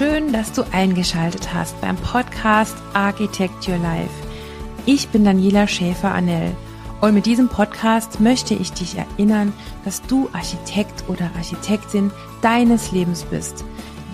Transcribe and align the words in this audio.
Schön, 0.00 0.32
dass 0.32 0.50
du 0.52 0.62
eingeschaltet 0.72 1.52
hast 1.52 1.78
beim 1.82 1.94
Podcast 1.96 2.74
Architect 2.94 3.68
Your 3.68 3.76
Life. 3.76 4.08
Ich 4.86 5.10
bin 5.10 5.26
Daniela 5.26 5.66
Schäfer-Annell 5.66 6.56
und 7.02 7.12
mit 7.12 7.26
diesem 7.26 7.50
Podcast 7.50 8.18
möchte 8.18 8.54
ich 8.54 8.72
dich 8.72 8.96
erinnern, 8.96 9.52
dass 9.84 10.00
du 10.00 10.30
Architekt 10.32 11.04
oder 11.08 11.30
Architektin 11.36 12.10
deines 12.40 12.92
Lebens 12.92 13.24
bist. 13.24 13.62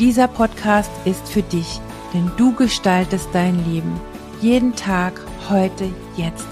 Dieser 0.00 0.26
Podcast 0.26 0.90
ist 1.04 1.28
für 1.28 1.42
dich, 1.42 1.80
denn 2.12 2.32
du 2.36 2.52
gestaltest 2.52 3.28
dein 3.32 3.64
Leben. 3.72 4.00
Jeden 4.40 4.74
Tag, 4.74 5.20
heute, 5.48 5.88
jetzt. 6.16 6.48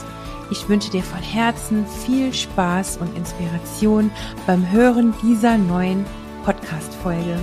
Ich 0.52 0.68
wünsche 0.68 0.92
dir 0.92 1.02
von 1.02 1.18
Herzen 1.18 1.84
viel 2.06 2.32
Spaß 2.32 2.98
und 2.98 3.16
Inspiration 3.16 4.12
beim 4.46 4.70
Hören 4.70 5.12
dieser 5.24 5.58
neuen 5.58 6.06
Podcast-Folge. 6.44 7.36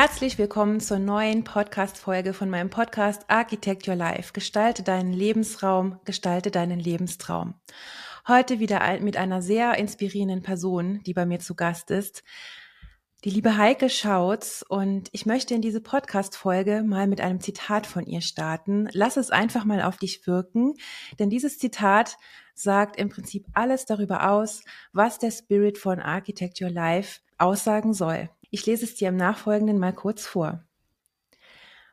Herzlich 0.00 0.38
willkommen 0.38 0.78
zur 0.78 1.00
neuen 1.00 1.42
Podcast-Folge 1.42 2.32
von 2.32 2.48
meinem 2.48 2.70
Podcast 2.70 3.24
Architect 3.26 3.88
Your 3.88 3.96
Life. 3.96 4.32
Gestalte 4.32 4.84
deinen 4.84 5.12
Lebensraum, 5.12 5.98
gestalte 6.04 6.52
deinen 6.52 6.78
Lebenstraum. 6.78 7.54
Heute 8.28 8.60
wieder 8.60 9.00
mit 9.00 9.16
einer 9.16 9.42
sehr 9.42 9.76
inspirierenden 9.76 10.42
Person, 10.42 11.00
die 11.04 11.14
bei 11.14 11.26
mir 11.26 11.40
zu 11.40 11.56
Gast 11.56 11.90
ist. 11.90 12.22
Die 13.24 13.30
liebe 13.30 13.56
Heike 13.56 13.90
Schautz 13.90 14.64
und 14.68 15.08
ich 15.10 15.26
möchte 15.26 15.56
in 15.56 15.62
diese 15.62 15.80
Podcast-Folge 15.80 16.84
mal 16.86 17.08
mit 17.08 17.20
einem 17.20 17.40
Zitat 17.40 17.84
von 17.84 18.06
ihr 18.06 18.20
starten. 18.20 18.88
Lass 18.92 19.16
es 19.16 19.32
einfach 19.32 19.64
mal 19.64 19.82
auf 19.82 19.96
dich 19.96 20.28
wirken, 20.28 20.74
denn 21.18 21.28
dieses 21.28 21.58
Zitat 21.58 22.18
sagt 22.54 23.00
im 23.00 23.08
Prinzip 23.08 23.46
alles 23.52 23.84
darüber 23.84 24.30
aus, 24.30 24.62
was 24.92 25.18
der 25.18 25.32
Spirit 25.32 25.76
von 25.76 25.98
Architect 25.98 26.60
Your 26.60 26.70
Life 26.70 27.18
aussagen 27.36 27.94
soll. 27.94 28.30
Ich 28.50 28.64
lese 28.66 28.84
es 28.84 28.94
dir 28.94 29.08
im 29.08 29.16
Nachfolgenden 29.16 29.78
mal 29.78 29.92
kurz 29.92 30.26
vor. 30.26 30.64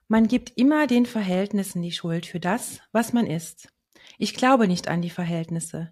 Man 0.07 0.27
gibt 0.27 0.53
immer 0.55 0.87
den 0.87 1.05
Verhältnissen 1.05 1.81
die 1.81 1.91
Schuld 1.91 2.25
für 2.25 2.39
das, 2.39 2.79
was 2.91 3.11
man 3.11 3.25
ist. 3.25 3.69
Ich 4.17 4.35
glaube 4.35 4.67
nicht 4.67 4.87
an 4.87 5.01
die 5.01 5.09
Verhältnisse. 5.09 5.91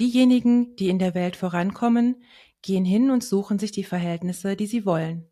Diejenigen, 0.00 0.74
die 0.76 0.88
in 0.88 0.98
der 0.98 1.14
Welt 1.14 1.36
vorankommen, 1.36 2.22
gehen 2.62 2.84
hin 2.84 3.10
und 3.10 3.22
suchen 3.22 3.58
sich 3.58 3.70
die 3.70 3.84
Verhältnisse, 3.84 4.56
die 4.56 4.66
sie 4.66 4.84
wollen. 4.84 5.28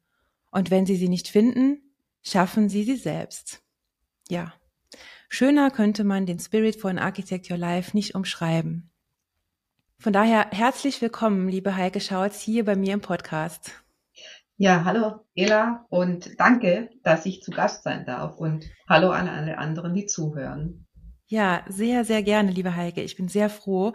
Und 0.50 0.70
wenn 0.70 0.86
sie 0.86 0.96
sie 0.96 1.08
nicht 1.08 1.28
finden, 1.28 1.82
schaffen 2.22 2.68
sie 2.68 2.84
sie 2.84 2.96
selbst. 2.96 3.62
Ja, 4.28 4.54
schöner 5.28 5.70
könnte 5.70 6.04
man 6.04 6.26
den 6.26 6.38
Spirit 6.38 6.76
von 6.76 6.98
Architect 6.98 7.50
Your 7.50 7.56
Life 7.56 7.96
nicht 7.96 8.14
umschreiben. 8.14 8.90
Von 9.98 10.12
daher 10.12 10.48
herzlich 10.50 11.00
willkommen, 11.00 11.48
liebe 11.48 11.74
Heike 11.74 12.00
Schautz, 12.00 12.40
hier 12.40 12.64
bei 12.64 12.76
mir 12.76 12.94
im 12.94 13.00
Podcast. 13.00 13.81
Ja, 14.56 14.84
hallo 14.84 15.24
Ela 15.34 15.86
und 15.88 16.38
danke, 16.38 16.90
dass 17.02 17.26
ich 17.26 17.42
zu 17.42 17.50
Gast 17.50 17.84
sein 17.84 18.04
darf 18.04 18.36
und 18.36 18.66
hallo 18.88 19.10
an 19.10 19.28
alle 19.28 19.58
anderen, 19.58 19.94
die 19.94 20.06
zuhören. 20.06 20.86
Ja, 21.26 21.64
sehr, 21.66 22.04
sehr 22.04 22.22
gerne, 22.22 22.50
liebe 22.50 22.76
Heike. 22.76 23.02
Ich 23.02 23.16
bin 23.16 23.28
sehr 23.28 23.48
froh, 23.48 23.94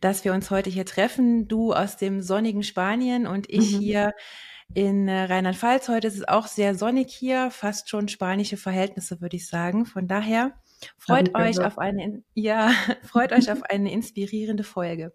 dass 0.00 0.24
wir 0.24 0.32
uns 0.32 0.50
heute 0.50 0.68
hier 0.68 0.84
treffen. 0.84 1.46
Du 1.46 1.72
aus 1.72 1.96
dem 1.96 2.20
sonnigen 2.20 2.64
Spanien 2.64 3.28
und 3.28 3.48
ich 3.48 3.72
mhm. 3.72 3.78
hier 3.78 4.14
in 4.74 5.06
äh, 5.06 5.24
Rheinland-Pfalz. 5.24 5.88
Heute 5.88 6.08
ist 6.08 6.16
es 6.16 6.26
auch 6.26 6.48
sehr 6.48 6.74
sonnig 6.74 7.12
hier, 7.12 7.50
fast 7.50 7.88
schon 7.88 8.08
spanische 8.08 8.56
Verhältnisse, 8.56 9.20
würde 9.20 9.36
ich 9.36 9.46
sagen. 9.46 9.86
Von 9.86 10.08
daher 10.08 10.52
freut 10.98 11.34
euch 11.36 11.60
auf 11.60 11.78
eine, 11.78 12.24
ja, 12.34 12.72
freut 13.04 13.32
euch 13.32 13.50
auf 13.52 13.62
eine 13.62 13.92
inspirierende 13.92 14.64
Folge. 14.64 15.12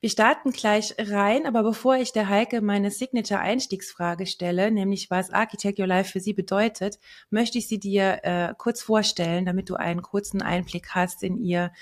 Wir 0.00 0.10
starten 0.10 0.52
gleich 0.52 0.94
rein, 0.96 1.44
aber 1.44 1.64
bevor 1.64 1.96
ich 1.96 2.12
der 2.12 2.28
Heike 2.28 2.60
meine 2.60 2.92
Signature-Einstiegsfrage 2.92 4.26
stelle, 4.26 4.70
nämlich 4.70 5.10
was 5.10 5.30
Architect 5.30 5.80
Your 5.80 5.88
Life 5.88 6.12
für 6.12 6.20
sie 6.20 6.34
bedeutet, 6.34 7.00
möchte 7.30 7.58
ich 7.58 7.66
sie 7.66 7.80
dir 7.80 8.20
äh, 8.22 8.54
kurz 8.56 8.80
vorstellen, 8.80 9.44
damit 9.44 9.68
du 9.68 9.74
einen 9.74 10.02
kurzen 10.02 10.40
Einblick 10.40 10.90
hast 10.90 11.24
in 11.24 11.36
ihr 11.36 11.72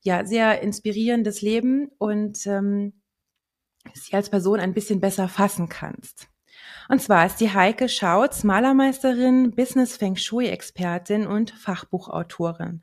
ja 0.00 0.24
sehr 0.24 0.62
inspirierendes 0.62 1.42
Leben 1.42 1.90
und 1.98 2.46
ähm, 2.46 2.94
sie 3.92 4.14
als 4.14 4.30
Person 4.30 4.58
ein 4.58 4.72
bisschen 4.72 5.00
besser 5.00 5.28
fassen 5.28 5.68
kannst. 5.68 6.28
Und 6.88 7.02
zwar 7.02 7.26
ist 7.26 7.40
die 7.40 7.52
Heike 7.52 7.90
Schautz 7.90 8.42
Malermeisterin, 8.42 9.50
Business 9.50 9.98
Feng 9.98 10.16
Shui 10.16 10.46
Expertin 10.46 11.26
und 11.26 11.50
Fachbuchautorin. 11.50 12.82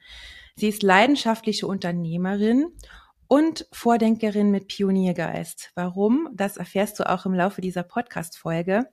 Sie 0.56 0.68
ist 0.68 0.84
leidenschaftliche 0.84 1.66
Unternehmerin 1.66 2.68
und 3.28 3.68
Vordenkerin 3.72 4.52
mit 4.52 4.68
Pioniergeist. 4.68 5.72
Warum? 5.76 6.30
Das 6.34 6.58
erfährst 6.58 7.00
du 7.00 7.10
auch 7.10 7.26
im 7.26 7.34
Laufe 7.34 7.62
dieser 7.62 7.84
Podcast-Folge. 7.84 8.90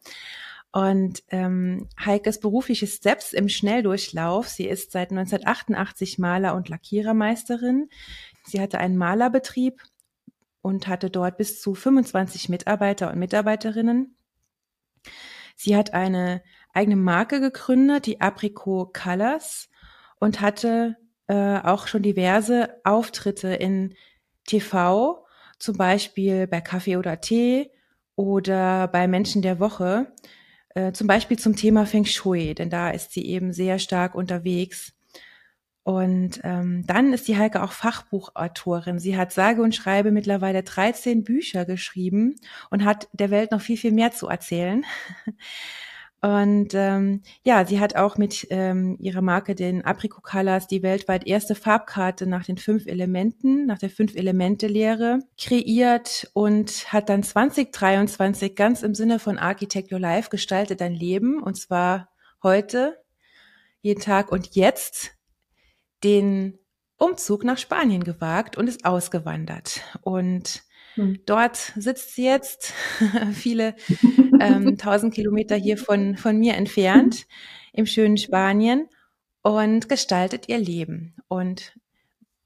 Und 0.73 1.23
ähm, 1.29 1.89
Heikes 2.05 2.41
berufliche 2.41 2.89
Steps 2.89 3.33
im 3.33 3.49
Schnelldurchlauf. 3.49 4.49
Sie 4.49 4.67
ist 4.67 4.91
seit 4.91 5.13
1988 5.13 6.19
Maler- 6.19 6.57
und 6.57 6.69
Lackierermeisterin. 6.69 7.89
Sie 8.45 8.61
hatte 8.61 8.79
einen 8.79 8.97
Malerbetrieb 8.97 9.81
und 10.63 10.89
hatte 10.89 11.11
dort 11.11 11.37
bis 11.37 11.61
zu 11.61 11.75
25 11.75 12.49
Mitarbeiter 12.49 13.13
und 13.13 13.19
Mitarbeiterinnen. 13.21 14.17
Sie 15.55 15.77
hat 15.77 15.95
eine 15.95 16.43
eigene 16.73 16.97
Marke 16.97 17.41
gegründet, 17.41 18.07
die 18.07 18.21
Apricot 18.21 18.93
Colors, 18.93 19.69
und 20.19 20.41
hatte 20.41 20.97
äh, 21.29 21.59
auch 21.61 21.87
schon 21.87 22.03
diverse 22.03 22.81
Auftritte 22.85 23.49
in 23.55 23.95
TV, 24.47 25.25
zum 25.59 25.77
Beispiel 25.77 26.47
bei 26.47 26.61
Kaffee 26.61 26.97
oder 26.97 27.21
Tee 27.21 27.71
oder 28.17 28.89
bei 28.89 29.09
Menschen 29.09 29.43
der 29.43 29.61
Woche, 29.61 30.13
äh, 30.75 30.93
zum 30.93 31.07
Beispiel 31.07 31.39
zum 31.39 31.57
Thema 31.57 31.87
Feng 31.87 32.05
Shui, 32.05 32.55
denn 32.55 32.71
da 32.71 32.91
ist 32.91 33.13
sie 33.13 33.25
eben 33.27 33.53
sehr 33.53 33.79
stark 33.79 34.15
unterwegs. 34.15 34.93
Und 35.85 36.41
ähm, 36.45 36.87
dann 36.87 37.13
ist 37.13 37.29
die 37.29 37.37
Heike 37.37 37.63
auch 37.63 37.73
Fachbuchautorin. 37.73 38.99
Sie 38.99 39.19
hat 39.19 39.33
sage 39.33 39.61
und 39.61 39.75
schreibe 39.75 40.13
mittlerweile 40.13 40.63
13 40.63 41.25
Bücher 41.25 41.67
geschrieben 41.67 42.37
und 42.71 42.87
hat 42.87 43.09
der 43.13 43.31
Welt 43.31 43.51
noch 43.51 43.61
viel, 43.61 43.77
viel 43.77 43.93
mehr 43.93 44.11
zu 44.11 44.29
erzählen. 44.29 44.85
Und 46.25 46.73
ähm, 46.73 47.21
ja, 47.45 47.67
sie 47.67 47.81
hat 47.81 47.97
auch 47.97 48.17
mit 48.17 48.47
ähm, 48.49 48.97
ihrer 48.99 49.21
Marke 49.21 49.55
den 49.55 49.85
Apricot 49.85 50.23
Colors 50.23 50.67
die 50.67 50.83
weltweit 50.83 51.27
erste 51.27 51.55
Farbkarte 51.55 52.27
nach 52.27 52.47
den 52.47 52.57
fünf 52.57 52.87
Elementen, 52.87 53.67
nach 53.67 53.77
der 53.77 53.91
Fünf-Elemente-Lehre 53.91 55.19
kreiert 55.37 56.31
und 56.33 56.91
hat 56.91 57.11
dann 57.11 57.23
2023 57.23 58.55
ganz 58.55 58.83
im 58.83 58.95
Sinne 58.95 59.19
von 59.19 59.37
Architect 59.37 59.93
Your 59.93 60.01
Life 60.01 60.31
gestaltet 60.31 60.81
dein 60.81 60.95
Leben 60.95 61.43
und 61.43 61.57
zwar 61.59 62.09
heute, 62.43 62.97
jeden 63.83 64.01
Tag 64.01 64.33
und 64.33 64.57
jetzt 64.57 65.11
den 66.05 66.59
Umzug 66.97 67.45
nach 67.45 67.59
Spanien 67.59 68.03
gewagt 68.03 68.57
und 68.57 68.67
ist 68.67 68.87
ausgewandert. 68.87 69.83
Und 70.01 70.63
hm. 70.95 71.21
Dort 71.27 71.57
sitzt 71.77 72.15
sie 72.15 72.25
jetzt, 72.25 72.73
viele 73.33 73.75
ähm, 74.41 74.79
tausend 74.79 75.15
Kilometer 75.15 75.57
hier 75.57 75.77
von, 75.77 76.17
von 76.17 76.39
mir 76.39 76.55
entfernt, 76.55 77.27
im 77.73 77.87
schönen 77.87 78.17
Spanien 78.17 78.89
und 79.43 79.89
gestaltet 79.89 80.49
ihr 80.49 80.59
Leben. 80.59 81.15
Und 81.29 81.75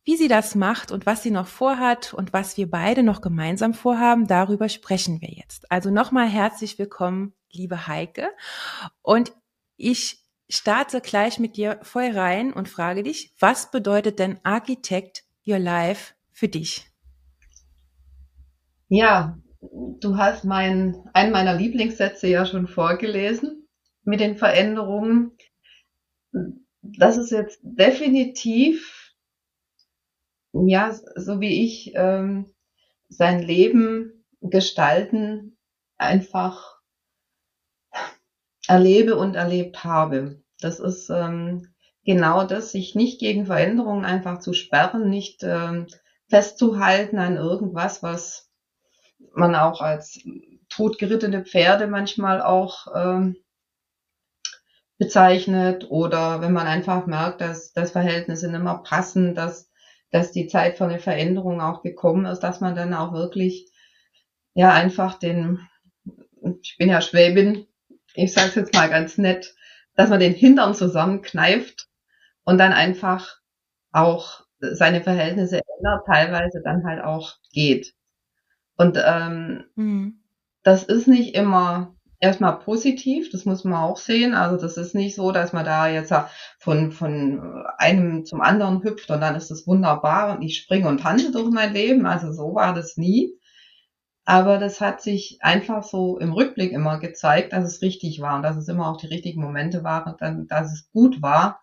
wie 0.04 0.16
sie 0.16 0.28
das 0.28 0.54
macht 0.54 0.90
und 0.90 1.04
was 1.04 1.22
sie 1.22 1.30
noch 1.30 1.46
vorhat 1.46 2.14
und 2.14 2.32
was 2.32 2.56
wir 2.56 2.70
beide 2.70 3.02
noch 3.02 3.20
gemeinsam 3.20 3.74
vorhaben, 3.74 4.26
darüber 4.26 4.70
sprechen 4.70 5.20
wir 5.20 5.28
jetzt. 5.28 5.70
Also 5.70 5.90
nochmal 5.90 6.28
herzlich 6.28 6.78
willkommen, 6.78 7.34
liebe 7.52 7.86
Heike. 7.86 8.30
Und 9.02 9.32
ich 9.76 10.24
starte 10.48 11.02
gleich 11.02 11.38
mit 11.38 11.58
dir 11.58 11.78
voll 11.82 12.10
rein 12.10 12.54
und 12.54 12.70
frage 12.70 13.02
dich, 13.02 13.34
was 13.38 13.70
bedeutet 13.70 14.18
denn 14.18 14.40
Architect 14.44 15.24
Your 15.46 15.58
Life 15.58 16.14
für 16.32 16.48
dich? 16.48 16.87
Ja, 18.88 19.38
du 19.62 20.16
hast 20.18 20.44
mein, 20.44 20.94
einen 21.14 21.32
meiner 21.32 21.54
Lieblingssätze 21.54 22.26
ja 22.28 22.44
schon 22.46 22.66
vorgelesen 22.66 23.66
mit 24.04 24.20
den 24.20 24.36
Veränderungen. 24.36 25.32
Das 26.82 27.16
ist 27.16 27.30
jetzt 27.30 27.60
definitiv, 27.62 29.14
ja, 30.52 30.92
so 30.92 31.40
wie 31.40 31.64
ich 31.64 31.92
ähm, 31.94 32.54
sein 33.08 33.42
Leben 33.42 34.24
gestalten 34.40 35.56
einfach 35.98 36.78
erlebe 38.68 39.16
und 39.16 39.34
erlebt 39.34 39.82
habe. 39.84 40.42
Das 40.60 40.78
ist 40.80 41.10
ähm, 41.10 41.68
genau 42.04 42.44
das, 42.44 42.70
sich 42.72 42.94
nicht 42.94 43.18
gegen 43.20 43.46
Veränderungen 43.46 44.04
einfach 44.04 44.38
zu 44.38 44.52
sperren, 44.52 45.08
nicht 45.08 45.42
ähm, 45.42 45.86
festzuhalten 46.28 47.18
an 47.18 47.36
irgendwas, 47.36 48.02
was 48.02 48.47
man 49.38 49.54
auch 49.54 49.80
als 49.80 50.20
totgerittene 50.68 51.44
Pferde 51.44 51.86
manchmal 51.86 52.42
auch 52.42 52.86
ähm, 52.94 53.36
bezeichnet 54.98 55.86
oder 55.90 56.40
wenn 56.40 56.52
man 56.52 56.66
einfach 56.66 57.06
merkt, 57.06 57.40
dass 57.40 57.72
das 57.72 57.92
Verhältnisse 57.92 58.50
nicht 58.50 58.62
mehr 58.62 58.82
passen, 58.84 59.34
dass 59.34 59.68
dass 60.10 60.32
die 60.32 60.46
Zeit 60.46 60.76
für 60.76 60.84
eine 60.84 60.98
Veränderung 60.98 61.60
auch 61.60 61.82
gekommen 61.82 62.26
ist, 62.26 62.40
dass 62.40 62.60
man 62.60 62.74
dann 62.74 62.94
auch 62.94 63.12
wirklich 63.12 63.70
ja 64.54 64.72
einfach 64.72 65.18
den, 65.18 65.60
ich 66.62 66.76
bin 66.78 66.88
ja 66.88 67.00
Schwäbin, 67.00 67.66
ich 68.14 68.32
sage 68.32 68.48
es 68.48 68.54
jetzt 68.54 68.74
mal 68.74 68.88
ganz 68.88 69.18
nett, 69.18 69.54
dass 69.94 70.10
man 70.10 70.20
den 70.20 70.34
Hintern 70.34 70.74
zusammenkneift 70.74 71.88
und 72.44 72.58
dann 72.58 72.72
einfach 72.72 73.38
auch 73.92 74.44
seine 74.60 75.02
Verhältnisse 75.02 75.60
ändert, 75.78 76.06
teilweise 76.06 76.62
dann 76.64 76.84
halt 76.84 77.02
auch 77.04 77.36
geht. 77.52 77.94
Und 78.78 78.96
ähm, 79.04 79.64
mhm. 79.74 80.20
das 80.62 80.84
ist 80.84 81.08
nicht 81.08 81.34
immer 81.34 81.94
erstmal 82.20 82.58
positiv, 82.60 83.30
das 83.30 83.44
muss 83.44 83.64
man 83.64 83.74
auch 83.74 83.96
sehen. 83.96 84.34
Also 84.34 84.56
das 84.56 84.76
ist 84.76 84.94
nicht 84.94 85.14
so, 85.14 85.32
dass 85.32 85.52
man 85.52 85.64
da 85.64 85.88
jetzt 85.88 86.14
von, 86.58 86.92
von 86.92 87.64
einem 87.76 88.24
zum 88.24 88.40
anderen 88.40 88.82
hüpft 88.82 89.10
und 89.10 89.20
dann 89.20 89.34
ist 89.34 89.50
das 89.50 89.66
wunderbar 89.66 90.34
und 90.34 90.42
ich 90.42 90.56
springe 90.56 90.88
und 90.88 91.00
tanze 91.00 91.32
durch 91.32 91.50
mein 91.50 91.72
Leben. 91.72 92.06
Also 92.06 92.32
so 92.32 92.54
war 92.54 92.72
das 92.72 92.96
nie. 92.96 93.34
Aber 94.24 94.58
das 94.58 94.80
hat 94.80 95.00
sich 95.00 95.38
einfach 95.40 95.82
so 95.82 96.18
im 96.18 96.32
Rückblick 96.32 96.72
immer 96.72 96.98
gezeigt, 96.98 97.52
dass 97.52 97.64
es 97.64 97.82
richtig 97.82 98.20
war 98.20 98.36
und 98.36 98.42
dass 98.42 98.56
es 98.56 98.68
immer 98.68 98.90
auch 98.90 98.98
die 98.98 99.06
richtigen 99.06 99.40
Momente 99.40 99.84
waren, 99.84 100.46
dass 100.48 100.72
es 100.72 100.90
gut 100.92 101.22
war, 101.22 101.60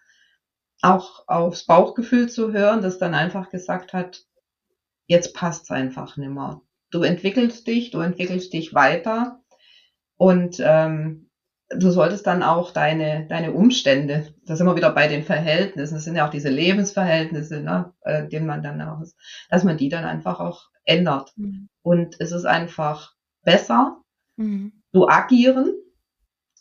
auch 0.81 1.27
aufs 1.27 1.65
Bauchgefühl 1.65 2.27
zu 2.27 2.51
hören, 2.51 2.81
das 2.81 2.97
dann 2.97 3.13
einfach 3.13 3.49
gesagt 3.49 3.93
hat, 3.93 4.25
jetzt 5.05 5.35
passt's 5.35 5.69
einfach 5.71 6.17
nimmer. 6.17 6.61
Du 6.95 7.03
entwickelst 7.03 7.67
dich, 7.67 7.91
du 7.91 7.99
entwickelst 7.99 8.53
dich 8.53 8.73
weiter 8.73 9.41
und 10.15 10.61
ähm, 10.63 11.29
du 11.69 11.91
solltest 11.91 12.25
dann 12.25 12.41
auch 12.41 12.71
deine, 12.71 13.27
deine 13.27 13.51
Umstände, 13.51 14.33
das 14.45 14.59
sind 14.59 14.67
wir 14.67 14.77
wieder 14.77 14.93
bei 14.93 15.09
den 15.09 15.23
Verhältnissen, 15.23 15.95
das 15.95 16.05
sind 16.05 16.15
ja 16.15 16.25
auch 16.25 16.31
diese 16.31 16.47
Lebensverhältnisse, 16.47 17.59
ne, 17.59 17.93
äh, 18.03 18.29
denen 18.29 18.47
man 18.47 18.63
dann 18.63 18.81
auch 18.81 19.01
ist, 19.01 19.17
dass 19.49 19.65
man 19.65 19.75
die 19.75 19.89
dann 19.89 20.05
einfach 20.05 20.39
auch 20.39 20.69
ändert. 20.85 21.33
Mhm. 21.35 21.67
Und 21.81 22.15
es 22.19 22.31
ist 22.31 22.45
einfach 22.45 23.11
besser, 23.43 24.01
mhm. 24.37 24.81
zu 24.93 25.09
agieren, 25.09 25.73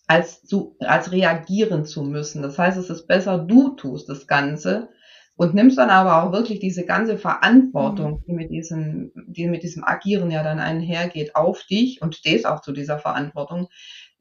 als 0.08 0.42
zu, 0.42 0.76
als 0.80 1.12
reagieren 1.12 1.84
zu 1.84 2.02
müssen. 2.02 2.42
Das 2.42 2.58
heißt, 2.58 2.76
es 2.76 2.90
ist 2.90 3.06
besser, 3.06 3.38
du 3.38 3.76
tust 3.76 4.08
das 4.08 4.26
Ganze 4.26 4.88
und 5.36 5.54
nimmst 5.54 5.78
dann 5.78 5.90
aber 5.90 6.22
auch 6.22 6.32
wirklich 6.32 6.60
diese 6.60 6.84
ganze 6.84 7.19
Verantwortung, 7.19 8.12
mhm. 8.12 8.25
die 8.26 8.32
mit 8.32 8.50
diesem, 8.50 9.12
die 9.26 9.48
mit 9.48 9.62
diesem 9.62 9.84
Agieren 9.84 10.31
ja 10.31 10.42
dann 10.42 10.60
einhergeht, 10.60 11.34
auf 11.34 11.64
dich 11.64 12.02
und 12.02 12.14
stehst 12.14 12.46
auch 12.46 12.60
zu 12.60 12.72
dieser 12.72 12.98
Verantwortung. 12.98 13.69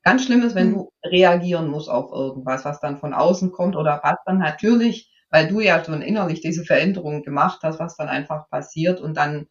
Ganz 0.01 0.25
schlimm 0.25 0.41
ist, 0.41 0.55
wenn 0.55 0.71
mhm. 0.71 0.73
du 0.73 0.91
reagieren 1.05 1.67
musst 1.67 1.89
auf 1.89 2.11
irgendwas, 2.11 2.65
was 2.65 2.79
dann 2.79 2.97
von 2.97 3.13
außen 3.13 3.51
kommt 3.51 3.75
oder 3.75 4.01
was 4.03 4.17
dann 4.25 4.39
natürlich, 4.39 5.11
weil 5.29 5.47
du 5.47 5.59
ja 5.59 5.83
schon 5.83 6.01
innerlich 6.01 6.41
diese 6.41 6.65
Veränderung 6.65 7.23
gemacht 7.23 7.59
hast, 7.63 7.79
was 7.79 7.95
dann 7.95 8.09
einfach 8.09 8.49
passiert 8.49 8.99
und 8.99 9.15
dann 9.15 9.47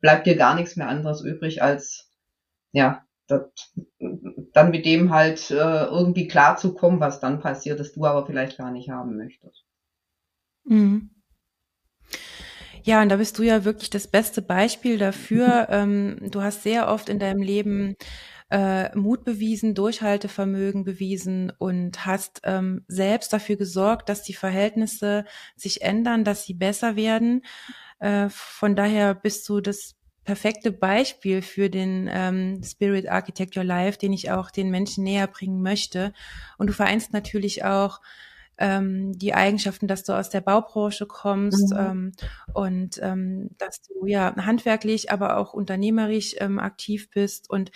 bleibt 0.00 0.26
dir 0.26 0.36
gar 0.36 0.54
nichts 0.54 0.76
mehr 0.76 0.88
anderes 0.88 1.22
übrig 1.22 1.62
als, 1.62 2.10
ja, 2.72 3.04
das, 3.28 3.42
dann 4.52 4.70
mit 4.70 4.84
dem 4.84 5.12
halt 5.12 5.50
äh, 5.50 5.84
irgendwie 5.84 6.26
klarzukommen, 6.26 7.00
was 7.00 7.20
dann 7.20 7.40
passiert, 7.40 7.80
das 7.80 7.92
du 7.92 8.04
aber 8.04 8.26
vielleicht 8.26 8.58
gar 8.58 8.70
nicht 8.70 8.90
haben 8.90 9.16
möchtest. 9.16 9.64
Mhm. 10.72 11.10
Ja, 12.82 13.00
und 13.02 13.10
da 13.10 13.16
bist 13.16 13.38
du 13.38 13.42
ja 13.42 13.64
wirklich 13.64 13.90
das 13.90 14.08
beste 14.08 14.42
Beispiel 14.42 14.98
dafür. 14.98 15.68
ähm, 15.70 16.16
du 16.30 16.42
hast 16.42 16.62
sehr 16.62 16.88
oft 16.88 17.08
in 17.08 17.18
deinem 17.18 17.42
Leben 17.42 17.94
äh, 18.50 18.94
Mut 18.96 19.24
bewiesen, 19.24 19.74
Durchhaltevermögen 19.74 20.82
bewiesen 20.82 21.52
und 21.58 22.04
hast 22.06 22.40
ähm, 22.44 22.84
selbst 22.88 23.32
dafür 23.32 23.56
gesorgt, 23.56 24.08
dass 24.08 24.22
die 24.22 24.34
Verhältnisse 24.34 25.24
sich 25.56 25.82
ändern, 25.82 26.24
dass 26.24 26.44
sie 26.44 26.54
besser 26.54 26.96
werden. 26.96 27.42
Äh, 28.00 28.28
von 28.30 28.74
daher 28.74 29.14
bist 29.14 29.48
du 29.48 29.60
das 29.60 29.94
perfekte 30.24 30.72
Beispiel 30.72 31.42
für 31.42 31.70
den 31.70 32.08
ähm, 32.10 32.62
Spirit 32.64 33.08
Architect 33.08 33.56
Your 33.56 33.64
Life, 33.64 33.98
den 33.98 34.12
ich 34.12 34.30
auch 34.30 34.50
den 34.50 34.70
Menschen 34.70 35.04
näher 35.04 35.26
bringen 35.26 35.62
möchte. 35.62 36.12
Und 36.58 36.68
du 36.68 36.72
vereinst 36.72 37.12
natürlich 37.12 37.64
auch 37.64 38.00
ähm, 38.58 39.12
die 39.18 39.34
Eigenschaften, 39.34 39.88
dass 39.88 40.04
du 40.04 40.12
aus 40.12 40.30
der 40.30 40.40
Baubranche 40.40 41.06
kommst 41.06 41.72
mhm. 41.72 41.78
ähm, 41.78 42.12
und 42.52 43.00
ähm, 43.02 43.50
dass 43.58 43.82
du 43.82 44.06
ja 44.06 44.34
handwerklich, 44.36 45.10
aber 45.10 45.36
auch 45.36 45.52
unternehmerisch 45.52 46.34
ähm, 46.38 46.58
aktiv 46.58 47.10
bist. 47.10 47.50
Und 47.50 47.70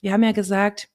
wir 0.00 0.12
haben 0.12 0.22
ja 0.22 0.32
gesagt, 0.32 0.88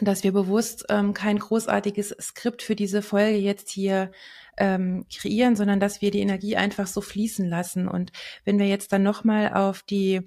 dass 0.00 0.24
wir 0.24 0.32
bewusst 0.32 0.86
ähm, 0.88 1.14
kein 1.14 1.38
großartiges 1.38 2.16
Skript 2.20 2.62
für 2.62 2.76
diese 2.76 3.02
Folge 3.02 3.38
jetzt 3.38 3.70
hier 3.70 4.12
ähm, 4.56 5.04
kreieren, 5.12 5.56
sondern 5.56 5.80
dass 5.80 6.00
wir 6.00 6.10
die 6.10 6.20
Energie 6.20 6.56
einfach 6.56 6.86
so 6.86 7.00
fließen 7.00 7.48
lassen. 7.48 7.88
Und 7.88 8.12
wenn 8.44 8.58
wir 8.58 8.66
jetzt 8.66 8.92
dann 8.92 9.02
nochmal 9.02 9.52
auf 9.52 9.82
die 9.82 10.22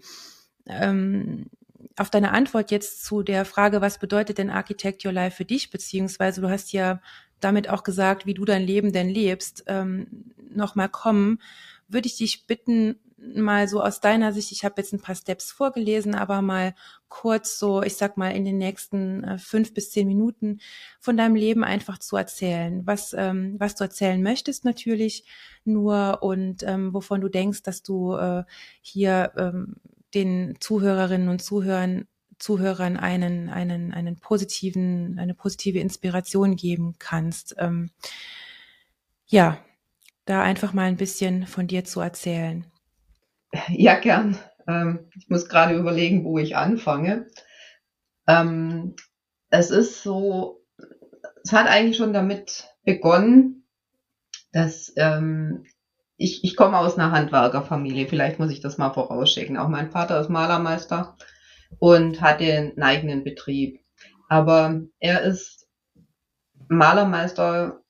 ähm, 0.67 1.49
auf 1.97 2.09
deine 2.09 2.31
Antwort 2.31 2.71
jetzt 2.71 3.03
zu 3.03 3.21
der 3.21 3.45
Frage, 3.45 3.81
was 3.81 3.99
bedeutet 3.99 4.37
denn 4.37 4.49
Architect 4.49 5.05
Your 5.05 5.11
Life 5.11 5.37
für 5.37 5.45
dich, 5.45 5.69
beziehungsweise 5.69 6.41
du 6.41 6.49
hast 6.49 6.71
ja 6.73 7.01
damit 7.43 7.69
auch 7.69 7.83
gesagt, 7.83 8.25
wie 8.25 8.33
du 8.33 8.45
dein 8.45 8.63
Leben 8.63 8.91
denn 8.93 9.09
lebst, 9.09 9.63
ähm, 9.67 10.33
nochmal 10.49 10.89
kommen, 10.89 11.39
würde 11.87 12.07
ich 12.07 12.17
dich 12.17 12.47
bitten, 12.47 12.99
mal 13.35 13.67
so 13.67 13.81
aus 13.81 14.01
deiner 14.01 14.33
Sicht, 14.33 14.51
ich 14.51 14.65
habe 14.65 14.75
jetzt 14.77 14.93
ein 14.93 15.01
paar 15.01 15.15
Steps 15.15 15.51
vorgelesen, 15.51 16.15
aber 16.15 16.41
mal 16.41 16.75
kurz 17.07 17.57
so, 17.59 17.81
ich 17.81 17.95
sag 17.95 18.17
mal, 18.17 18.29
in 18.35 18.45
den 18.45 18.57
nächsten 18.57 19.23
äh, 19.23 19.37
fünf 19.37 19.73
bis 19.73 19.91
zehn 19.91 20.07
Minuten 20.07 20.59
von 20.99 21.15
deinem 21.15 21.35
Leben 21.35 21.63
einfach 21.63 21.99
zu 21.99 22.17
erzählen, 22.17 22.85
was, 22.85 23.13
ähm, 23.17 23.55
was 23.59 23.75
du 23.75 23.83
erzählen 23.83 24.21
möchtest 24.21 24.65
natürlich 24.65 25.25
nur 25.63 26.19
und 26.21 26.63
ähm, 26.63 26.93
wovon 26.93 27.21
du 27.21 27.29
denkst, 27.29 27.63
dass 27.63 27.83
du 27.83 28.15
äh, 28.15 28.43
hier 28.81 29.31
ähm, 29.37 29.75
den 30.13 30.55
Zuhörerinnen 30.59 31.29
und 31.29 31.41
Zuhörern 31.41 32.07
Zuhörern 32.43 32.97
einen, 32.97 33.47
einen, 33.47 33.93
einen 33.93 34.17
positiven, 34.17 35.17
eine 35.17 35.33
positive 35.33 35.79
Inspiration 35.79 36.57
geben 36.57 36.95
kannst. 36.99 37.55
Ähm, 37.57 37.91
ja, 39.27 39.57
da 40.25 40.41
einfach 40.41 40.73
mal 40.73 40.83
ein 40.83 40.97
bisschen 40.97 41.47
von 41.47 41.67
dir 41.67 41.85
zu 41.85 42.01
erzählen. 42.01 42.65
Ja, 43.69 43.97
gern. 43.97 44.37
Ähm, 44.67 45.09
ich 45.15 45.29
muss 45.29 45.47
gerade 45.47 45.75
überlegen, 45.75 46.25
wo 46.25 46.37
ich 46.37 46.57
anfange. 46.57 47.27
Ähm, 48.27 48.97
es 49.49 49.71
ist 49.71 50.03
so, 50.03 50.65
es 51.45 51.53
hat 51.53 51.67
eigentlich 51.67 51.95
schon 51.95 52.11
damit 52.11 52.67
begonnen, 52.83 53.69
dass 54.51 54.91
ähm, 54.97 55.65
ich, 56.17 56.43
ich 56.43 56.57
komme 56.57 56.77
aus 56.77 56.97
einer 56.97 57.11
Handwerkerfamilie, 57.11 58.05
vielleicht 58.07 58.37
muss 58.37 58.51
ich 58.51 58.59
das 58.59 58.77
mal 58.77 58.91
vorausschicken. 58.91 59.55
Auch 59.55 59.69
mein 59.69 59.91
Vater 59.91 60.19
ist 60.19 60.29
Malermeister 60.29 61.15
und 61.79 62.21
hatte 62.21 62.45
einen 62.45 62.81
eigenen 62.81 63.23
Betrieb. 63.23 63.79
Aber 64.29 64.81
er 64.99 65.21
ist 65.21 65.67
Malermeister, 66.67 67.81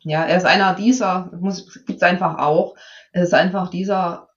ja, 0.00 0.24
er 0.24 0.36
ist 0.36 0.46
einer 0.46 0.74
dieser, 0.74 1.30
muss, 1.38 1.84
gibt's 1.86 2.02
einfach 2.02 2.38
auch, 2.38 2.76
er 3.12 3.24
ist 3.24 3.34
einfach 3.34 3.68
dieser 3.68 4.28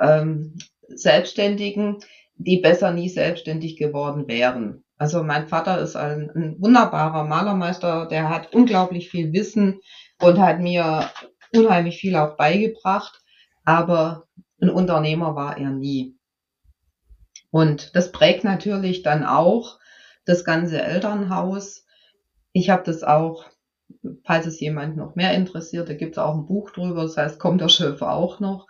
ähm, 0.00 0.56
Selbstständigen, 0.88 1.98
die 2.36 2.58
besser 2.58 2.92
nie 2.92 3.08
selbstständig 3.08 3.76
geworden 3.76 4.28
wären. 4.28 4.84
Also 4.96 5.22
mein 5.22 5.48
Vater 5.48 5.80
ist 5.80 5.96
ein, 5.96 6.30
ein 6.34 6.56
wunderbarer 6.60 7.24
Malermeister, 7.24 8.06
der 8.06 8.28
hat 8.28 8.54
unglaublich 8.54 9.10
viel 9.10 9.32
Wissen 9.32 9.80
und 10.20 10.38
hat 10.38 10.60
mir 10.60 11.10
unheimlich 11.54 11.98
viel 11.98 12.16
auch 12.16 12.36
beigebracht, 12.36 13.20
aber 13.64 14.28
ein 14.60 14.70
Unternehmer 14.70 15.34
war 15.34 15.56
er 15.56 15.70
nie. 15.70 16.19
Und 17.50 17.96
das 17.96 18.12
prägt 18.12 18.44
natürlich 18.44 19.02
dann 19.02 19.24
auch 19.24 19.78
das 20.24 20.44
ganze 20.44 20.80
Elternhaus. 20.80 21.84
Ich 22.52 22.70
habe 22.70 22.82
das 22.84 23.02
auch, 23.02 23.46
falls 24.24 24.46
es 24.46 24.60
jemand 24.60 24.96
noch 24.96 25.16
mehr 25.16 25.34
interessiert, 25.34 25.88
da 25.88 25.94
gibt 25.94 26.12
es 26.12 26.18
auch 26.18 26.34
ein 26.34 26.46
Buch 26.46 26.70
drüber, 26.70 27.02
das 27.02 27.16
heißt, 27.16 27.38
kommt 27.38 27.60
der 27.60 27.68
Schöpfer 27.68 28.12
auch 28.12 28.40
noch. 28.40 28.68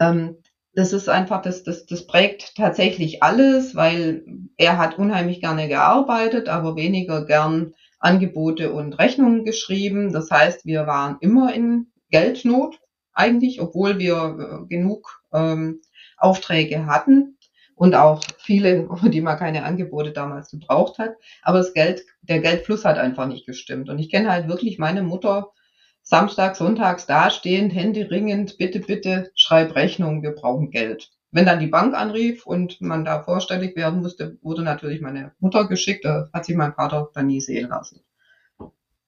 Ähm, 0.00 0.38
das 0.74 0.92
ist 0.92 1.08
einfach, 1.08 1.42
das, 1.42 1.64
das, 1.64 1.86
das 1.86 2.06
prägt 2.06 2.54
tatsächlich 2.56 3.22
alles, 3.22 3.74
weil 3.74 4.24
er 4.56 4.78
hat 4.78 4.98
unheimlich 4.98 5.40
gerne 5.40 5.66
gearbeitet, 5.66 6.48
aber 6.48 6.76
weniger 6.76 7.24
gern 7.24 7.74
Angebote 7.98 8.72
und 8.72 8.98
Rechnungen 8.98 9.44
geschrieben. 9.44 10.12
Das 10.12 10.30
heißt, 10.30 10.66
wir 10.66 10.86
waren 10.86 11.16
immer 11.20 11.52
in 11.52 11.88
Geldnot 12.10 12.80
eigentlich, 13.12 13.60
obwohl 13.60 13.98
wir 13.98 14.62
äh, 14.62 14.66
genug 14.68 15.20
ähm, 15.32 15.80
Aufträge 16.16 16.86
hatten 16.86 17.37
und 17.78 17.94
auch 17.94 18.22
viele, 18.38 18.88
die 19.04 19.20
man 19.20 19.38
keine 19.38 19.64
Angebote 19.64 20.12
damals 20.12 20.50
gebraucht 20.50 20.98
hat. 20.98 21.14
Aber 21.42 21.58
das 21.58 21.72
Geld, 21.72 22.02
der 22.22 22.40
Geldfluss 22.40 22.84
hat 22.84 22.98
einfach 22.98 23.26
nicht 23.26 23.46
gestimmt. 23.46 23.88
Und 23.88 23.98
ich 23.98 24.10
kenne 24.10 24.30
halt 24.30 24.48
wirklich 24.48 24.78
meine 24.78 25.02
Mutter 25.02 25.52
Samstag, 26.02 26.56
sonntags 26.56 27.06
dastehend, 27.06 27.74
Hände 27.74 28.10
ringend, 28.10 28.56
bitte, 28.56 28.80
bitte, 28.80 29.30
schreib 29.34 29.74
Rechnung, 29.74 30.22
wir 30.22 30.30
brauchen 30.32 30.70
Geld. 30.70 31.10
Wenn 31.30 31.44
dann 31.44 31.60
die 31.60 31.66
Bank 31.66 31.94
anrief 31.94 32.46
und 32.46 32.80
man 32.80 33.04
da 33.04 33.22
vorstellig 33.22 33.76
werden 33.76 34.00
musste, 34.00 34.38
wurde 34.40 34.62
natürlich 34.62 35.02
meine 35.02 35.32
Mutter 35.38 35.68
geschickt, 35.68 36.06
da 36.06 36.30
hat 36.32 36.46
sich 36.46 36.56
mein 36.56 36.72
Vater 36.72 37.10
dann 37.12 37.26
nie 37.26 37.42
sehen 37.42 37.68
lassen. 37.68 38.00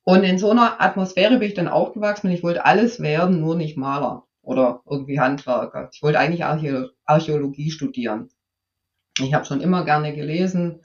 Und 0.05 0.25
in 0.25 0.39
so 0.39 0.51
einer 0.51 0.83
Atmosphäre 0.83 1.39
bin 1.39 1.49
ich 1.49 1.55
dann 1.55 1.69
aufgewachsen 1.69 2.27
und 2.27 2.35
ich 2.35 2.43
wollte 2.43 2.67
alles 2.67 3.01
werden, 3.01 3.41
nur 3.41 3.57
nicht 3.57 3.79
Maler. 3.79 4.27
oder 4.43 4.83
irgendwie 4.89 5.21
Handwerker. 5.21 5.89
Ich 5.93 6.03
wollte 6.03 6.19
eigentlich 6.19 6.45
Archäologie 6.45 7.71
studieren. 7.71 8.29
Ich 9.25 9.35
habe 9.35 9.45
schon 9.45 9.61
immer 9.61 9.85
gerne 9.85 10.15
gelesen, 10.15 10.83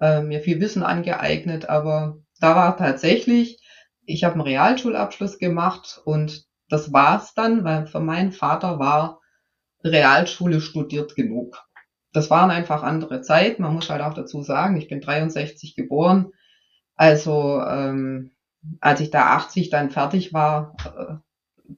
äh, 0.00 0.20
mir 0.22 0.40
viel 0.40 0.60
Wissen 0.60 0.82
angeeignet, 0.82 1.68
aber 1.68 2.18
da 2.40 2.54
war 2.54 2.76
tatsächlich, 2.76 3.62
ich 4.04 4.24
habe 4.24 4.34
einen 4.34 4.42
Realschulabschluss 4.42 5.38
gemacht 5.38 6.00
und 6.04 6.46
das 6.68 6.92
war's 6.92 7.34
dann, 7.34 7.64
weil 7.64 7.86
für 7.86 8.00
meinen 8.00 8.32
Vater 8.32 8.78
war 8.78 9.20
Realschule 9.84 10.60
studiert 10.60 11.14
genug. 11.14 11.62
Das 12.12 12.30
waren 12.30 12.50
einfach 12.50 12.82
andere 12.82 13.20
Zeiten. 13.20 13.62
Man 13.62 13.74
muss 13.74 13.90
halt 13.90 14.02
auch 14.02 14.14
dazu 14.14 14.42
sagen, 14.42 14.76
ich 14.76 14.88
bin 14.88 15.00
63 15.00 15.76
geboren. 15.76 16.32
Also 16.96 17.60
ähm, 17.62 18.32
als 18.80 19.00
ich 19.00 19.10
da 19.10 19.36
80 19.36 19.70
dann 19.70 19.90
fertig 19.90 20.32
war, 20.32 20.74
äh, 20.84 21.14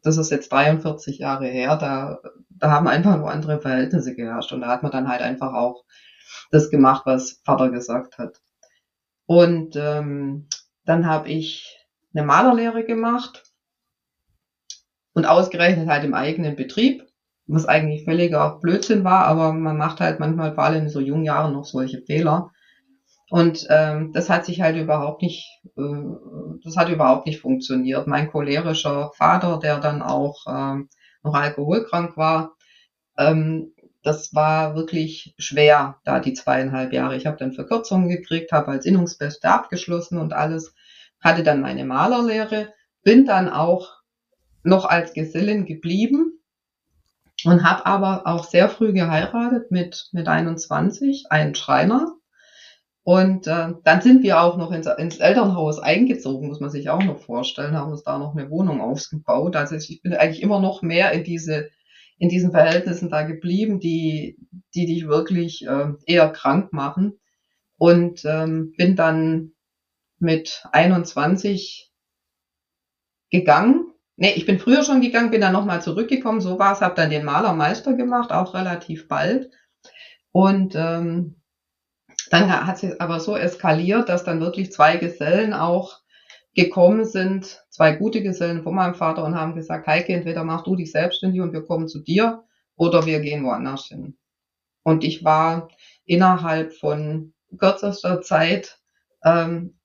das 0.02 0.16
ist 0.16 0.30
jetzt 0.30 0.52
43 0.52 1.18
Jahre 1.18 1.46
her, 1.46 1.76
da, 1.76 2.20
da 2.58 2.70
haben 2.70 2.88
einfach 2.88 3.16
nur 3.16 3.30
andere 3.30 3.60
Verhältnisse 3.60 4.14
geherrscht 4.14 4.52
und 4.52 4.60
da 4.60 4.68
hat 4.68 4.82
man 4.82 4.92
dann 4.92 5.08
halt 5.08 5.22
einfach 5.22 5.52
auch 5.54 5.84
das 6.50 6.70
gemacht, 6.70 7.02
was 7.04 7.40
Vater 7.44 7.70
gesagt 7.70 8.18
hat. 8.18 8.40
Und 9.26 9.76
ähm, 9.76 10.48
dann 10.84 11.06
habe 11.06 11.28
ich 11.28 11.86
eine 12.14 12.24
Malerlehre 12.24 12.84
gemacht 12.84 13.44
und 15.12 15.26
ausgerechnet 15.26 15.88
halt 15.88 16.04
im 16.04 16.14
eigenen 16.14 16.56
Betrieb, 16.56 17.06
was 17.46 17.66
eigentlich 17.66 18.04
völliger 18.04 18.58
Blödsinn 18.60 19.04
war, 19.04 19.26
aber 19.26 19.52
man 19.52 19.76
macht 19.76 20.00
halt 20.00 20.20
manchmal 20.20 20.54
vor 20.54 20.64
allem 20.64 20.84
in 20.84 20.88
so 20.88 21.00
jungen 21.00 21.24
Jahren 21.24 21.52
noch 21.52 21.64
solche 21.64 22.02
Fehler. 22.02 22.50
Und 23.30 23.66
ähm, 23.68 24.12
das 24.14 24.30
hat 24.30 24.46
sich 24.46 24.62
halt 24.62 24.76
überhaupt 24.76 25.22
nicht, 25.22 25.60
äh, 25.76 25.82
das 26.64 26.76
hat 26.76 26.88
überhaupt 26.88 27.26
nicht 27.26 27.40
funktioniert. 27.40 28.06
Mein 28.06 28.30
cholerischer 28.30 29.10
Vater, 29.14 29.58
der 29.58 29.78
dann 29.80 30.00
auch 30.00 30.46
ähm, 30.48 30.88
noch 31.28 31.34
alkoholkrank 31.34 32.16
war, 32.16 32.56
ähm, 33.16 33.72
das 34.02 34.34
war 34.34 34.74
wirklich 34.74 35.34
schwer, 35.38 35.98
da 36.04 36.20
die 36.20 36.32
zweieinhalb 36.32 36.92
Jahre. 36.92 37.16
Ich 37.16 37.26
habe 37.26 37.36
dann 37.36 37.52
Verkürzungen 37.52 38.08
gekriegt, 38.08 38.52
habe 38.52 38.68
als 38.68 38.86
Innungsbeste 38.86 39.50
abgeschlossen 39.50 40.18
und 40.18 40.32
alles, 40.32 40.74
hatte 41.20 41.42
dann 41.42 41.60
meine 41.60 41.84
Malerlehre, 41.84 42.72
bin 43.02 43.26
dann 43.26 43.48
auch 43.48 43.98
noch 44.62 44.84
als 44.84 45.12
Gesellin 45.12 45.66
geblieben 45.66 46.40
und 47.44 47.64
habe 47.64 47.86
aber 47.86 48.26
auch 48.26 48.44
sehr 48.44 48.68
früh 48.68 48.92
geheiratet 48.92 49.70
mit, 49.70 50.08
mit 50.12 50.28
21, 50.28 51.26
einen 51.30 51.54
Schreiner. 51.54 52.17
Und 53.04 53.46
äh, 53.46 53.72
dann 53.84 54.00
sind 54.02 54.22
wir 54.22 54.40
auch 54.42 54.58
noch 54.58 54.70
ins, 54.70 54.86
ins 54.86 55.16
Elternhaus 55.16 55.78
eingezogen, 55.78 56.48
muss 56.48 56.60
man 56.60 56.70
sich 56.70 56.90
auch 56.90 57.02
noch 57.02 57.18
vorstellen, 57.18 57.74
haben 57.74 57.90
uns 57.90 58.02
da 58.02 58.18
noch 58.18 58.36
eine 58.36 58.50
Wohnung 58.50 58.80
aufgebaut. 58.80 59.56
Also 59.56 59.76
ich 59.76 60.02
bin 60.02 60.12
eigentlich 60.14 60.42
immer 60.42 60.60
noch 60.60 60.82
mehr 60.82 61.12
in 61.12 61.24
diese 61.24 61.70
in 62.18 62.28
diesen 62.28 62.50
Verhältnissen 62.50 63.10
da 63.10 63.22
geblieben, 63.22 63.78
die, 63.78 64.36
die 64.74 64.86
dich 64.86 65.06
wirklich 65.06 65.66
äh, 65.66 65.92
eher 66.06 66.30
krank 66.30 66.72
machen. 66.72 67.18
Und 67.76 68.24
ähm, 68.24 68.72
bin 68.76 68.96
dann 68.96 69.52
mit 70.18 70.64
21 70.72 71.92
gegangen. 73.30 73.92
Nee, 74.16 74.32
ich 74.34 74.46
bin 74.46 74.58
früher 74.58 74.82
schon 74.82 75.00
gegangen, 75.00 75.30
bin 75.30 75.40
dann 75.40 75.52
nochmal 75.52 75.80
zurückgekommen. 75.80 76.40
So 76.40 76.58
war 76.58 76.72
es, 76.72 76.80
habe 76.80 76.96
dann 76.96 77.10
den 77.10 77.24
Malermeister 77.24 77.94
gemacht, 77.94 78.32
auch 78.32 78.52
relativ 78.52 79.06
bald. 79.06 79.52
Und 80.32 80.74
ähm, 80.76 81.36
dann 82.32 82.66
hat 82.66 82.82
es 82.82 83.00
aber 83.00 83.20
so 83.20 83.36
eskaliert, 83.36 84.08
dass 84.08 84.24
dann 84.24 84.40
wirklich 84.40 84.72
zwei 84.72 84.96
Gesellen 84.96 85.52
auch 85.52 86.00
gekommen 86.54 87.04
sind 87.04 87.62
zwei 87.78 87.92
gute 87.92 88.22
Gesellen 88.22 88.64
von 88.64 88.74
meinem 88.74 88.96
Vater 88.96 89.24
und 89.24 89.36
haben 89.36 89.54
gesagt, 89.54 89.86
Heike, 89.86 90.12
entweder 90.12 90.42
mach 90.42 90.64
du 90.64 90.74
dich 90.74 90.90
selbstständig 90.90 91.40
und 91.40 91.52
wir 91.52 91.62
kommen 91.62 91.86
zu 91.86 92.00
dir 92.00 92.42
oder 92.74 93.06
wir 93.06 93.20
gehen 93.20 93.44
woanders 93.44 93.84
hin. 93.84 94.18
Und 94.82 95.04
ich 95.04 95.22
war 95.22 95.68
innerhalb 96.06 96.74
von 96.74 97.34
kürzester 97.56 98.20
Zeit 98.20 98.80
ähm, 99.24 99.78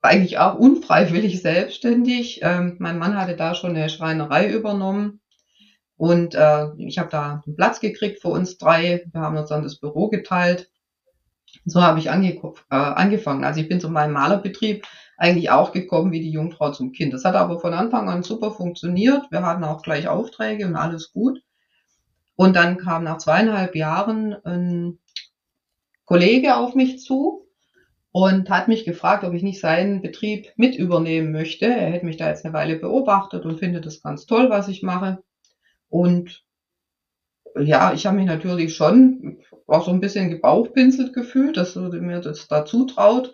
eigentlich 0.00 0.38
auch 0.38 0.58
unfreiwillig 0.58 1.40
selbstständig. 1.42 2.40
Ähm, 2.42 2.74
mein 2.80 2.98
Mann 2.98 3.16
hatte 3.16 3.36
da 3.36 3.54
schon 3.54 3.76
eine 3.76 3.88
Schreinerei 3.88 4.50
übernommen 4.50 5.20
und 5.96 6.34
äh, 6.34 6.74
ich 6.78 6.98
habe 6.98 7.10
da 7.10 7.44
einen 7.46 7.54
Platz 7.54 7.78
gekriegt 7.78 8.20
für 8.20 8.30
uns 8.30 8.58
drei. 8.58 9.04
Wir 9.12 9.20
haben 9.20 9.36
uns 9.36 9.48
dann 9.48 9.62
das 9.62 9.78
Büro 9.78 10.08
geteilt. 10.08 10.72
So 11.64 11.82
habe 11.82 11.98
ich 11.98 12.06
äh, 12.06 12.10
angefangen. 12.70 13.44
Also 13.44 13.60
ich 13.60 13.68
bin 13.68 13.80
zu 13.80 13.88
meinem 13.88 14.12
Malerbetrieb 14.12 14.86
eigentlich 15.16 15.50
auch 15.50 15.72
gekommen 15.72 16.12
wie 16.12 16.20
die 16.20 16.30
Jungfrau 16.30 16.72
zum 16.72 16.92
Kind. 16.92 17.12
Das 17.12 17.24
hat 17.24 17.34
aber 17.34 17.60
von 17.60 17.74
Anfang 17.74 18.08
an 18.08 18.22
super 18.22 18.50
funktioniert. 18.50 19.30
Wir 19.30 19.46
hatten 19.46 19.64
auch 19.64 19.82
gleich 19.82 20.08
Aufträge 20.08 20.66
und 20.66 20.76
alles 20.76 21.12
gut. 21.12 21.40
Und 22.34 22.56
dann 22.56 22.78
kam 22.78 23.04
nach 23.04 23.18
zweieinhalb 23.18 23.76
Jahren 23.76 24.34
ein 24.44 24.98
Kollege 26.04 26.56
auf 26.56 26.74
mich 26.74 26.98
zu 27.00 27.46
und 28.10 28.50
hat 28.50 28.68
mich 28.68 28.84
gefragt, 28.84 29.24
ob 29.24 29.32
ich 29.32 29.42
nicht 29.42 29.60
seinen 29.60 30.02
Betrieb 30.02 30.48
mit 30.56 30.76
übernehmen 30.76 31.32
möchte. 31.32 31.66
Er 31.66 31.90
hätte 31.90 32.06
mich 32.06 32.16
da 32.16 32.28
jetzt 32.28 32.44
eine 32.44 32.54
Weile 32.54 32.76
beobachtet 32.76 33.44
und 33.44 33.58
findet 33.58 33.86
es 33.86 34.02
ganz 34.02 34.26
toll, 34.26 34.50
was 34.50 34.68
ich 34.68 34.82
mache. 34.82 35.22
Und 35.88 36.44
ja, 37.60 37.92
ich 37.92 38.06
habe 38.06 38.16
mich 38.16 38.26
natürlich 38.26 38.74
schon 38.74 39.38
auch 39.66 39.84
so 39.84 39.90
ein 39.90 40.00
bisschen 40.00 40.30
gebauchpinselt 40.30 41.12
gefühlt, 41.12 41.56
dass 41.56 41.76
mir 41.76 42.20
das 42.20 42.48
da 42.48 42.64
zutraut 42.64 43.32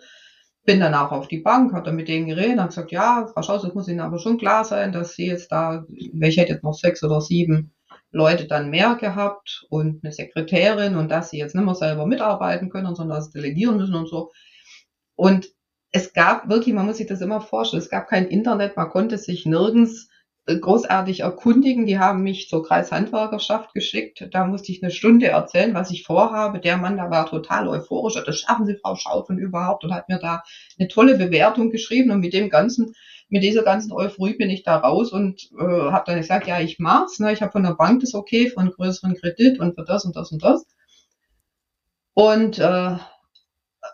bin 0.65 0.81
dann 0.81 0.93
auch 0.93 1.11
auf 1.11 1.27
die 1.27 1.39
Bank, 1.39 1.73
hat 1.73 1.87
dann 1.87 1.95
mit 1.95 2.07
denen 2.07 2.27
geredet, 2.27 2.59
hat 2.59 2.69
gesagt, 2.69 2.91
ja, 2.91 3.27
Frau 3.33 3.41
Schaus, 3.41 3.63
es 3.63 3.73
muss 3.73 3.87
Ihnen 3.87 4.01
aber 4.01 4.19
schon 4.19 4.37
klar 4.37 4.63
sein, 4.63 4.91
dass 4.91 5.15
Sie 5.15 5.25
jetzt 5.25 5.51
da, 5.51 5.83
ich 5.89 6.37
hätte 6.37 6.53
jetzt 6.53 6.63
noch 6.63 6.75
sechs 6.75 7.03
oder 7.03 7.21
sieben 7.21 7.73
Leute 8.11 8.45
dann 8.45 8.69
mehr 8.69 8.95
gehabt 8.95 9.65
und 9.69 10.03
eine 10.03 10.11
Sekretärin 10.11 10.95
und 10.95 11.09
dass 11.09 11.29
sie 11.29 11.37
jetzt 11.37 11.55
nicht 11.55 11.65
mehr 11.65 11.75
selber 11.75 12.05
mitarbeiten 12.05 12.69
können, 12.69 12.95
sondern 12.95 13.17
das 13.17 13.31
delegieren 13.31 13.77
müssen 13.77 13.95
und 13.95 14.07
so. 14.07 14.31
Und 15.15 15.47
es 15.91 16.13
gab 16.13 16.49
wirklich, 16.49 16.73
man 16.73 16.85
muss 16.85 16.97
sich 16.97 17.07
das 17.07 17.21
immer 17.21 17.41
vorstellen, 17.41 17.81
es 17.81 17.89
gab 17.89 18.07
kein 18.07 18.27
Internet, 18.27 18.77
man 18.77 18.89
konnte 18.89 19.17
sich 19.17 19.45
nirgends 19.45 20.09
großartig 20.45 21.21
erkundigen. 21.21 21.85
Die 21.85 21.99
haben 21.99 22.23
mich 22.23 22.49
zur 22.49 22.63
Kreishandwerkerschaft 22.65 23.73
geschickt. 23.73 24.27
Da 24.31 24.45
musste 24.45 24.71
ich 24.71 24.81
eine 24.81 24.91
Stunde 24.91 25.27
erzählen, 25.27 25.73
was 25.73 25.91
ich 25.91 26.03
vorhabe. 26.03 26.59
Der 26.59 26.77
Mann, 26.77 26.97
da 26.97 27.09
war 27.09 27.25
total 27.25 27.67
euphorisch. 27.67 28.15
Das 28.25 28.39
schaffen 28.39 28.65
Sie, 28.65 28.75
Frau 28.75 28.95
Schaut, 28.95 29.29
überhaupt. 29.29 29.83
Und 29.83 29.93
hat 29.93 30.09
mir 30.09 30.19
da 30.19 30.43
eine 30.77 30.87
tolle 30.87 31.17
Bewertung 31.17 31.69
geschrieben. 31.69 32.11
Und 32.11 32.21
mit 32.21 32.33
dem 32.33 32.49
ganzen, 32.49 32.95
mit 33.29 33.43
dieser 33.43 33.63
ganzen 33.63 33.91
Euphorie 33.91 34.37
bin 34.37 34.49
ich 34.49 34.63
da 34.63 34.77
raus 34.77 35.11
und 35.11 35.49
äh, 35.59 35.63
habe 35.63 36.03
dann 36.07 36.17
gesagt, 36.17 36.47
ja, 36.47 36.59
ich 36.59 36.79
mach's. 36.79 37.19
Ne? 37.19 37.31
Ich 37.31 37.41
habe 37.41 37.51
von 37.51 37.63
der 37.63 37.75
Bank 37.75 38.01
das 38.01 38.15
okay, 38.15 38.49
von 38.49 38.71
größeren 38.71 39.15
Kredit 39.15 39.59
und 39.59 39.75
für 39.75 39.83
das 39.83 40.05
und 40.05 40.15
das 40.15 40.31
und 40.31 40.43
das. 40.43 40.65
Und 42.13 42.59
äh, 42.59 42.97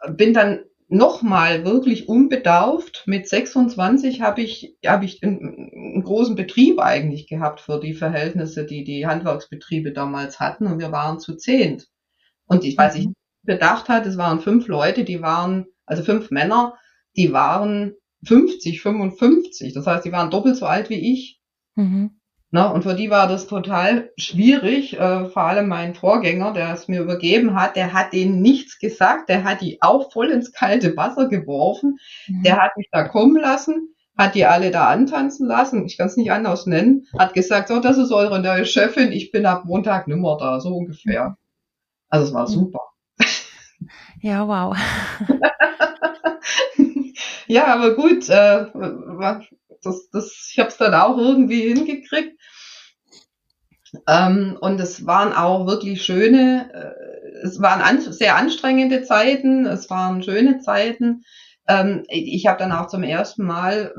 bin 0.09 0.33
dann 0.33 0.63
nochmal 0.87 1.65
wirklich 1.65 2.07
unbedarft. 2.07 3.03
Mit 3.05 3.27
26 3.27 4.21
habe 4.21 4.41
ich, 4.41 4.77
hab 4.85 5.03
ich 5.03 5.23
einen, 5.23 5.71
einen, 5.73 6.03
großen 6.03 6.35
Betrieb 6.35 6.79
eigentlich 6.79 7.27
gehabt 7.27 7.61
für 7.61 7.79
die 7.79 7.93
Verhältnisse, 7.93 8.65
die 8.65 8.83
die 8.83 9.07
Handwerksbetriebe 9.07 9.93
damals 9.93 10.39
hatten. 10.39 10.67
Und 10.67 10.79
wir 10.79 10.91
waren 10.91 11.19
zu 11.19 11.35
zehnt. 11.35 11.87
Und 12.47 12.63
ich 12.63 12.77
weiß, 12.77 12.95
ich 12.95 13.07
mhm. 13.07 13.13
bedacht 13.43 13.89
hat, 13.89 14.05
es 14.05 14.17
waren 14.17 14.39
fünf 14.39 14.67
Leute, 14.67 15.03
die 15.03 15.21
waren, 15.21 15.65
also 15.85 16.03
fünf 16.03 16.29
Männer, 16.31 16.75
die 17.15 17.33
waren 17.33 17.93
50, 18.25 18.81
55. 18.81 19.73
Das 19.73 19.87
heißt, 19.87 20.05
die 20.05 20.11
waren 20.11 20.29
doppelt 20.29 20.55
so 20.55 20.65
alt 20.65 20.89
wie 20.89 21.13
ich. 21.13 21.39
Mhm. 21.75 22.19
Ne? 22.55 22.71
Und 22.71 22.83
für 22.83 22.93
die 22.93 23.09
war 23.09 23.27
das 23.27 23.47
total 23.47 24.11
schwierig. 24.15 24.97
Äh, 24.97 25.25
vor 25.25 25.43
allem 25.43 25.67
mein 25.67 25.93
Vorgänger, 25.93 26.53
der 26.53 26.71
es 26.71 26.87
mir 26.87 27.01
übergeben 27.01 27.53
hat, 27.53 27.75
der 27.75 27.91
hat 27.91 28.13
denen 28.13 28.41
nichts 28.41 28.79
gesagt. 28.79 29.27
Der 29.27 29.43
hat 29.43 29.59
die 29.59 29.81
auch 29.81 30.09
voll 30.13 30.29
ins 30.29 30.53
kalte 30.53 30.95
Wasser 30.95 31.27
geworfen. 31.27 31.97
Mhm. 32.29 32.43
Der 32.43 32.55
hat 32.55 32.77
mich 32.77 32.87
da 32.93 33.09
kommen 33.09 33.35
lassen, 33.35 33.93
hat 34.17 34.35
die 34.35 34.45
alle 34.45 34.71
da 34.71 34.87
antanzen 34.87 35.49
lassen. 35.49 35.85
Ich 35.85 35.97
kann 35.97 36.07
es 36.07 36.15
nicht 36.15 36.31
anders 36.31 36.65
nennen. 36.65 37.07
Hat 37.19 37.33
gesagt, 37.33 37.67
so, 37.67 37.81
das 37.81 37.97
ist 37.97 38.13
eure 38.13 38.39
neue 38.41 38.65
Chefin. 38.65 39.11
Ich 39.11 39.33
bin 39.33 39.45
ab 39.45 39.65
Montag 39.65 40.07
nimmer 40.07 40.37
da, 40.39 40.61
so 40.61 40.77
ungefähr. 40.77 41.35
Also 42.07 42.27
es 42.27 42.33
war 42.33 42.43
mhm. 42.43 42.53
super. 42.53 42.79
Ja, 44.21 44.47
wow. 44.47 44.77
ja, 47.47 47.65
aber 47.65 47.95
gut, 47.95 48.29
äh, 48.29 48.65
das, 49.85 50.09
das, 50.09 50.49
ich 50.51 50.59
habe 50.59 50.69
es 50.69 50.77
dann 50.77 50.93
auch 50.93 51.17
irgendwie 51.17 51.73
hingekriegt. 51.73 52.39
Ähm, 54.07 54.57
und 54.59 54.79
es 54.79 55.05
waren 55.05 55.33
auch 55.33 55.67
wirklich 55.67 56.03
schöne, 56.03 56.69
äh, 56.73 57.43
es 57.43 57.61
waren 57.61 57.81
an, 57.81 58.01
sehr 58.01 58.35
anstrengende 58.35 59.03
Zeiten, 59.03 59.65
es 59.65 59.89
waren 59.89 60.23
schöne 60.23 60.59
Zeiten. 60.59 61.23
Ähm, 61.67 62.03
ich 62.09 62.45
habe 62.47 62.59
dann 62.59 62.71
auch 62.71 62.87
zum 62.87 63.03
ersten 63.03 63.45
Mal 63.45 63.93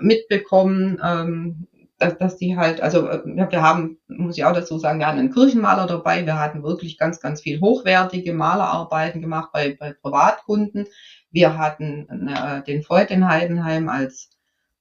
mitbekommen, 0.00 1.00
ähm, 1.02 1.66
dass, 1.98 2.18
dass 2.18 2.36
die 2.36 2.56
halt, 2.56 2.80
also 2.80 3.08
äh, 3.08 3.22
wir 3.24 3.62
haben, 3.62 3.98
muss 4.08 4.36
ich 4.36 4.44
auch 4.44 4.52
dazu 4.52 4.78
sagen, 4.78 4.98
wir 4.98 5.06
hatten 5.06 5.18
einen 5.18 5.32
Kirchenmaler 5.32 5.86
dabei, 5.86 6.26
wir 6.26 6.38
hatten 6.38 6.62
wirklich 6.62 6.98
ganz, 6.98 7.20
ganz 7.20 7.40
viel 7.40 7.60
hochwertige 7.60 8.34
Malerarbeiten 8.34 9.20
gemacht 9.20 9.50
bei, 9.52 9.76
bei 9.78 9.92
Privatkunden. 9.92 10.86
Wir 11.30 11.58
hatten 11.58 12.28
äh, 12.28 12.62
den 12.64 12.82
Freud 12.82 13.12
in 13.12 13.28
Heidenheim 13.28 13.88
als 13.88 14.30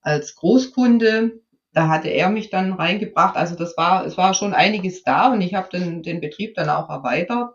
als 0.06 0.36
Großkunde. 0.36 1.42
da 1.74 1.90
hatte 1.90 2.08
er 2.08 2.30
mich 2.30 2.50
dann 2.50 2.72
reingebracht. 2.72 3.36
Also 3.36 3.56
das 3.56 3.76
war, 3.76 4.06
es 4.06 4.18
war 4.18 4.34
schon 4.34 4.54
einiges 4.54 5.04
da 5.04 5.34
und 5.34 5.42
ich 5.42 5.56
habe 5.56 5.68
den, 5.70 6.04
den 6.04 6.22
Betrieb 6.22 6.56
dann 6.56 6.70
auch 6.70 6.90
erweitert. 6.90 7.54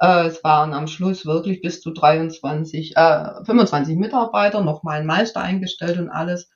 Äh, 0.00 0.28
es 0.28 0.42
waren 0.44 0.72
am 0.72 0.86
Schluss 0.86 1.26
wirklich 1.26 1.60
bis 1.60 1.82
zu 1.82 1.90
23, 1.90 2.96
äh, 2.96 3.44
25 3.44 3.96
Mitarbeiter, 3.96 4.62
nochmal 4.62 5.00
ein 5.00 5.06
Meister 5.06 5.42
eingestellt 5.42 5.98
und 5.98 6.08
alles. 6.08 6.50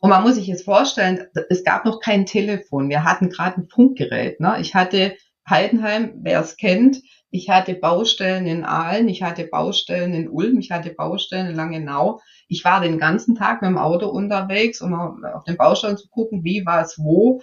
Und 0.00 0.10
man 0.10 0.22
muss 0.22 0.36
sich 0.36 0.46
jetzt 0.46 0.64
vorstellen, 0.64 1.26
es 1.50 1.64
gab 1.64 1.84
noch 1.84 2.00
kein 2.00 2.24
Telefon. 2.24 2.88
Wir 2.88 3.04
hatten 3.04 3.30
gerade 3.30 3.60
ein 3.60 3.68
Funkgerät. 3.68 4.40
Ne? 4.40 4.56
Ich 4.60 4.74
hatte 4.74 5.16
Heidenheim, 5.48 6.12
wer 6.22 6.40
es 6.40 6.56
kennt, 6.56 7.02
ich 7.30 7.50
hatte 7.50 7.74
Baustellen 7.74 8.46
in 8.46 8.64
Aalen, 8.64 9.08
ich 9.08 9.22
hatte 9.22 9.44
Baustellen 9.44 10.14
in 10.14 10.28
Ulm, 10.28 10.58
ich 10.58 10.70
hatte 10.70 10.90
Baustellen 10.90 11.48
in 11.48 11.56
Langenau. 11.56 12.20
Ich 12.48 12.64
war 12.64 12.80
den 12.80 12.98
ganzen 12.98 13.34
Tag 13.34 13.62
mit 13.62 13.70
dem 13.70 13.78
Auto 13.78 14.08
unterwegs, 14.08 14.80
um 14.80 14.94
auf 14.94 15.44
den 15.44 15.56
Baustellen 15.56 15.96
zu 15.96 16.08
gucken, 16.08 16.44
wie 16.44 16.64
war 16.66 16.82
es 16.82 16.98
wo. 16.98 17.42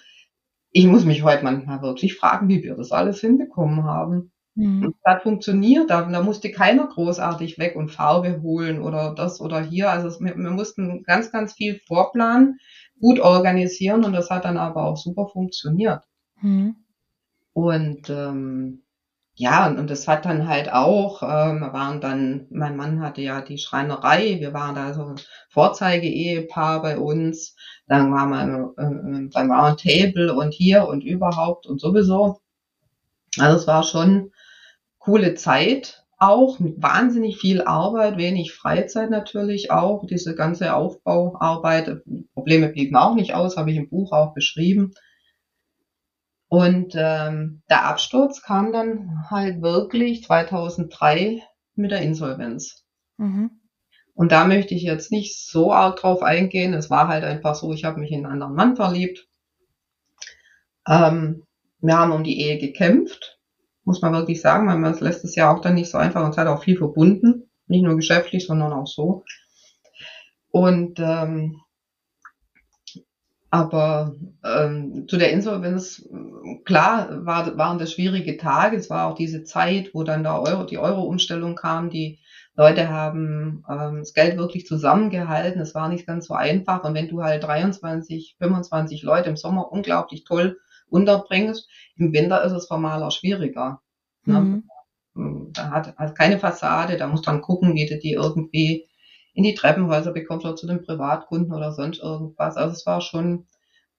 Ich 0.71 0.85
muss 0.85 1.05
mich 1.05 1.23
heute 1.23 1.43
manchmal 1.43 1.81
wirklich 1.81 2.15
fragen, 2.15 2.47
wie 2.47 2.63
wir 2.63 2.75
das 2.75 2.91
alles 2.91 3.19
hinbekommen 3.19 3.83
haben. 3.83 4.31
Mhm. 4.55 4.85
Und 4.85 4.95
das 5.03 5.15
hat 5.15 5.23
funktioniert, 5.23 5.89
da, 5.89 6.03
da, 6.03 6.21
musste 6.21 6.51
keiner 6.51 6.87
großartig 6.87 7.57
weg 7.57 7.75
und 7.75 7.89
Farbe 7.89 8.41
holen 8.41 8.81
oder 8.81 9.13
das 9.15 9.39
oder 9.39 9.61
hier. 9.61 9.89
Also 9.89 10.19
wir, 10.19 10.35
wir 10.35 10.51
mussten 10.51 11.03
ganz, 11.03 11.31
ganz 11.31 11.53
viel 11.53 11.79
vorplanen, 11.87 12.59
gut 12.99 13.19
organisieren 13.19 14.03
und 14.03 14.13
das 14.13 14.29
hat 14.29 14.45
dann 14.45 14.57
aber 14.57 14.85
auch 14.85 14.97
super 14.97 15.27
funktioniert. 15.27 16.03
Mhm. 16.41 16.75
Und 17.53 18.09
ähm, 18.09 18.83
ja, 19.41 19.65
und, 19.67 19.79
und 19.79 19.89
das 19.89 20.07
hat 20.07 20.25
dann 20.25 20.47
halt 20.47 20.71
auch, 20.71 21.23
äh, 21.23 21.25
wir 21.25 21.73
waren 21.73 21.99
dann, 21.99 22.45
mein 22.51 22.77
Mann 22.77 23.01
hatte 23.01 23.21
ja 23.21 23.41
die 23.41 23.57
Schreinerei, 23.57 24.39
wir 24.39 24.53
waren 24.53 24.75
da 24.75 24.93
so 24.93 25.03
ein 25.03 25.15
Vorzeige-Ehepaar 25.49 26.83
bei 26.83 26.99
uns, 26.99 27.55
dann 27.87 28.13
waren 28.13 28.29
wir 28.29 28.73
äh, 28.77 29.29
beim 29.33 29.51
Roundtable 29.51 30.35
und 30.35 30.53
hier 30.53 30.87
und 30.87 31.03
überhaupt 31.03 31.65
und 31.65 31.81
sowieso. 31.81 32.39
Also 33.39 33.57
es 33.57 33.65
war 33.65 33.81
schon 33.81 34.31
coole 34.99 35.33
Zeit 35.33 36.05
auch 36.19 36.59
mit 36.59 36.79
wahnsinnig 36.79 37.37
viel 37.37 37.63
Arbeit, 37.63 38.17
wenig 38.17 38.53
Freizeit 38.53 39.09
natürlich 39.09 39.71
auch. 39.71 40.05
Diese 40.05 40.35
ganze 40.35 40.75
Aufbauarbeit, 40.75 42.03
Probleme 42.35 42.69
blieben 42.69 42.95
auch 42.95 43.15
nicht 43.15 43.33
aus, 43.33 43.57
habe 43.57 43.71
ich 43.71 43.77
im 43.77 43.89
Buch 43.89 44.11
auch 44.11 44.35
beschrieben. 44.35 44.93
Und 46.51 46.95
ähm, 46.97 47.61
der 47.69 47.85
Absturz 47.85 48.41
kam 48.41 48.73
dann 48.73 49.29
halt 49.29 49.61
wirklich 49.61 50.25
2003 50.25 51.41
mit 51.75 51.91
der 51.91 52.01
Insolvenz. 52.01 52.83
Mhm. 53.15 53.61
Und 54.15 54.33
da 54.33 54.45
möchte 54.45 54.73
ich 54.73 54.83
jetzt 54.83 55.13
nicht 55.13 55.39
so 55.49 55.71
arg 55.71 55.95
drauf 56.01 56.21
eingehen. 56.21 56.73
Es 56.73 56.89
war 56.89 57.07
halt 57.07 57.23
einfach 57.23 57.55
so, 57.55 57.71
ich 57.71 57.85
habe 57.85 58.01
mich 58.01 58.11
in 58.11 58.25
einen 58.25 58.33
anderen 58.33 58.55
Mann 58.55 58.75
verliebt. 58.75 59.29
Ähm, 60.85 61.43
wir 61.79 61.97
haben 61.97 62.11
um 62.11 62.25
die 62.25 62.41
Ehe 62.41 62.57
gekämpft, 62.57 63.39
muss 63.85 64.01
man 64.01 64.11
wirklich 64.11 64.41
sagen, 64.41 64.67
weil 64.67 64.77
man 64.77 64.99
lässt 64.99 65.23
es 65.23 65.35
ja 65.35 65.55
auch 65.55 65.61
dann 65.61 65.75
nicht 65.75 65.89
so 65.89 65.97
einfach 65.97 66.21
und 66.21 66.31
es 66.31 66.37
hat 66.37 66.47
auch 66.47 66.63
viel 66.63 66.77
verbunden, 66.77 67.49
nicht 67.67 67.83
nur 67.83 67.95
geschäftlich, 67.95 68.45
sondern 68.45 68.73
auch 68.73 68.87
so. 68.87 69.23
Und 70.49 70.99
ähm, 70.99 71.61
aber 73.51 74.15
ähm, 74.45 75.05
zu 75.09 75.17
der 75.17 75.31
Insolvenz, 75.31 76.07
klar, 76.63 77.25
war, 77.25 77.57
waren 77.57 77.79
das 77.79 77.91
schwierige 77.91 78.37
Tage. 78.37 78.77
Es 78.77 78.89
war 78.89 79.07
auch 79.07 79.15
diese 79.15 79.43
Zeit, 79.43 79.93
wo 79.93 80.03
dann 80.03 80.23
der 80.23 80.41
Euro, 80.41 80.63
die 80.63 80.77
Euro-Umstellung 80.77 81.55
kam. 81.55 81.89
Die 81.89 82.19
Leute 82.55 82.87
haben 82.87 83.65
ähm, 83.69 83.97
das 83.99 84.13
Geld 84.13 84.37
wirklich 84.37 84.65
zusammengehalten. 84.65 85.61
Es 85.61 85.75
war 85.75 85.89
nicht 85.89 86.07
ganz 86.07 86.27
so 86.27 86.33
einfach. 86.33 86.85
Und 86.85 86.93
wenn 86.93 87.09
du 87.09 87.23
halt 87.23 87.43
23, 87.43 88.37
25 88.39 89.03
Leute 89.03 89.29
im 89.29 89.35
Sommer 89.35 89.69
unglaublich 89.69 90.23
toll 90.23 90.57
unterbringst, 90.87 91.69
im 91.97 92.13
Winter 92.13 92.45
ist 92.45 92.53
es 92.53 92.67
formal 92.67 93.03
auch 93.03 93.11
schwieriger. 93.11 93.81
Ne? 94.23 94.63
Mhm. 95.13 95.51
Da 95.51 95.71
hat, 95.71 95.97
hat 95.97 96.17
keine 96.17 96.39
Fassade, 96.39 96.95
da 96.95 97.05
muss 97.07 97.21
dann 97.21 97.41
gucken, 97.41 97.75
wie 97.75 97.85
du 97.85 97.99
die 97.99 98.13
irgendwie 98.13 98.87
in 99.33 99.43
die 99.43 99.53
Treppenhäuser 99.53 100.11
bekommst 100.11 100.45
oder 100.45 100.55
zu 100.55 100.67
den 100.67 100.83
Privatkunden 100.83 101.53
oder 101.53 101.71
sonst 101.71 101.99
irgendwas. 101.99 102.57
Also 102.57 102.73
es 102.73 102.85
war 102.85 103.01
schon 103.01 103.47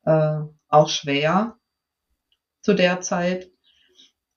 äh, 0.05 0.40
auch 0.68 0.88
schwer 0.88 1.57
zu 2.61 2.75
der 2.75 3.01
Zeit. 3.01 3.51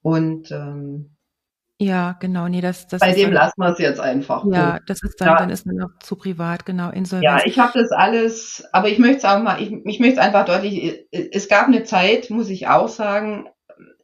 Und 0.02 0.50
ähm, 0.50 1.16
ja, 1.78 2.16
genau, 2.20 2.48
nee, 2.48 2.62
das, 2.62 2.86
das 2.86 3.00
bei 3.00 3.12
dem 3.12 3.24
dann, 3.24 3.34
lassen 3.34 3.60
wir 3.60 3.68
es 3.68 3.78
jetzt 3.78 4.00
einfach. 4.00 4.44
Ja, 4.50 4.78
gut. 4.78 4.88
das 4.88 5.02
ist 5.02 5.20
dann, 5.20 5.28
ja. 5.28 5.36
dann 5.36 5.50
ist 5.50 5.66
man 5.66 5.82
auch 5.82 5.98
zu 6.00 6.16
privat, 6.16 6.64
genau, 6.64 6.90
Insolvenz. 6.90 7.24
Ja, 7.24 7.46
ich 7.46 7.58
habe 7.58 7.78
das 7.78 7.92
alles, 7.92 8.64
aber 8.72 8.88
ich 8.88 8.98
möchte 8.98 9.18
es 9.18 9.24
auch 9.26 9.42
mal, 9.42 9.60
ich, 9.60 9.72
ich 9.84 10.00
möchte 10.00 10.14
es 10.14 10.18
einfach 10.18 10.46
deutlich, 10.46 11.06
es 11.10 11.48
gab 11.48 11.66
eine 11.66 11.84
Zeit, 11.84 12.30
muss 12.30 12.48
ich 12.48 12.68
auch 12.68 12.88
sagen, 12.88 13.48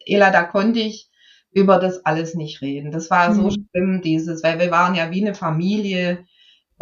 Ela, 0.04 0.30
da 0.30 0.42
konnte 0.42 0.80
ich 0.80 1.10
über 1.50 1.78
das 1.78 2.04
alles 2.04 2.34
nicht 2.34 2.60
reden. 2.60 2.90
Das 2.90 3.10
war 3.10 3.30
mhm. 3.30 3.34
so 3.34 3.50
schlimm, 3.50 4.02
dieses, 4.02 4.42
weil 4.42 4.58
wir 4.58 4.70
waren 4.70 4.94
ja 4.94 5.10
wie 5.10 5.24
eine 5.24 5.34
Familie. 5.34 6.24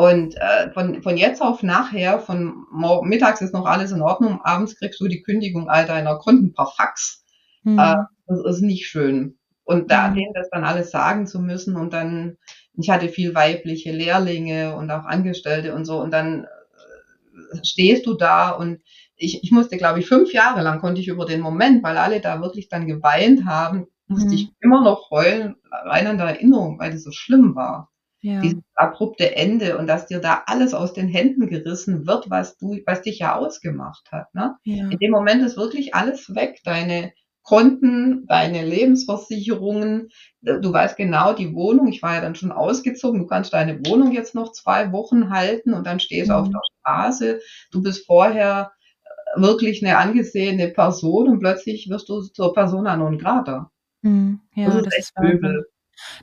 Und 0.01 0.35
äh, 0.39 0.71
von, 0.73 1.03
von 1.03 1.19
jetzt 1.19 1.43
auf 1.43 1.63
nachher, 1.63 2.21
von 2.21 2.65
mittags 3.03 3.43
ist 3.43 3.53
noch 3.53 3.67
alles 3.67 3.93
in 3.93 4.01
Ordnung, 4.01 4.41
abends 4.43 4.79
kriegst 4.79 4.99
du 4.99 5.09
die 5.09 5.21
Kündigung 5.21 5.69
all 5.69 5.85
deiner 5.85 6.17
Kunden 6.17 6.55
per 6.55 6.69
Fax. 6.75 7.23
Mhm. 7.65 7.79
Äh, 7.79 7.97
das 8.27 8.41
ist 8.47 8.63
nicht 8.63 8.87
schön. 8.87 9.37
Und 9.63 9.91
da 9.91 10.09
denen 10.09 10.33
das 10.33 10.49
dann 10.49 10.65
alles 10.65 10.91
sagen 10.91 11.27
zu 11.27 11.39
müssen 11.39 11.77
und 11.77 11.93
dann, 11.93 12.39
ich 12.79 12.89
hatte 12.89 13.11
viel 13.11 13.35
weibliche 13.35 13.93
Lehrlinge 13.93 14.75
und 14.75 14.91
auch 14.91 15.05
Angestellte 15.05 15.75
und 15.75 15.85
so 15.85 16.01
und 16.01 16.15
dann 16.15 16.45
äh, 16.45 17.59
stehst 17.63 18.07
du 18.07 18.15
da 18.15 18.53
und 18.53 18.81
ich, 19.17 19.45
ich 19.45 19.51
musste, 19.53 19.77
glaube 19.77 20.01
ich, 20.01 20.07
fünf 20.07 20.33
Jahre 20.33 20.63
lang 20.63 20.81
konnte 20.81 21.03
ich 21.03 21.09
über 21.09 21.27
den 21.27 21.43
Moment, 21.43 21.83
weil 21.83 21.99
alle 21.99 22.23
da 22.23 22.41
wirklich 22.41 22.71
dann 22.71 22.87
geweint 22.87 23.45
haben, 23.45 23.85
musste 24.07 24.29
mhm. 24.29 24.33
ich 24.33 24.53
immer 24.61 24.83
noch 24.83 25.11
heulen, 25.11 25.57
rein 25.71 26.07
an 26.07 26.17
der 26.17 26.29
Erinnerung, 26.29 26.79
weil 26.79 26.91
das 26.91 27.05
so 27.05 27.13
schlimm 27.13 27.55
war. 27.55 27.91
Ja. 28.23 28.41
Dieses 28.41 28.63
abrupte 28.75 29.35
Ende 29.35 29.79
und 29.79 29.87
dass 29.87 30.07
dir 30.07 30.21
da 30.21 30.43
alles 30.47 30.75
aus 30.75 30.93
den 30.93 31.09
Händen 31.09 31.49
gerissen 31.49 32.07
wird, 32.07 32.29
was 32.29 32.59
du, 32.59 32.79
was 32.87 33.03
dich 33.03 33.19
ja 33.19 33.37
ausgemacht 33.37 34.13
hat. 34.13 34.35
Ne? 34.35 34.57
Ja. 34.65 34.89
In 34.91 34.99
dem 34.99 35.11
Moment 35.11 35.43
ist 35.43 35.57
wirklich 35.57 35.95
alles 35.95 36.35
weg. 36.35 36.61
Deine 36.65 37.13
Konten, 37.43 38.27
deine 38.27 38.65
Lebensversicherungen, 38.65 40.11
du 40.43 40.73
weißt 40.73 40.97
genau 40.97 41.33
die 41.33 41.55
Wohnung. 41.55 41.89
Ich 41.89 42.03
war 42.03 42.15
ja 42.15 42.21
dann 42.21 42.35
schon 42.35 42.53
ausgezogen. 42.53 43.21
Du 43.21 43.27
kannst 43.27 43.55
deine 43.55 43.81
Wohnung 43.87 44.13
jetzt 44.13 44.35
noch 44.35 44.53
zwei 44.53 44.93
Wochen 44.93 45.31
halten 45.31 45.73
und 45.73 45.87
dann 45.87 46.01
stehst 46.01 46.29
du 46.29 46.35
mhm. 46.35 46.39
auf 46.39 46.49
der 46.51 46.61
Straße. 46.81 47.41
Du 47.73 47.83
bist 47.83 48.07
vorher 48.07 48.73
äh, 49.03 49.41
wirklich 49.41 49.83
eine 49.83 49.97
angesehene 49.97 50.69
Person 50.69 51.29
und 51.29 51.39
plötzlich 51.41 51.89
wirst 51.89 52.11
du 52.11 52.21
zur 52.21 52.53
Persona 52.53 52.97
non 52.97 53.19
grata. 53.19 53.71
Mhm. 54.03 54.41
Ja, 54.55 54.67
das 54.67 54.77
ist 54.77 54.87
das 54.87 54.99
ist 54.99 55.13
übel. 55.21 55.67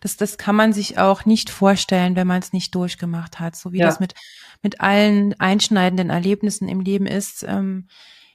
Das, 0.02 0.18
das 0.18 0.38
kann 0.38 0.56
man 0.56 0.74
sich 0.74 0.98
auch 0.98 1.26
nicht 1.26 1.50
vorstellen, 1.50 2.16
wenn 2.16 2.28
man 2.28 2.40
es 2.40 2.54
nicht 2.54 2.74
durchgemacht 2.76 3.40
hat, 3.40 3.56
so 3.56 3.72
wie 3.72 3.80
ja. 3.80 3.86
das 3.86 4.00
mit, 4.00 4.14
mit 4.62 4.82
allen 4.82 5.40
einschneidenden 5.40 6.10
Erlebnissen 6.10 6.68
im 6.68 6.82
Leben 6.82 7.06
ist. 7.06 7.44
Ähm, 7.48 7.88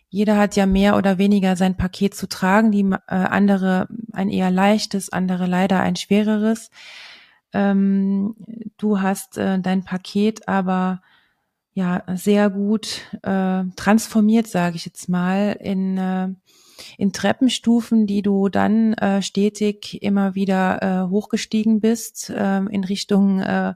jeder 0.09 0.37
hat 0.37 0.57
ja 0.57 0.67
mehr 0.67 0.97
oder 0.97 1.17
weniger 1.17 1.57
sein 1.57 1.77
Paket 1.77 2.15
zu 2.15 2.29
tragen, 2.29 2.71
die 2.71 2.83
äh, 2.83 2.99
andere 3.07 3.89
ein 4.13 4.29
eher 4.29 4.51
leichtes, 4.51 5.11
andere 5.11 5.47
leider 5.47 5.81
ein 5.81 5.97
schwereres. 5.97 6.71
Ähm, 7.55 8.37
du 8.77 9.01
hast 9.01 9.39
äh, 9.39 9.59
dein 9.59 9.85
Paket 9.85 10.49
aber 10.49 11.01
ja 11.75 12.03
sehr 12.15 12.51
gut 12.51 13.01
äh, 13.23 13.65
transformiert, 13.77 14.47
sage 14.47 14.77
ich 14.77 14.85
jetzt 14.85 15.09
mal, 15.09 15.57
in 15.59 15.97
äh, 15.97 16.29
in 16.99 17.13
Treppenstufen, 17.13 18.07
die 18.07 18.23
du 18.23 18.49
dann 18.49 18.95
äh, 18.95 19.23
stetig 19.23 20.03
immer 20.03 20.35
wieder 20.35 20.83
äh, 20.83 21.11
hochgestiegen 21.11 21.81
bist 21.81 22.31
äh, 22.31 22.59
in 22.59 22.85
Richtung 22.85 23.41
äh, 23.41 23.75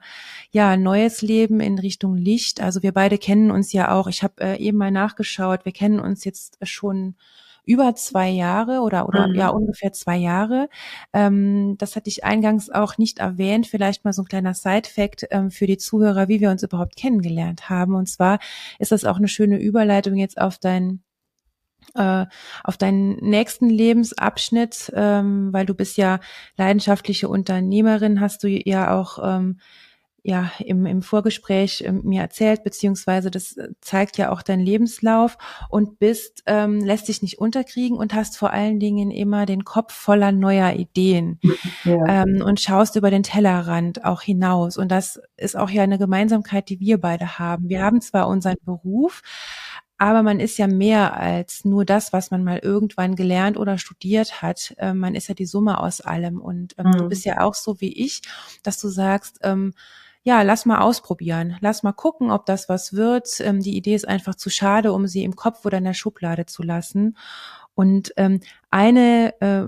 ja 0.50 0.76
neues 0.76 1.22
Leben, 1.22 1.60
in 1.60 1.78
Richtung 1.78 2.16
Licht. 2.16 2.60
Also 2.60 2.82
wir 2.82 2.92
beide 2.92 3.18
kennen 3.18 3.50
uns 3.50 3.72
ja 3.72 3.92
auch. 3.92 4.06
Ich 4.06 4.22
habe 4.22 4.40
äh, 4.40 4.56
eben 4.58 4.78
mal 4.78 4.90
nachgeschaut. 4.90 5.64
Wir 5.64 5.72
kennen 5.72 6.00
uns 6.00 6.24
jetzt 6.24 6.58
schon 6.62 7.14
über 7.66 7.94
zwei 7.96 8.30
Jahre 8.30 8.80
oder 8.80 9.08
oder 9.08 9.28
mhm. 9.28 9.34
ja 9.34 9.48
ungefähr 9.48 9.92
zwei 9.92 10.16
Jahre. 10.16 10.68
Ähm, 11.12 11.76
das 11.78 11.96
hatte 11.96 12.08
ich 12.08 12.24
eingangs 12.24 12.70
auch 12.70 12.96
nicht 12.96 13.18
erwähnt. 13.18 13.66
Vielleicht 13.66 14.04
mal 14.04 14.12
so 14.12 14.22
ein 14.22 14.28
kleiner 14.28 14.54
Side-Fact 14.54 15.26
ähm, 15.30 15.50
für 15.50 15.66
die 15.66 15.76
Zuhörer, 15.76 16.28
wie 16.28 16.40
wir 16.40 16.50
uns 16.50 16.62
überhaupt 16.62 16.96
kennengelernt 16.96 17.68
haben. 17.68 17.94
Und 17.94 18.08
zwar 18.08 18.38
ist 18.78 18.92
das 18.92 19.04
auch 19.04 19.16
eine 19.16 19.28
schöne 19.28 19.58
Überleitung 19.58 20.14
jetzt 20.14 20.40
auf 20.40 20.58
dein 20.58 21.02
äh, 21.94 22.26
auf 22.64 22.76
deinen 22.76 23.16
nächsten 23.16 23.68
Lebensabschnitt, 23.68 24.92
ähm, 24.94 25.52
weil 25.52 25.66
du 25.66 25.74
bist 25.74 25.96
ja 25.96 26.20
leidenschaftliche 26.56 27.28
Unternehmerin, 27.28 28.20
hast 28.20 28.42
du 28.42 28.48
ja 28.48 28.94
auch 28.98 29.18
ähm, 29.22 29.58
ja 30.26 30.50
im, 30.58 30.86
im 30.86 31.02
Vorgespräch 31.02 31.84
ähm, 31.86 32.00
mir 32.04 32.20
erzählt, 32.20 32.64
beziehungsweise 32.64 33.30
das 33.30 33.56
zeigt 33.80 34.18
ja 34.18 34.32
auch 34.32 34.42
dein 34.42 34.58
Lebenslauf 34.58 35.38
und 35.68 36.00
bist, 36.00 36.42
ähm, 36.46 36.80
lässt 36.80 37.06
dich 37.06 37.22
nicht 37.22 37.38
unterkriegen 37.38 37.96
und 37.96 38.12
hast 38.12 38.36
vor 38.36 38.50
allen 38.50 38.80
Dingen 38.80 39.12
immer 39.12 39.46
den 39.46 39.64
Kopf 39.64 39.94
voller 39.94 40.32
neuer 40.32 40.72
Ideen 40.72 41.38
ja. 41.84 42.24
ähm, 42.24 42.42
und 42.44 42.60
schaust 42.60 42.96
über 42.96 43.10
den 43.12 43.22
Tellerrand 43.22 44.04
auch 44.04 44.20
hinaus. 44.20 44.76
Und 44.76 44.90
das 44.90 45.20
ist 45.36 45.56
auch 45.56 45.70
ja 45.70 45.84
eine 45.84 45.98
Gemeinsamkeit, 45.98 46.68
die 46.68 46.80
wir 46.80 47.00
beide 47.00 47.38
haben. 47.38 47.68
Wir 47.68 47.82
haben 47.82 48.00
zwar 48.00 48.26
unseren 48.26 48.56
Beruf, 48.64 49.22
aber 49.98 50.22
man 50.22 50.40
ist 50.40 50.58
ja 50.58 50.66
mehr 50.66 51.16
als 51.16 51.64
nur 51.64 51.84
das, 51.84 52.12
was 52.12 52.30
man 52.30 52.44
mal 52.44 52.58
irgendwann 52.58 53.16
gelernt 53.16 53.56
oder 53.56 53.78
studiert 53.78 54.42
hat. 54.42 54.74
Ähm, 54.78 54.98
man 54.98 55.14
ist 55.14 55.28
ja 55.28 55.34
die 55.34 55.46
Summe 55.46 55.80
aus 55.80 56.00
allem. 56.00 56.40
Und 56.40 56.74
ähm, 56.78 56.88
mhm. 56.88 56.92
du 56.98 57.08
bist 57.08 57.24
ja 57.24 57.40
auch 57.40 57.54
so 57.54 57.80
wie 57.80 57.92
ich, 57.92 58.20
dass 58.62 58.78
du 58.78 58.88
sagst, 58.88 59.38
ähm, 59.42 59.72
ja, 60.22 60.42
lass 60.42 60.66
mal 60.66 60.80
ausprobieren. 60.80 61.56
Lass 61.60 61.82
mal 61.82 61.92
gucken, 61.92 62.30
ob 62.30 62.46
das 62.46 62.68
was 62.68 62.92
wird. 62.94 63.40
Ähm, 63.40 63.60
die 63.60 63.76
Idee 63.76 63.94
ist 63.94 64.08
einfach 64.08 64.34
zu 64.34 64.50
schade, 64.50 64.92
um 64.92 65.06
sie 65.06 65.24
im 65.24 65.36
Kopf 65.36 65.64
oder 65.64 65.78
in 65.78 65.84
der 65.84 65.94
Schublade 65.94 66.46
zu 66.46 66.62
lassen. 66.62 67.16
Und 67.74 68.12
ähm, 68.16 68.40
eine 68.70 69.40
äh, 69.40 69.66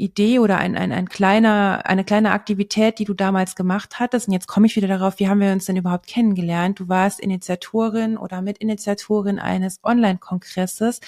Idee 0.00 0.38
oder 0.38 0.58
ein, 0.58 0.76
ein, 0.76 0.92
ein 0.92 1.08
kleiner, 1.08 1.82
eine 1.84 2.04
kleine 2.04 2.32
Aktivität, 2.32 2.98
die 2.98 3.04
du 3.04 3.14
damals 3.14 3.54
gemacht 3.54 4.00
hattest. 4.00 4.28
Und 4.28 4.34
jetzt 4.34 4.48
komme 4.48 4.66
ich 4.66 4.76
wieder 4.76 4.88
darauf, 4.88 5.18
wie 5.18 5.28
haben 5.28 5.40
wir 5.40 5.52
uns 5.52 5.66
denn 5.66 5.76
überhaupt 5.76 6.06
kennengelernt? 6.06 6.80
Du 6.80 6.88
warst 6.88 7.20
Initiatorin 7.20 8.16
oder 8.16 8.42
Mitinitiatorin 8.42 9.38
eines 9.38 9.80
Online-Kongresses 9.84 11.00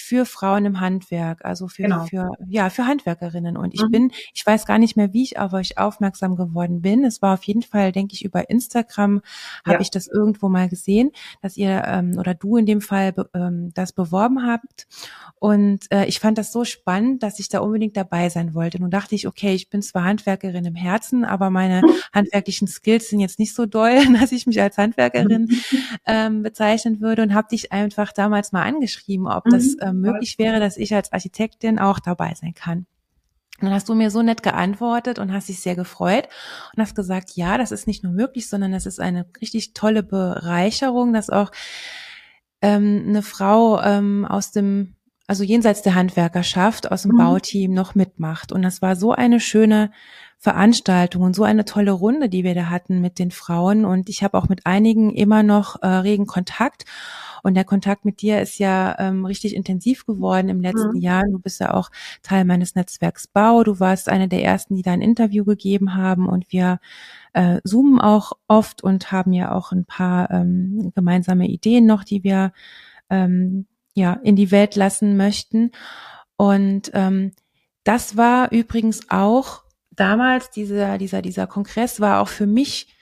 für 0.00 0.24
Frauen 0.26 0.64
im 0.64 0.80
Handwerk, 0.80 1.44
also 1.44 1.68
für, 1.68 1.82
genau. 1.82 2.04
für, 2.06 2.32
ja, 2.48 2.70
für 2.70 2.86
Handwerkerinnen. 2.86 3.56
Und 3.56 3.74
ich 3.74 3.82
mhm. 3.82 3.90
bin, 3.90 4.12
ich 4.32 4.44
weiß 4.46 4.66
gar 4.66 4.78
nicht 4.78 4.96
mehr, 4.96 5.12
wie 5.12 5.22
ich 5.22 5.38
auf 5.38 5.52
euch 5.52 5.78
aufmerksam 5.78 6.36
geworden 6.36 6.82
bin. 6.82 7.04
Es 7.04 7.22
war 7.22 7.34
auf 7.34 7.44
jeden 7.44 7.62
Fall, 7.62 7.92
denke 7.92 8.14
ich, 8.14 8.24
über 8.24 8.50
Instagram 8.50 9.20
habe 9.64 9.74
ja. 9.74 9.80
ich 9.80 9.90
das 9.90 10.06
irgendwo 10.06 10.48
mal 10.48 10.68
gesehen, 10.68 11.10
dass 11.42 11.56
ihr 11.56 11.82
ähm, 11.86 12.16
oder 12.18 12.34
du 12.34 12.56
in 12.56 12.66
dem 12.66 12.80
Fall 12.80 13.14
ähm, 13.34 13.70
das 13.74 13.92
beworben 13.92 14.46
habt. 14.46 14.86
Und 15.36 15.90
äh, 15.92 16.06
ich 16.06 16.20
fand 16.20 16.38
das 16.38 16.52
so 16.52 16.64
spannend, 16.64 17.22
dass 17.22 17.38
ich 17.38 17.48
da 17.48 17.60
unbedingt 17.60 17.96
dabei 17.96 18.28
sein 18.28 18.54
wollte. 18.54 18.80
Nun 18.80 18.90
dachte 18.90 19.14
ich, 19.14 19.26
okay, 19.26 19.54
ich 19.54 19.70
bin 19.70 19.82
zwar 19.82 20.04
Handwerkerin 20.04 20.64
im 20.64 20.74
Herzen, 20.74 21.24
aber 21.24 21.50
meine 21.50 21.82
handwerklichen 22.12 22.66
Skills 22.66 23.08
sind 23.08 23.20
jetzt 23.20 23.38
nicht 23.38 23.54
so 23.54 23.66
doll, 23.66 24.00
dass 24.20 24.32
ich 24.32 24.46
mich 24.46 24.60
als 24.60 24.78
Handwerkerin 24.78 25.48
ähm, 26.06 26.42
bezeichnen 26.42 27.00
würde 27.00 27.22
und 27.22 27.34
habe 27.34 27.48
dich 27.48 27.72
einfach 27.72 28.12
damals 28.12 28.52
mal 28.52 28.62
angeschrieben, 28.62 29.26
ob 29.26 29.44
das 29.44 29.74
äh, 29.74 29.87
möglich 29.92 30.38
wäre, 30.38 30.60
dass 30.60 30.76
ich 30.76 30.94
als 30.94 31.12
Architektin 31.12 31.78
auch 31.78 31.98
dabei 31.98 32.34
sein 32.34 32.54
kann. 32.54 32.86
Und 33.60 33.66
dann 33.66 33.74
hast 33.74 33.88
du 33.88 33.94
mir 33.94 34.10
so 34.10 34.22
nett 34.22 34.44
geantwortet 34.44 35.18
und 35.18 35.32
hast 35.32 35.48
dich 35.48 35.60
sehr 35.60 35.74
gefreut 35.74 36.28
und 36.74 36.82
hast 36.82 36.94
gesagt, 36.94 37.32
ja, 37.34 37.58
das 37.58 37.72
ist 37.72 37.88
nicht 37.88 38.04
nur 38.04 38.12
möglich, 38.12 38.48
sondern 38.48 38.70
das 38.70 38.86
ist 38.86 39.00
eine 39.00 39.26
richtig 39.40 39.74
tolle 39.74 40.04
Bereicherung, 40.04 41.12
dass 41.12 41.28
auch 41.28 41.50
ähm, 42.62 43.04
eine 43.08 43.22
Frau 43.22 43.82
ähm, 43.82 44.24
aus 44.24 44.52
dem, 44.52 44.94
also 45.26 45.42
jenseits 45.42 45.82
der 45.82 45.96
Handwerkerschaft, 45.96 46.92
aus 46.92 47.02
dem 47.02 47.12
mhm. 47.12 47.18
Bauteam 47.18 47.74
noch 47.74 47.96
mitmacht. 47.96 48.52
Und 48.52 48.62
das 48.62 48.80
war 48.80 48.94
so 48.94 49.12
eine 49.12 49.40
schöne 49.40 49.90
Veranstaltung 50.40 51.22
und 51.22 51.34
so 51.34 51.42
eine 51.42 51.64
tolle 51.64 51.90
Runde, 51.90 52.28
die 52.28 52.44
wir 52.44 52.54
da 52.54 52.70
hatten 52.70 53.00
mit 53.00 53.18
den 53.18 53.32
Frauen. 53.32 53.84
Und 53.84 54.08
ich 54.08 54.22
habe 54.22 54.38
auch 54.38 54.48
mit 54.48 54.66
einigen 54.66 55.12
immer 55.12 55.42
noch 55.42 55.82
äh, 55.82 55.86
regen 55.86 56.26
Kontakt. 56.26 56.84
Und 57.42 57.54
der 57.54 57.64
Kontakt 57.64 58.04
mit 58.04 58.22
dir 58.22 58.40
ist 58.40 58.58
ja 58.58 58.96
ähm, 59.00 59.24
richtig 59.24 59.54
intensiv 59.54 60.06
geworden 60.06 60.48
im 60.48 60.60
letzten 60.60 60.94
mhm. 60.94 61.00
Jahr. 61.00 61.24
Du 61.28 61.40
bist 61.40 61.60
ja 61.60 61.74
auch 61.74 61.90
Teil 62.22 62.44
meines 62.44 62.76
Netzwerks 62.76 63.26
Bau. 63.26 63.64
Du 63.64 63.80
warst 63.80 64.08
eine 64.08 64.28
der 64.28 64.44
ersten, 64.44 64.76
die 64.76 64.82
da 64.82 64.92
ein 64.92 65.02
Interview 65.02 65.44
gegeben 65.44 65.96
haben. 65.96 66.28
Und 66.28 66.52
wir 66.52 66.78
äh, 67.32 67.60
zoomen 67.64 68.00
auch 68.00 68.32
oft 68.46 68.82
und 68.82 69.10
haben 69.10 69.32
ja 69.32 69.52
auch 69.52 69.72
ein 69.72 69.84
paar 69.86 70.30
ähm, 70.30 70.92
gemeinsame 70.94 71.48
Ideen 71.48 71.84
noch, 71.84 72.04
die 72.04 72.22
wir 72.22 72.52
ähm, 73.10 73.66
ja 73.94 74.12
in 74.22 74.36
die 74.36 74.52
Welt 74.52 74.76
lassen 74.76 75.16
möchten. 75.16 75.72
Und 76.36 76.92
ähm, 76.94 77.32
das 77.82 78.16
war 78.16 78.52
übrigens 78.52 79.10
auch 79.10 79.62
damals 80.00 80.50
dieser 80.50 80.98
dieser 80.98 81.22
dieser 81.22 81.46
Kongress 81.46 82.00
war 82.00 82.20
auch 82.20 82.28
für 82.28 82.46
mich 82.46 82.94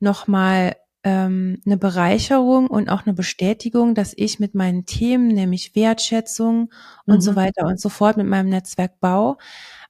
nochmal 0.00 0.76
ähm, 1.04 1.60
eine 1.66 1.76
Bereicherung 1.76 2.68
und 2.68 2.88
auch 2.88 3.06
eine 3.06 3.14
Bestätigung, 3.14 3.94
dass 3.94 4.12
ich 4.16 4.38
mit 4.38 4.54
meinen 4.54 4.86
Themen, 4.86 5.28
nämlich 5.28 5.74
Wertschätzung 5.74 6.72
und 7.06 7.16
mhm. 7.16 7.20
so 7.20 7.36
weiter 7.36 7.66
und 7.66 7.80
so 7.80 7.88
fort 7.88 8.16
mit 8.16 8.26
meinem 8.26 8.48
Netzwerk 8.48 9.00
Bau 9.00 9.38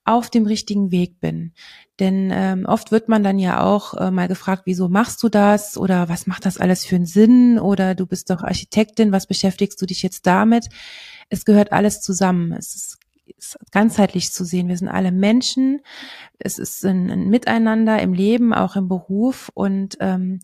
auf 0.05 0.31
dem 0.31 0.47
richtigen 0.47 0.91
Weg 0.91 1.21
bin. 1.21 1.53
Denn 2.01 2.31
ähm, 2.33 2.65
oft 2.67 2.91
wird 2.91 3.09
man 3.09 3.23
dann 3.23 3.39
ja 3.39 3.63
auch 3.63 3.95
äh, 3.95 4.11
mal 4.11 4.27
gefragt, 4.27 4.63
wieso 4.65 4.89
machst 4.89 5.23
du 5.23 5.29
das 5.29 5.77
oder 5.77 6.09
was 6.09 6.27
macht 6.27 6.45
das 6.45 6.59
alles 6.59 6.85
für 6.85 6.97
einen 6.97 7.07
Sinn 7.07 7.59
oder 7.59 7.95
du 7.95 8.07
bist 8.07 8.31
doch 8.31 8.43
Architektin, 8.43 9.13
was 9.13 9.27
beschäftigst 9.27 9.81
du 9.81 9.87
dich 9.87 10.03
jetzt 10.03 10.27
damit? 10.27 10.69
Es 11.29 11.45
gehört 11.45 11.73
alles 11.73 12.01
zusammen. 12.01 12.53
Es 12.53 12.75
ist 12.75 12.99
ganzheitlich 13.71 14.33
zu 14.33 14.45
sehen. 14.45 14.69
Wir 14.69 14.77
sind 14.77 14.89
alle 14.89 15.13
Menschen. 15.13 15.81
Es 16.39 16.59
ist 16.59 16.85
ein, 16.85 17.11
ein 17.11 17.29
Miteinander 17.29 18.01
im 18.01 18.13
Leben, 18.13 18.53
auch 18.53 18.77
im 18.77 18.89
Beruf 18.89 19.51
und 19.55 19.97
ähm, 20.01 20.41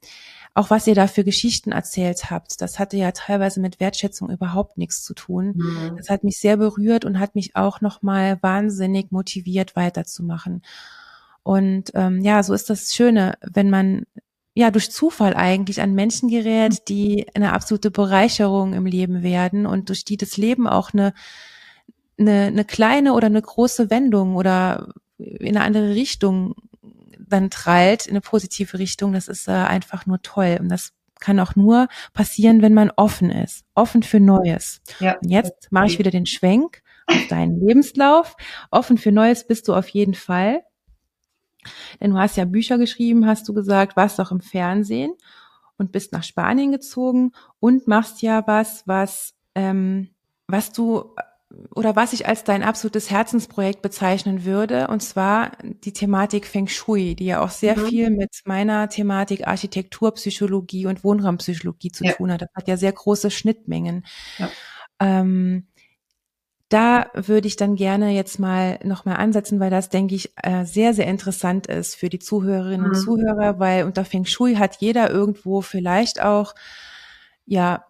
auch 0.54 0.70
was 0.70 0.88
ihr 0.88 0.96
da 0.96 1.06
für 1.06 1.22
Geschichten 1.22 1.70
erzählt 1.70 2.30
habt, 2.30 2.60
das 2.60 2.80
hatte 2.80 2.96
ja 2.96 3.12
teilweise 3.12 3.60
mit 3.60 3.78
Wertschätzung 3.78 4.28
überhaupt 4.28 4.76
nichts 4.76 5.04
zu 5.04 5.14
tun. 5.14 5.54
Mhm. 5.54 5.96
Das 5.96 6.10
hat 6.10 6.24
mich 6.24 6.38
sehr 6.38 6.56
berührt 6.56 7.04
und 7.04 7.20
hat 7.20 7.36
mich 7.36 7.54
auch 7.54 7.80
nochmal 7.80 8.38
wahnsinnig 8.42 9.12
motiviert, 9.12 9.76
weiterzumachen. 9.76 10.62
Und 11.44 11.92
ähm, 11.94 12.22
ja, 12.22 12.42
so 12.42 12.54
ist 12.54 12.70
das 12.70 12.92
Schöne, 12.92 13.38
wenn 13.40 13.70
man 13.70 14.04
ja 14.54 14.72
durch 14.72 14.90
Zufall 14.90 15.34
eigentlich 15.34 15.80
an 15.80 15.94
Menschen 15.94 16.28
gerät, 16.28 16.88
die 16.88 17.26
eine 17.34 17.52
absolute 17.52 17.92
Bereicherung 17.92 18.72
im 18.72 18.84
Leben 18.84 19.22
werden 19.22 19.64
und 19.64 19.88
durch 19.88 20.04
die 20.04 20.16
das 20.16 20.36
Leben 20.36 20.66
auch 20.66 20.92
eine, 20.92 21.14
eine, 22.18 22.46
eine 22.46 22.64
kleine 22.64 23.14
oder 23.14 23.26
eine 23.26 23.42
große 23.42 23.90
Wendung 23.90 24.36
oder 24.36 24.92
in 25.18 25.56
eine 25.56 25.64
andere 25.64 25.94
Richtung 25.94 26.54
dann 27.28 27.50
trallt 27.50 28.06
in 28.06 28.12
eine 28.12 28.20
positive 28.20 28.78
Richtung, 28.78 29.12
das 29.12 29.28
ist 29.28 29.48
äh, 29.48 29.52
einfach 29.52 30.06
nur 30.06 30.22
toll. 30.22 30.58
Und 30.60 30.68
das 30.68 30.92
kann 31.20 31.40
auch 31.40 31.56
nur 31.56 31.88
passieren, 32.12 32.62
wenn 32.62 32.74
man 32.74 32.90
offen 32.96 33.30
ist, 33.30 33.64
offen 33.74 34.02
für 34.02 34.20
Neues. 34.20 34.80
Ja. 35.00 35.16
Und 35.20 35.30
jetzt 35.30 35.70
mache 35.70 35.86
ich 35.86 35.98
wieder 35.98 36.10
den 36.10 36.26
Schwenk 36.26 36.82
auf 37.06 37.26
deinen 37.28 37.60
Lebenslauf. 37.60 38.36
Offen 38.70 38.98
für 38.98 39.12
Neues 39.12 39.46
bist 39.46 39.68
du 39.68 39.74
auf 39.74 39.88
jeden 39.88 40.14
Fall. 40.14 40.62
Denn 42.00 42.12
du 42.12 42.18
hast 42.18 42.36
ja 42.36 42.44
Bücher 42.44 42.78
geschrieben, 42.78 43.26
hast 43.26 43.48
du 43.48 43.52
gesagt, 43.52 43.96
warst 43.96 44.20
auch 44.20 44.30
im 44.30 44.40
Fernsehen 44.40 45.12
und 45.76 45.92
bist 45.92 46.12
nach 46.12 46.22
Spanien 46.22 46.72
gezogen 46.72 47.32
und 47.60 47.88
machst 47.88 48.22
ja 48.22 48.46
was, 48.46 48.86
was, 48.86 49.34
ähm, 49.54 50.10
was 50.46 50.72
du 50.72 51.14
oder 51.74 51.96
was 51.96 52.12
ich 52.12 52.26
als 52.26 52.44
dein 52.44 52.62
absolutes 52.62 53.10
Herzensprojekt 53.10 53.80
bezeichnen 53.80 54.44
würde, 54.44 54.88
und 54.88 55.00
zwar 55.02 55.52
die 55.62 55.92
Thematik 55.92 56.46
Feng 56.46 56.68
Shui, 56.68 57.14
die 57.14 57.26
ja 57.26 57.42
auch 57.42 57.50
sehr 57.50 57.76
mhm. 57.76 57.86
viel 57.86 58.10
mit 58.10 58.42
meiner 58.44 58.88
Thematik 58.88 59.46
Architekturpsychologie 59.46 60.86
und 60.86 61.04
Wohnraumpsychologie 61.04 61.90
zu 61.90 62.04
ja. 62.04 62.12
tun 62.12 62.32
hat. 62.32 62.42
Das 62.42 62.50
hat 62.54 62.68
ja 62.68 62.76
sehr 62.76 62.92
große 62.92 63.30
Schnittmengen. 63.30 64.04
Ja. 64.38 64.50
Ähm, 65.00 65.68
da 66.68 67.10
würde 67.14 67.48
ich 67.48 67.56
dann 67.56 67.76
gerne 67.76 68.10
jetzt 68.10 68.38
mal 68.38 68.78
nochmal 68.84 69.16
ansetzen, 69.16 69.58
weil 69.58 69.70
das, 69.70 69.88
denke 69.88 70.14
ich, 70.14 70.34
äh, 70.42 70.66
sehr, 70.66 70.92
sehr 70.92 71.06
interessant 71.06 71.66
ist 71.66 71.94
für 71.94 72.10
die 72.10 72.18
Zuhörerinnen 72.18 72.86
mhm. 72.86 72.92
und 72.92 72.94
Zuhörer, 72.94 73.58
weil 73.58 73.84
unter 73.84 74.04
Feng 74.04 74.26
Shui 74.26 74.56
hat 74.56 74.76
jeder 74.80 75.10
irgendwo 75.10 75.62
vielleicht 75.62 76.20
auch 76.20 76.54
ja 77.46 77.86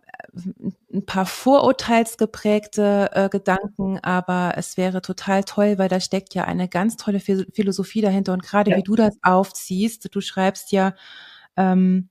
ein 0.92 1.06
paar 1.06 1.26
vorurteilsgeprägte 1.26 3.10
äh, 3.12 3.28
Gedanken, 3.28 3.98
aber 4.02 4.54
es 4.56 4.76
wäre 4.76 5.00
total 5.00 5.44
toll, 5.44 5.78
weil 5.78 5.88
da 5.88 6.00
steckt 6.00 6.34
ja 6.34 6.44
eine 6.44 6.68
ganz 6.68 6.96
tolle 6.96 7.20
Philosophie 7.20 8.00
dahinter 8.00 8.32
und 8.32 8.42
gerade 8.42 8.72
ja. 8.72 8.76
wie 8.76 8.82
du 8.82 8.96
das 8.96 9.16
aufziehst, 9.22 10.08
du 10.12 10.20
schreibst 10.20 10.72
ja 10.72 10.94
ähm, 11.56 12.08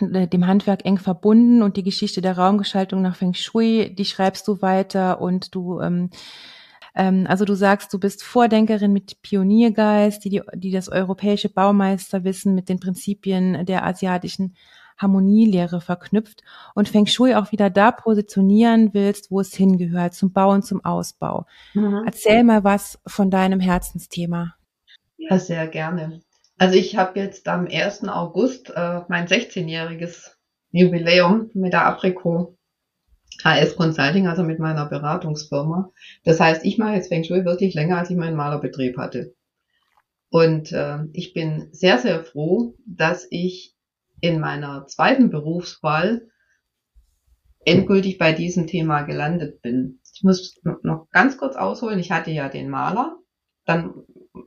äh, 0.00 0.28
dem 0.28 0.46
Handwerk 0.46 0.84
eng 0.84 0.98
verbunden 0.98 1.62
und 1.62 1.76
die 1.76 1.82
Geschichte 1.82 2.20
der 2.20 2.38
Raumgestaltung 2.38 3.02
nach 3.02 3.16
Feng 3.16 3.34
Shui, 3.34 3.94
die 3.94 4.04
schreibst 4.04 4.46
du 4.46 4.62
weiter 4.62 5.20
und 5.20 5.54
du 5.54 5.80
ähm, 5.80 6.10
ähm 6.94 7.26
also 7.28 7.44
du 7.44 7.54
sagst, 7.54 7.92
du 7.92 7.98
bist 7.98 8.22
Vordenkerin 8.22 8.92
mit 8.92 9.22
Pioniergeist, 9.22 10.24
die, 10.24 10.30
die, 10.30 10.42
die 10.54 10.70
das 10.70 10.88
europäische 10.88 11.48
Baumeisterwissen 11.48 12.54
mit 12.54 12.68
den 12.68 12.80
Prinzipien 12.80 13.66
der 13.66 13.84
asiatischen 13.84 14.54
Harmonielehre 14.98 15.80
verknüpft 15.80 16.42
und 16.74 16.88
Feng 16.88 17.06
Shui 17.06 17.34
auch 17.34 17.52
wieder 17.52 17.70
da 17.70 17.92
positionieren 17.92 18.92
willst, 18.92 19.30
wo 19.30 19.40
es 19.40 19.54
hingehört, 19.54 20.14
zum 20.14 20.32
Bau 20.32 20.52
und 20.52 20.64
zum 20.64 20.84
Ausbau. 20.84 21.46
Mhm. 21.74 22.02
Erzähl 22.04 22.44
mal 22.44 22.64
was 22.64 22.98
von 23.06 23.30
deinem 23.30 23.60
Herzensthema. 23.60 24.54
Ja, 25.16 25.38
sehr 25.38 25.66
gerne. 25.68 26.20
Also 26.58 26.74
ich 26.74 26.96
habe 26.96 27.20
jetzt 27.20 27.46
am 27.48 27.68
1. 27.70 28.08
August 28.08 28.70
äh, 28.74 29.00
mein 29.08 29.26
16-jähriges 29.28 30.32
Jubiläum 30.70 31.50
mit 31.54 31.72
der 31.72 31.86
Aprico 31.86 32.58
HS 33.44 33.76
Consulting, 33.76 34.26
also 34.26 34.42
mit 34.42 34.58
meiner 34.58 34.86
Beratungsfirma. 34.86 35.92
Das 36.24 36.40
heißt, 36.40 36.64
ich 36.64 36.78
mache 36.78 36.94
jetzt 36.94 37.08
Feng 37.08 37.22
Shui 37.22 37.44
wirklich 37.44 37.74
länger, 37.74 37.98
als 37.98 38.10
ich 38.10 38.16
meinen 38.16 38.36
Malerbetrieb 38.36 38.98
hatte. 38.98 39.34
Und 40.30 40.72
äh, 40.72 40.98
ich 41.12 41.32
bin 41.32 41.68
sehr, 41.72 41.98
sehr 41.98 42.24
froh, 42.24 42.74
dass 42.86 43.26
ich 43.30 43.74
in 44.20 44.40
meiner 44.40 44.86
zweiten 44.86 45.30
Berufswahl 45.30 46.28
endgültig 47.64 48.18
bei 48.18 48.32
diesem 48.32 48.66
Thema 48.66 49.02
gelandet 49.02 49.62
bin. 49.62 50.00
Ich 50.14 50.22
muss 50.22 50.60
noch 50.82 51.08
ganz 51.10 51.36
kurz 51.36 51.56
ausholen. 51.56 51.98
Ich 51.98 52.10
hatte 52.10 52.30
ja 52.30 52.48
den 52.48 52.70
Maler, 52.70 53.16
dann 53.64 53.94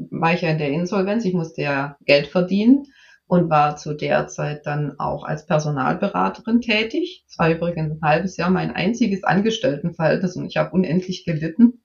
war 0.10 0.34
ich 0.34 0.41
ja 0.41 0.49
in 0.49 0.57
der 0.57 0.69
Insolvenz, 0.69 1.25
ich 1.25 1.34
musste 1.34 1.62
ja 1.62 1.97
Geld 2.05 2.27
verdienen 2.27 2.86
und 3.27 3.49
war 3.49 3.77
zu 3.77 3.93
der 3.93 4.27
Zeit 4.27 4.65
dann 4.65 4.99
auch 4.99 5.23
als 5.23 5.45
Personalberaterin 5.45 6.60
tätig. 6.60 7.23
Es 7.29 7.39
war 7.39 7.49
übrigens 7.49 7.91
ein 7.91 8.01
halbes 8.01 8.36
Jahr 8.36 8.49
mein 8.49 8.71
einziges 8.71 9.23
Angestelltenverhältnis 9.23 10.36
und 10.36 10.47
ich 10.47 10.57
habe 10.57 10.71
unendlich 10.71 11.23
gelitten, 11.23 11.84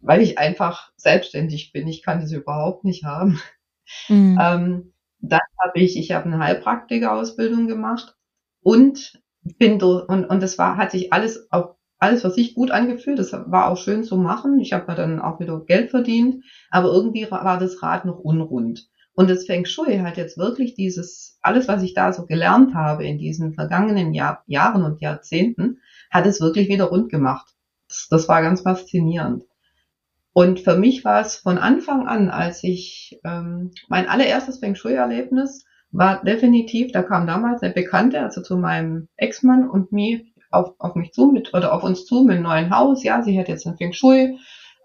weil 0.00 0.20
ich 0.20 0.38
einfach 0.38 0.90
selbstständig 0.96 1.72
bin. 1.72 1.86
Ich 1.86 2.02
kann 2.02 2.20
das 2.20 2.32
überhaupt 2.32 2.84
nicht 2.84 3.04
haben. 3.04 3.40
Mhm. 4.08 4.38
Ähm, 4.40 4.93
dann 5.30 5.40
habe 5.62 5.80
ich, 5.80 5.98
ich 5.98 6.12
habe 6.12 6.26
eine 6.26 6.38
Heilpraktiker-Ausbildung 6.38 7.66
gemacht 7.66 8.16
und 8.62 9.20
bin 9.58 9.82
und, 9.82 10.24
und 10.24 10.42
das 10.42 10.58
war, 10.58 10.76
hat 10.76 10.90
sich 10.90 11.12
alles 11.12 11.50
auf 11.50 11.76
alles 11.98 12.22
für 12.22 12.30
sich 12.30 12.54
gut 12.54 12.70
angefühlt. 12.70 13.18
Das 13.18 13.32
war 13.32 13.68
auch 13.68 13.78
schön 13.78 14.04
zu 14.04 14.16
machen. 14.16 14.60
Ich 14.60 14.72
habe 14.72 14.94
dann 14.94 15.20
auch 15.20 15.40
wieder 15.40 15.60
Geld 15.60 15.90
verdient, 15.90 16.44
aber 16.70 16.88
irgendwie 16.88 17.30
war 17.30 17.58
das 17.58 17.82
Rad 17.82 18.04
noch 18.04 18.18
unrund. 18.18 18.88
Und 19.14 19.30
das 19.30 19.46
Feng 19.46 19.64
Shui 19.64 19.96
hat 19.98 20.16
jetzt 20.16 20.36
wirklich 20.36 20.74
dieses, 20.74 21.38
alles, 21.40 21.68
was 21.68 21.82
ich 21.82 21.94
da 21.94 22.12
so 22.12 22.26
gelernt 22.26 22.74
habe 22.74 23.06
in 23.06 23.18
diesen 23.18 23.54
vergangenen 23.54 24.12
Jahr, 24.12 24.42
Jahren 24.46 24.82
und 24.82 25.00
Jahrzehnten, 25.00 25.78
hat 26.10 26.26
es 26.26 26.40
wirklich 26.40 26.68
wieder 26.68 26.86
rund 26.86 27.10
gemacht. 27.10 27.46
Das, 27.88 28.08
das 28.10 28.28
war 28.28 28.42
ganz 28.42 28.62
faszinierend. 28.62 29.44
Und 30.34 30.60
für 30.60 30.76
mich 30.76 31.04
war 31.04 31.20
es 31.20 31.36
von 31.36 31.58
Anfang 31.58 32.08
an, 32.08 32.28
als 32.28 32.64
ich 32.64 33.20
ähm, 33.24 33.70
mein 33.88 34.08
allererstes 34.08 34.58
Feng 34.58 34.74
Shui-Erlebnis 34.74 35.64
war 35.92 36.24
definitiv, 36.24 36.90
da 36.90 37.04
kam 37.04 37.28
damals 37.28 37.62
eine 37.62 37.72
Bekannte, 37.72 38.20
also 38.20 38.42
zu 38.42 38.56
meinem 38.56 39.08
Ex-Mann 39.16 39.70
und 39.70 39.92
mir 39.92 40.22
auf, 40.50 40.74
auf 40.78 40.96
mich 40.96 41.12
zu 41.12 41.26
mit 41.26 41.54
oder 41.54 41.72
auf 41.72 41.84
uns 41.84 42.04
zu 42.04 42.24
mit 42.24 42.34
einem 42.34 42.42
neuen 42.42 42.76
Haus. 42.76 43.04
Ja, 43.04 43.22
sie 43.22 43.38
hat 43.38 43.48
jetzt 43.48 43.64
ein 43.64 43.76
Feng 43.76 43.92
Shui 43.92 44.36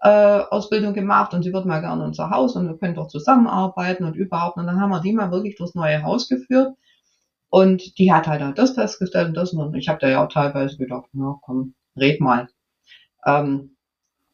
äh, 0.02 0.40
Ausbildung 0.50 0.94
gemacht 0.94 1.34
und 1.34 1.42
sie 1.42 1.52
wird 1.52 1.66
mal 1.66 1.80
gerne 1.80 2.04
unser 2.04 2.30
Haus 2.30 2.54
und 2.54 2.68
wir 2.68 2.78
können 2.78 2.94
doch 2.94 3.08
zusammenarbeiten 3.08 4.04
und 4.04 4.14
überhaupt. 4.14 4.56
Und 4.56 4.66
dann 4.66 4.80
haben 4.80 4.90
wir 4.90 5.00
die 5.00 5.12
mal 5.12 5.32
wirklich 5.32 5.56
durchs 5.56 5.74
neue 5.74 6.04
Haus 6.04 6.28
geführt. 6.28 6.76
Und 7.48 7.98
die 7.98 8.12
hat 8.12 8.28
halt, 8.28 8.40
halt 8.40 8.56
das 8.56 8.72
festgestellt 8.72 9.26
und 9.28 9.34
das. 9.34 9.52
Und 9.52 9.74
ich 9.74 9.88
habe 9.88 9.98
da 9.98 10.08
ja 10.08 10.24
auch 10.24 10.32
teilweise 10.32 10.76
gedacht, 10.76 11.08
na 11.12 11.40
komm, 11.42 11.74
red 11.96 12.20
mal. 12.20 12.48
Ähm, 13.26 13.76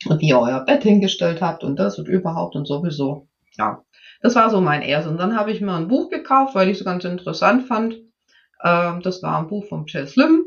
und 0.08 0.20
wie 0.20 0.28
ihr 0.28 0.38
euer 0.38 0.60
Bett 0.60 0.82
hingestellt 0.82 1.40
habt 1.40 1.64
und 1.64 1.76
das 1.76 1.98
und 1.98 2.08
überhaupt 2.08 2.56
und 2.56 2.66
sowieso. 2.66 3.28
Ja, 3.56 3.84
das 4.20 4.34
war 4.34 4.50
so 4.50 4.60
mein 4.60 4.82
erstes. 4.82 5.12
Und 5.12 5.18
dann 5.18 5.36
habe 5.36 5.52
ich 5.52 5.60
mir 5.60 5.74
ein 5.74 5.88
Buch 5.88 6.10
gekauft, 6.10 6.54
weil 6.54 6.68
ich 6.68 6.78
es 6.78 6.84
ganz 6.84 7.04
interessant 7.04 7.66
fand. 7.66 7.96
Ähm, 8.62 9.00
das 9.02 9.22
war 9.22 9.38
ein 9.38 9.48
Buch 9.48 9.66
von 9.66 9.86
Chess 9.86 10.16
Lim. 10.16 10.44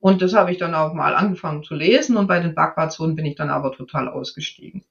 Und 0.00 0.20
das 0.20 0.34
habe 0.34 0.52
ich 0.52 0.58
dann 0.58 0.74
auch 0.74 0.92
mal 0.92 1.14
angefangen 1.14 1.62
zu 1.62 1.74
lesen 1.74 2.18
und 2.18 2.26
bei 2.26 2.38
den 2.38 2.54
Backwarzonen 2.54 3.16
bin 3.16 3.24
ich 3.24 3.36
dann 3.36 3.48
aber 3.48 3.72
total 3.72 4.06
ausgestiegen. 4.08 4.84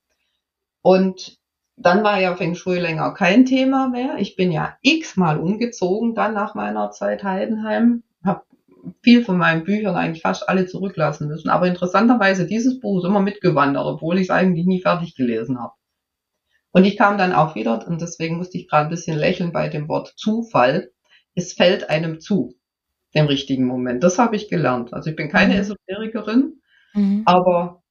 Und 0.82 1.38
dann 1.76 2.04
war 2.04 2.20
ja 2.20 2.36
Feng 2.36 2.56
Shui 2.56 2.80
länger 2.80 3.14
kein 3.14 3.46
Thema 3.46 3.90
mehr. 3.90 4.18
Ich 4.18 4.36
bin 4.36 4.52
ja 4.52 4.76
x-mal 4.82 5.40
umgezogen 5.40 6.16
dann 6.16 6.34
nach 6.34 6.56
meiner 6.56 6.90
Zeit 6.92 7.24
Heidenheim. 7.24 8.04
Viel 9.04 9.24
von 9.24 9.38
meinen 9.38 9.64
Büchern 9.64 9.96
eigentlich 9.96 10.22
fast 10.22 10.48
alle 10.48 10.66
zurücklassen 10.66 11.28
müssen. 11.28 11.50
Aber 11.50 11.68
interessanterweise, 11.68 12.48
dieses 12.48 12.80
Buch 12.80 13.00
ist 13.00 13.08
immer 13.08 13.20
mitgewandert, 13.20 13.86
obwohl 13.86 14.18
ich 14.18 14.24
es 14.24 14.30
eigentlich 14.30 14.66
nie 14.66 14.82
fertig 14.82 15.16
gelesen 15.16 15.60
habe. 15.60 15.74
Und 16.72 16.86
ich 16.86 16.98
kam 16.98 17.18
dann 17.18 17.34
auch 17.34 17.54
wieder, 17.54 17.88
und 17.88 18.02
deswegen 18.02 18.38
musste 18.38 18.58
ich 18.58 18.68
gerade 18.68 18.88
ein 18.88 18.90
bisschen 18.90 19.18
lächeln 19.18 19.52
bei 19.52 19.70
dem 19.70 19.88
Wort 19.88 20.14
Zufall. 20.18 20.90
Es 21.36 21.54
fällt 21.54 21.90
einem 21.90 22.20
zu 22.20 22.56
dem 23.14 23.28
richtigen 23.28 23.66
Moment. 23.66 24.04
Das 24.04 24.18
habe 24.18 24.36
ich 24.36 24.50
gelernt. 24.50 24.94
Also 24.94 25.12
ich 25.12 25.16
bin 25.16 25.30
keine 25.30 25.54
mhm. 25.54 25.60
Esoterikerin, 25.60 26.62
mhm. 26.94 27.22
aber 27.26 27.84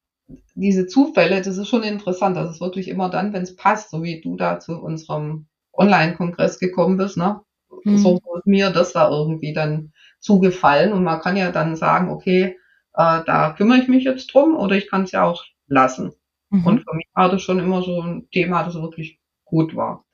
diese 0.54 0.86
Zufälle, 0.86 1.42
das 1.42 1.58
ist 1.58 1.68
schon 1.68 1.82
interessant. 1.82 2.36
Das 2.36 2.50
ist 2.50 2.60
wirklich 2.60 2.88
immer 2.88 3.10
dann, 3.10 3.32
wenn 3.32 3.42
es 3.42 3.54
passt, 3.54 3.90
so 3.90 4.02
wie 4.02 4.20
du 4.20 4.36
da 4.36 4.58
zu 4.58 4.80
unserem 4.80 5.46
Online-Kongress 5.72 6.58
gekommen 6.58 6.96
bist, 6.96 7.16
ne? 7.16 7.40
Mhm. 7.84 7.98
So 7.98 8.20
mir 8.44 8.70
das 8.70 8.92
da 8.92 9.08
irgendwie 9.10 9.52
dann 9.52 9.92
zugefallen. 10.22 10.92
Und 10.92 11.04
man 11.04 11.20
kann 11.20 11.36
ja 11.36 11.52
dann 11.52 11.76
sagen, 11.76 12.08
okay, 12.08 12.56
äh, 12.94 13.20
da 13.26 13.54
kümmere 13.56 13.78
ich 13.78 13.88
mich 13.88 14.04
jetzt 14.04 14.32
drum 14.32 14.56
oder 14.56 14.76
ich 14.76 14.88
kann 14.88 15.02
es 15.02 15.12
ja 15.12 15.24
auch 15.24 15.44
lassen. 15.66 16.12
Mhm. 16.48 16.66
Und 16.66 16.78
für 16.80 16.94
mich 16.94 17.08
war 17.14 17.28
das 17.28 17.42
schon 17.42 17.58
immer 17.58 17.82
so 17.82 18.00
ein 18.00 18.28
Thema, 18.30 18.62
das 18.62 18.74
wirklich 18.74 19.20
gut 19.44 19.76
war. 19.76 20.06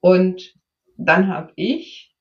Und 0.00 0.54
dann 0.96 1.28
habe 1.28 1.52
ich 1.56 2.14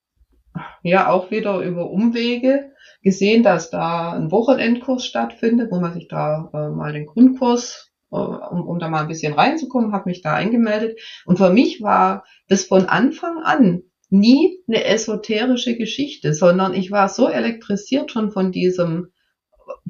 ja 0.84 1.10
auch 1.10 1.32
wieder 1.32 1.60
über 1.60 1.90
Umwege 1.90 2.72
gesehen, 3.02 3.44
dass 3.44 3.70
da 3.70 4.14
ein 4.14 4.32
Wochenendkurs 4.32 5.06
stattfindet, 5.06 5.72
wo 5.72 5.80
man 5.80 5.94
sich 5.94 6.08
da 6.08 6.50
äh, 6.54 6.70
mal 6.70 6.94
den 6.94 7.06
Grundkurs, 7.06 7.92
äh, 8.12 8.16
um, 8.16 8.68
um 8.68 8.80
da 8.80 8.88
mal 8.88 9.02
ein 9.02 9.08
bisschen 9.08 9.34
reinzukommen, 9.34 9.92
habe 9.92 10.10
mich 10.10 10.22
da 10.22 10.34
eingemeldet. 10.34 11.00
Und 11.26 11.38
für 11.38 11.50
mich 11.50 11.82
war 11.82 12.24
das 12.48 12.66
von 12.66 12.86
Anfang 12.86 13.40
an 13.44 13.84
nie 14.14 14.60
eine 14.68 14.86
esoterische 14.86 15.76
Geschichte, 15.76 16.34
sondern 16.34 16.74
ich 16.76 16.92
war 16.92 17.10
so 17.10 17.28
elektrisiert 17.28 18.12
schon 18.12 18.32
von 18.32 18.52
diesem, 18.52 19.12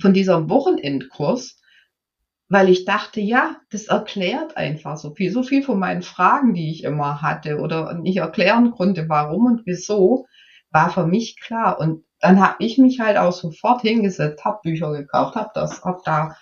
von 0.01 0.13
dieser 0.13 0.49
Wochenendkurs, 0.49 1.59
weil 2.47 2.69
ich 2.69 2.85
dachte, 2.85 3.19
ja, 3.19 3.57
das 3.69 3.87
erklärt 3.87 4.55
einfach 4.55 4.95
so 4.95 5.13
viel, 5.13 5.31
so 5.31 5.43
viel 5.43 5.61
von 5.61 5.77
meinen 5.77 6.03
Fragen, 6.03 6.53
die 6.53 6.71
ich 6.71 6.83
immer 6.83 7.21
hatte 7.21 7.59
oder 7.59 7.93
nicht 7.95 8.17
erklären 8.17 8.71
konnte, 8.71 9.09
warum 9.09 9.45
und 9.45 9.65
wieso 9.65 10.25
war 10.71 10.89
für 10.89 11.05
mich 11.05 11.39
klar. 11.39 11.79
Und 11.79 12.05
dann 12.19 12.39
habe 12.39 12.55
ich 12.59 12.77
mich 12.77 13.01
halt 13.01 13.17
auch 13.17 13.33
sofort 13.33 13.81
hingesetzt, 13.81 14.45
habe 14.45 14.59
Bücher 14.63 14.91
gekauft, 14.93 15.35
habe 15.35 15.51
das, 15.53 15.83
habe 15.83 16.01
da 16.05 16.37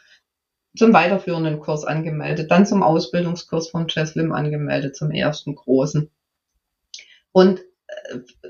zum 0.77 0.93
weiterführenden 0.93 1.59
Kurs 1.59 1.83
angemeldet, 1.83 2.51
dann 2.51 2.65
zum 2.65 2.83
Ausbildungskurs 2.83 3.69
von 3.69 3.87
Jeslim 3.89 4.31
angemeldet, 4.31 4.95
zum 4.95 5.11
ersten 5.11 5.55
großen. 5.55 6.11
Und 7.31 7.61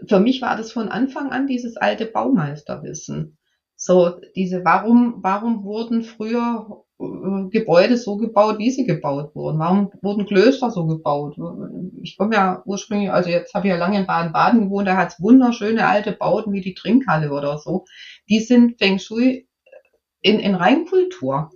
für 0.08 0.20
mich 0.20 0.42
war 0.42 0.58
das 0.58 0.72
von 0.72 0.90
Anfang 0.90 1.32
an 1.32 1.48
dieses 1.48 1.78
alte 1.78 2.06
Baumeisterwissen. 2.06 3.38
So, 3.76 4.20
diese, 4.36 4.64
warum, 4.64 5.16
warum 5.22 5.64
wurden 5.64 6.04
früher 6.04 6.84
äh, 7.00 7.50
Gebäude 7.50 7.98
so 7.98 8.18
gebaut, 8.18 8.60
wie 8.60 8.70
sie 8.70 8.86
gebaut 8.86 9.34
wurden? 9.36 9.58
Warum 9.58 9.92
wurden 10.04 10.28
Klöster 10.28 10.70
so 10.70 10.86
gebaut? 10.86 11.36
Ich 12.04 12.16
komme 12.16 12.36
ja 12.36 12.62
ursprünglich, 12.66 13.12
also 13.12 13.32
jetzt 13.32 13.56
habe 13.56 13.68
ich 13.68 13.72
ja 13.72 13.80
lange 13.80 14.00
in 14.00 14.06
Baden-Baden 14.06 14.66
gewohnt, 14.66 14.88
da 14.88 14.98
hat 14.98 15.14
es 15.14 15.22
wunderschöne 15.22 15.88
alte 15.88 16.12
Bauten 16.12 16.54
wie 16.54 16.62
die 16.62 16.76
Trinkhalle 16.76 17.32
oder 17.32 17.58
so. 17.58 17.86
Die 18.30 18.40
sind 18.40 18.78
Feng 18.78 19.00
Shui 19.00 19.48
in, 20.22 20.40
in 20.40 20.54
Reinkultur, 20.54 21.50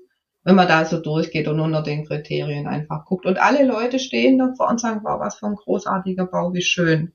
wenn 0.43 0.55
man 0.55 0.67
da 0.67 0.83
so 0.85 0.99
durchgeht 0.99 1.47
und 1.47 1.59
unter 1.59 1.83
den 1.83 2.05
Kriterien 2.05 2.65
einfach 2.65 3.05
guckt. 3.05 3.27
Und 3.27 3.37
alle 3.37 3.65
Leute 3.65 3.99
stehen 3.99 4.39
davor 4.39 4.69
und 4.69 4.79
sagen, 4.79 5.01
wow, 5.03 5.19
was 5.19 5.37
für 5.37 5.45
ein 5.45 5.55
großartiger 5.55 6.25
Bau, 6.25 6.53
wie 6.53 6.63
schön. 6.63 7.13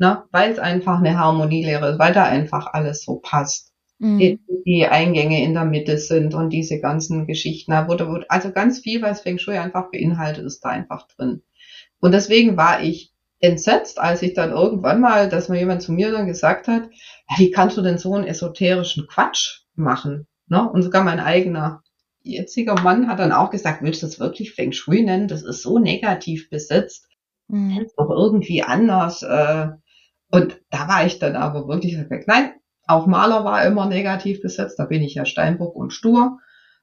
Ne? 0.00 0.24
Weil 0.32 0.50
es 0.50 0.58
einfach 0.58 0.98
eine 0.98 1.16
Harmonielehre 1.16 1.90
ist, 1.92 1.98
weil 2.00 2.12
da 2.12 2.24
einfach 2.24 2.66
alles 2.72 3.04
so 3.04 3.20
passt 3.22 3.70
die, 4.00 4.40
mhm. 4.48 4.62
die 4.64 4.86
Eingänge 4.86 5.44
in 5.44 5.52
der 5.52 5.66
Mitte 5.66 5.98
sind 5.98 6.34
und 6.34 6.50
diese 6.50 6.80
ganzen 6.80 7.26
Geschichten. 7.26 7.72
Da 7.72 7.86
wurde, 7.86 8.24
also 8.28 8.50
ganz 8.50 8.78
viel, 8.78 9.02
was 9.02 9.20
Feng 9.20 9.38
Shui 9.38 9.58
einfach 9.58 9.90
beinhaltet, 9.90 10.46
ist 10.46 10.64
da 10.64 10.70
einfach 10.70 11.06
drin. 11.08 11.42
Und 12.00 12.12
deswegen 12.12 12.56
war 12.56 12.82
ich 12.82 13.12
entsetzt, 13.40 13.98
als 13.98 14.22
ich 14.22 14.32
dann 14.32 14.52
irgendwann 14.52 15.00
mal, 15.00 15.28
dass 15.28 15.50
mir 15.50 15.58
jemand 15.58 15.82
zu 15.82 15.92
mir 15.92 16.12
dann 16.12 16.26
gesagt 16.26 16.66
hat, 16.66 16.84
ja, 17.28 17.38
wie 17.38 17.50
kannst 17.50 17.76
du 17.76 17.82
denn 17.82 17.98
so 17.98 18.14
einen 18.14 18.26
esoterischen 18.26 19.06
Quatsch 19.06 19.64
machen? 19.74 20.26
Ne? 20.46 20.66
Und 20.70 20.82
sogar 20.82 21.04
mein 21.04 21.20
eigener 21.20 21.82
jetziger 22.22 22.80
Mann 22.80 23.06
hat 23.06 23.18
dann 23.18 23.32
auch 23.32 23.50
gesagt, 23.50 23.82
willst 23.82 24.02
du 24.02 24.06
das 24.06 24.18
wirklich 24.18 24.52
Feng 24.52 24.72
Shui 24.72 25.02
nennen? 25.02 25.28
Das 25.28 25.42
ist 25.42 25.62
so 25.62 25.78
negativ 25.78 26.48
besetzt. 26.48 27.06
Mhm. 27.48 27.86
doch 27.96 28.08
irgendwie 28.08 28.62
anders. 28.62 29.22
Äh, 29.22 29.68
und 30.30 30.60
da 30.70 30.88
war 30.88 31.04
ich 31.04 31.18
dann 31.18 31.36
aber 31.36 31.68
wirklich, 31.68 31.96
nein, 32.26 32.52
auch 32.86 33.06
Maler 33.06 33.44
war 33.44 33.64
immer 33.64 33.86
negativ 33.86 34.42
besetzt, 34.42 34.78
da 34.78 34.84
bin 34.84 35.02
ich 35.02 35.14
ja 35.14 35.24
Steinbock 35.24 35.76
und 35.76 35.92
stur. 35.92 36.38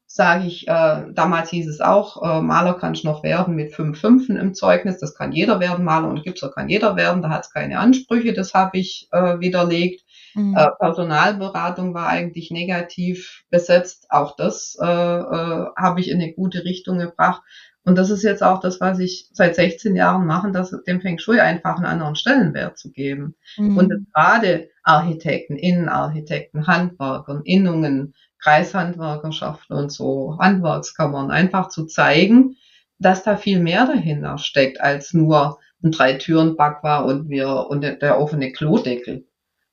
Sage 0.09 0.45
ich, 0.47 0.69
äh, 0.69 1.03
damals 1.13 1.49
hieß 1.49 1.67
es 1.67 1.81
auch, 1.81 2.23
äh, 2.23 2.41
Maler 2.41 2.75
kannst 2.75 3.03
noch 3.03 3.23
werden 3.23 3.55
mit 3.55 3.73
fünf 3.73 3.99
Fünfen 3.99 4.37
im 4.37 4.53
Zeugnis, 4.53 4.99
das 4.99 5.15
kann 5.15 5.33
jeder 5.33 5.59
werden, 5.59 5.83
Maler 5.83 6.07
und 6.07 6.23
Gipser 6.23 6.49
kann 6.49 6.69
jeder 6.69 6.95
werden, 6.95 7.21
da 7.21 7.29
hat 7.29 7.43
es 7.43 7.51
keine 7.51 7.79
Ansprüche, 7.79 8.31
das 8.31 8.53
habe 8.53 8.77
ich 8.77 9.09
äh, 9.11 9.41
widerlegt. 9.41 10.06
Mhm. 10.37 10.55
Äh, 10.55 10.67
Personalberatung 10.79 11.95
war 11.95 12.07
eigentlich 12.07 12.51
negativ 12.51 13.43
besetzt, 13.49 14.05
auch 14.09 14.35
das 14.35 14.77
äh, 14.79 14.85
äh, 14.85 15.65
habe 15.75 15.99
ich 15.99 16.09
in 16.09 16.21
eine 16.21 16.31
gute 16.33 16.63
Richtung 16.63 16.99
gebracht. 16.99 17.41
Und 17.83 17.97
das 17.97 18.09
ist 18.09 18.23
jetzt 18.23 18.43
auch 18.43 18.59
das, 18.59 18.79
was 18.79 18.99
ich 18.99 19.29
seit 19.31 19.55
16 19.55 19.95
Jahren 19.95 20.27
mache, 20.27 20.51
das 20.51 20.75
dem 20.85 21.01
Feng 21.01 21.17
Shui 21.17 21.39
einfach 21.39 21.77
einen 21.77 21.85
anderen 21.85 22.15
Stellenwert 22.15 22.77
zu 22.77 22.91
geben. 22.91 23.35
Mhm. 23.57 23.77
Und 23.77 23.93
gerade 24.13 24.69
Architekten, 24.83 25.55
Innenarchitekten, 25.55 26.67
Handwerkern, 26.67 27.41
Innungen, 27.43 28.13
Kreishandwerkerschaften 28.39 29.75
und 29.75 29.91
so, 29.91 30.37
Handwerkskammern, 30.39 31.31
einfach 31.31 31.69
zu 31.69 31.85
zeigen, 31.85 32.57
dass 32.99 33.23
da 33.23 33.37
viel 33.37 33.59
mehr 33.59 33.87
dahinter 33.87 34.37
steckt 34.37 34.81
als 34.81 35.13
nur 35.13 35.57
ein 35.83 35.91
Drei-Türen-Backwar 35.91 37.05
und 37.05 37.29
wir, 37.29 37.67
und 37.69 37.81
der 37.81 38.19
offene 38.19 38.51
Klodeckel. 38.51 39.25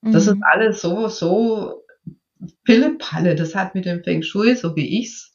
Mhm. 0.05 0.13
Das 0.13 0.27
ist 0.27 0.39
alles 0.53 0.81
so, 0.81 1.09
so 1.09 1.83
Pillepalle. 2.65 3.35
Das 3.35 3.55
hat 3.55 3.75
mit 3.75 3.87
dem 3.87 4.05
Feng 4.05 4.23
Shui, 4.23 4.55
so 4.55 4.77
wie 4.77 5.01
ich's 5.01 5.35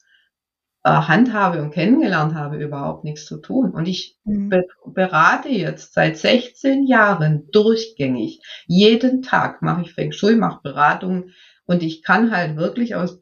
äh, 0.84 0.90
handhabe 0.92 1.62
und 1.62 1.72
kennengelernt 1.72 2.36
habe, 2.36 2.58
überhaupt 2.58 3.04
nichts 3.04 3.26
zu 3.26 3.38
tun. 3.38 3.72
Und 3.72 3.88
ich 3.88 4.18
mhm. 4.24 4.50
be 4.50 4.64
berate 4.86 5.50
jetzt 5.50 5.94
seit 5.94 6.18
16 6.18 6.86
Jahren 6.86 7.50
durchgängig. 7.52 8.42
Jeden 8.68 9.22
Tag 9.22 9.62
mache 9.62 9.82
ich 9.82 9.94
Feng 9.94 10.12
Shui, 10.12 10.36
mache 10.36 10.62
Beratungen 10.64 11.34
und 11.66 11.84
ich 11.84 12.04
kann 12.04 12.32
halt 12.32 12.56
wirklich 12.56 12.96
aus, 12.96 13.22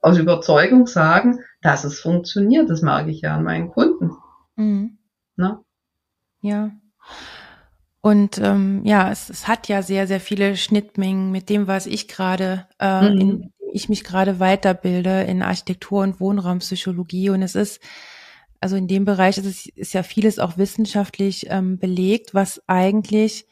aus 0.00 0.18
Überzeugung 0.18 0.86
sagen, 0.86 1.40
dass 1.62 1.84
es 1.84 2.00
funktioniert. 2.00 2.68
Das 2.68 2.82
merke 2.82 3.10
ich 3.10 3.22
ja 3.22 3.34
an 3.34 3.44
meinen 3.44 3.70
Kunden. 3.70 4.10
Mhm. 4.56 4.98
Ne? 5.36 5.60
Ja. 6.42 6.72
Und 8.02 8.38
ähm, 8.38 8.82
ja, 8.84 9.10
es, 9.10 9.28
es 9.28 9.46
hat 9.46 9.68
ja 9.68 9.82
sehr, 9.82 10.06
sehr 10.06 10.20
viele 10.20 10.56
Schnittmengen 10.56 11.30
mit 11.30 11.50
dem, 11.50 11.66
was 11.66 11.86
ich 11.86 12.08
gerade 12.08 12.66
äh, 12.78 13.10
mhm. 13.10 13.20
in 13.20 13.52
ich 13.72 13.88
mich 13.88 14.04
gerade 14.04 14.40
weiterbilde 14.40 15.22
in 15.22 15.42
Architektur 15.42 16.02
und 16.02 16.20
Wohnraumpsychologie. 16.20 17.30
Und 17.30 17.42
es 17.42 17.54
ist, 17.54 17.80
also 18.60 18.76
in 18.76 18.88
dem 18.88 19.04
Bereich 19.04 19.38
ist 19.38 19.46
es 19.46 19.66
ist 19.66 19.92
ja 19.94 20.02
vieles 20.02 20.38
auch 20.38 20.58
wissenschaftlich 20.58 21.46
ähm, 21.48 21.78
belegt, 21.78 22.34
was 22.34 22.62
eigentlich 22.66 23.46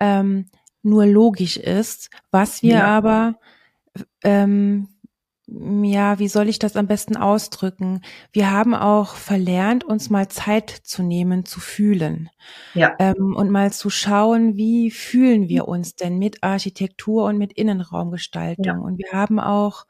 ähm, 0.00 0.46
nur 0.82 1.06
logisch 1.06 1.56
ist, 1.56 2.10
was 2.30 2.62
wir 2.62 2.76
ja. 2.76 2.86
aber 2.86 3.38
ähm, 4.24 4.88
ja, 5.82 6.18
wie 6.18 6.28
soll 6.28 6.48
ich 6.48 6.58
das 6.58 6.76
am 6.76 6.86
besten 6.86 7.16
ausdrücken? 7.16 8.02
Wir 8.32 8.50
haben 8.50 8.74
auch 8.74 9.14
verlernt, 9.14 9.84
uns 9.84 10.10
mal 10.10 10.28
Zeit 10.28 10.70
zu 10.70 11.02
nehmen, 11.02 11.44
zu 11.44 11.60
fühlen. 11.60 12.30
Ja. 12.74 12.94
Ähm, 12.98 13.34
und 13.36 13.50
mal 13.50 13.72
zu 13.72 13.90
schauen, 13.90 14.56
wie 14.56 14.90
fühlen 14.90 15.48
wir 15.48 15.66
uns 15.68 15.96
denn 15.96 16.18
mit 16.18 16.42
Architektur 16.42 17.24
und 17.24 17.38
mit 17.38 17.52
Innenraumgestaltung. 17.52 18.64
Ja. 18.64 18.78
Und 18.78 18.98
wir 18.98 19.12
haben 19.12 19.40
auch 19.40 19.86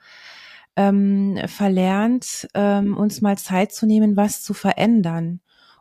ähm, 0.77 1.39
verlernt, 1.47 2.49
ähm, 2.55 2.97
uns 2.97 3.21
mal 3.21 3.37
Zeit 3.37 3.73
zu 3.73 3.87
nehmen, 3.87 4.17
was 4.17 4.43
zu 4.43 4.55
verändern 4.55 5.41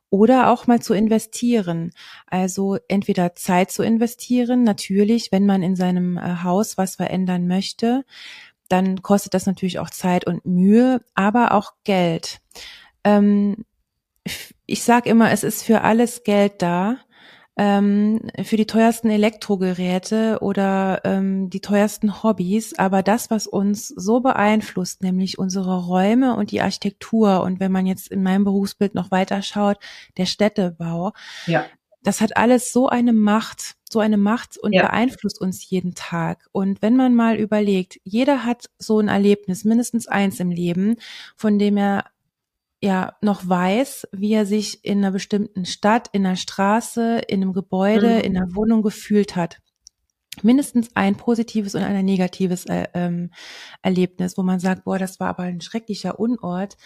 oder 0.10 0.52
auch 0.52 0.68
mal 0.68 0.82
zu 0.82 0.94
investieren. 0.94 1.92
Also 2.26 2.78
entweder 2.88 3.36
Zeit 3.36 3.72
zu 3.72 3.84
investieren, 3.84 4.64
natürlich, 4.64 5.32
wenn 5.32 5.46
man 5.46 5.62
in 5.62 5.76
seinem 5.76 6.18
äh, 6.18 6.44
Haus 6.44 6.78
was 6.78 6.96
verändern 6.96 7.48
möchte, 7.48 8.06
dann 8.70 9.02
kostet 9.02 9.34
das 9.34 9.46
natürlich 9.46 9.80
auch 9.80 9.90
Zeit 9.90 10.26
und 10.26 10.46
Mühe, 10.46 11.02
aber 11.16 11.54
auch 11.54 11.74
Geld. 11.84 12.40
Ähm, 13.04 13.66
ich 14.66 14.84
sage 14.84 15.10
immer, 15.10 15.32
es 15.32 15.44
ist 15.44 15.64
für 15.64 15.82
alles 15.82 16.24
Geld 16.24 16.62
da. 16.62 16.98
Ähm, 17.58 18.22
für 18.42 18.56
die 18.56 18.68
teuersten 18.68 19.10
Elektrogeräte 19.10 20.38
oder 20.40 21.02
ähm, 21.04 21.50
die 21.50 21.60
teuersten 21.60 22.24
Hobbys, 22.24 22.80
aber 22.80 23.04
das, 23.04 23.30
was 23.32 23.48
uns 23.48 23.90
so 23.90 24.22
beeinflusst, 24.22 25.04
nämlich 25.04 25.38
unsere 25.38 25.86
Räume 25.86 26.38
und 26.38 26.52
die 26.52 26.62
Architektur 26.62 27.44
und 27.44 27.60
wenn 27.60 27.74
man 27.74 27.86
jetzt 27.86 28.08
in 28.08 28.24
meinem 28.24 28.46
Berufsbild 28.46 28.96
noch 28.96 29.12
weiter 29.12 29.42
schaut, 29.42 29.78
der 30.16 30.26
Städtebau, 30.26 31.12
ja. 31.48 31.66
Das 32.02 32.22
hat 32.22 32.38
alles 32.38 32.72
so 32.72 32.88
eine 32.88 33.14
Macht, 33.14 33.76
so 33.90 34.00
eine 34.00 34.18
Macht 34.18 34.58
und 34.58 34.74
ja. 34.74 34.84
beeinflusst 34.84 35.42
uns 35.42 35.70
jeden 35.70 35.96
Tag. 35.96 36.48
Und 36.52 36.82
wenn 36.82 36.96
man 36.96 37.16
mal 37.16 37.36
überlegt, 37.36 38.00
jeder 38.04 38.46
hat 38.46 38.70
so 38.78 39.00
ein 39.00 39.08
Erlebnis, 39.08 39.66
mindestens 39.66 40.08
eins 40.08 40.40
im 40.40 40.52
Leben, 40.52 40.96
von 41.36 41.60
dem 41.60 41.78
er 41.78 42.06
ja 42.82 43.18
noch 43.22 43.48
weiß, 43.48 44.08
wie 44.14 44.34
er 44.34 44.46
sich 44.46 44.86
in 44.86 45.00
einer 45.00 45.12
bestimmten 45.12 45.66
Stadt, 45.66 46.10
in 46.14 46.26
einer 46.26 46.38
Straße, 46.38 47.20
in 47.28 47.42
einem 47.42 47.54
Gebäude, 47.54 48.16
mhm. 48.16 48.22
in 48.22 48.38
einer 48.38 48.56
Wohnung 48.56 48.82
gefühlt 48.82 49.36
hat. 49.36 49.60
Mindestens 50.42 50.96
ein 50.96 51.16
positives 51.16 51.76
und 51.76 51.82
ein 51.82 52.06
negatives 52.06 52.66
äh, 52.68 52.88
ähm, 52.94 53.32
Erlebnis, 53.82 54.38
wo 54.38 54.44
man 54.44 54.62
sagt, 54.62 54.86
boah, 54.86 54.98
das 54.98 55.20
war 55.20 55.28
aber 55.28 55.44
ein 55.44 55.60
schrecklicher 55.60 56.18
Unort 56.18 56.78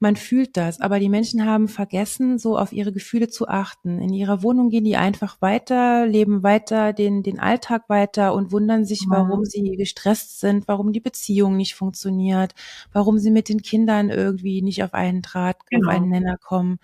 man 0.00 0.16
fühlt 0.16 0.56
das, 0.56 0.80
aber 0.80 0.98
die 0.98 1.08
Menschen 1.08 1.44
haben 1.44 1.68
vergessen, 1.68 2.38
so 2.38 2.58
auf 2.58 2.72
ihre 2.72 2.92
Gefühle 2.92 3.28
zu 3.28 3.48
achten. 3.48 4.00
In 4.00 4.12
ihrer 4.12 4.42
Wohnung 4.42 4.68
gehen 4.68 4.84
die 4.84 4.96
einfach 4.96 5.40
weiter, 5.40 6.06
leben 6.06 6.42
weiter, 6.42 6.92
den, 6.92 7.22
den 7.22 7.38
Alltag 7.38 7.88
weiter 7.88 8.34
und 8.34 8.52
wundern 8.52 8.84
sich, 8.84 9.04
warum 9.08 9.44
sie 9.44 9.76
gestresst 9.76 10.40
sind, 10.40 10.68
warum 10.68 10.92
die 10.92 11.00
Beziehung 11.00 11.56
nicht 11.56 11.74
funktioniert, 11.74 12.54
warum 12.92 13.18
sie 13.18 13.30
mit 13.30 13.48
den 13.48 13.62
Kindern 13.62 14.10
irgendwie 14.10 14.62
nicht 14.62 14.82
auf 14.82 14.94
einen 14.94 15.22
Draht, 15.22 15.56
genau. 15.70 15.88
auf 15.88 15.94
einen 15.94 16.10
Nenner 16.10 16.36
kommen. 16.38 16.78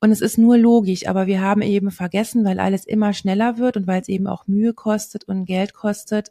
Und 0.00 0.12
es 0.12 0.20
ist 0.20 0.38
nur 0.38 0.56
logisch, 0.58 1.08
aber 1.08 1.26
wir 1.26 1.40
haben 1.40 1.62
eben 1.62 1.90
vergessen, 1.90 2.44
weil 2.44 2.60
alles 2.60 2.84
immer 2.84 3.12
schneller 3.12 3.58
wird 3.58 3.76
und 3.76 3.86
weil 3.86 4.00
es 4.00 4.08
eben 4.08 4.26
auch 4.26 4.46
Mühe 4.46 4.72
kostet 4.72 5.24
und 5.24 5.44
Geld 5.44 5.74
kostet. 5.74 6.30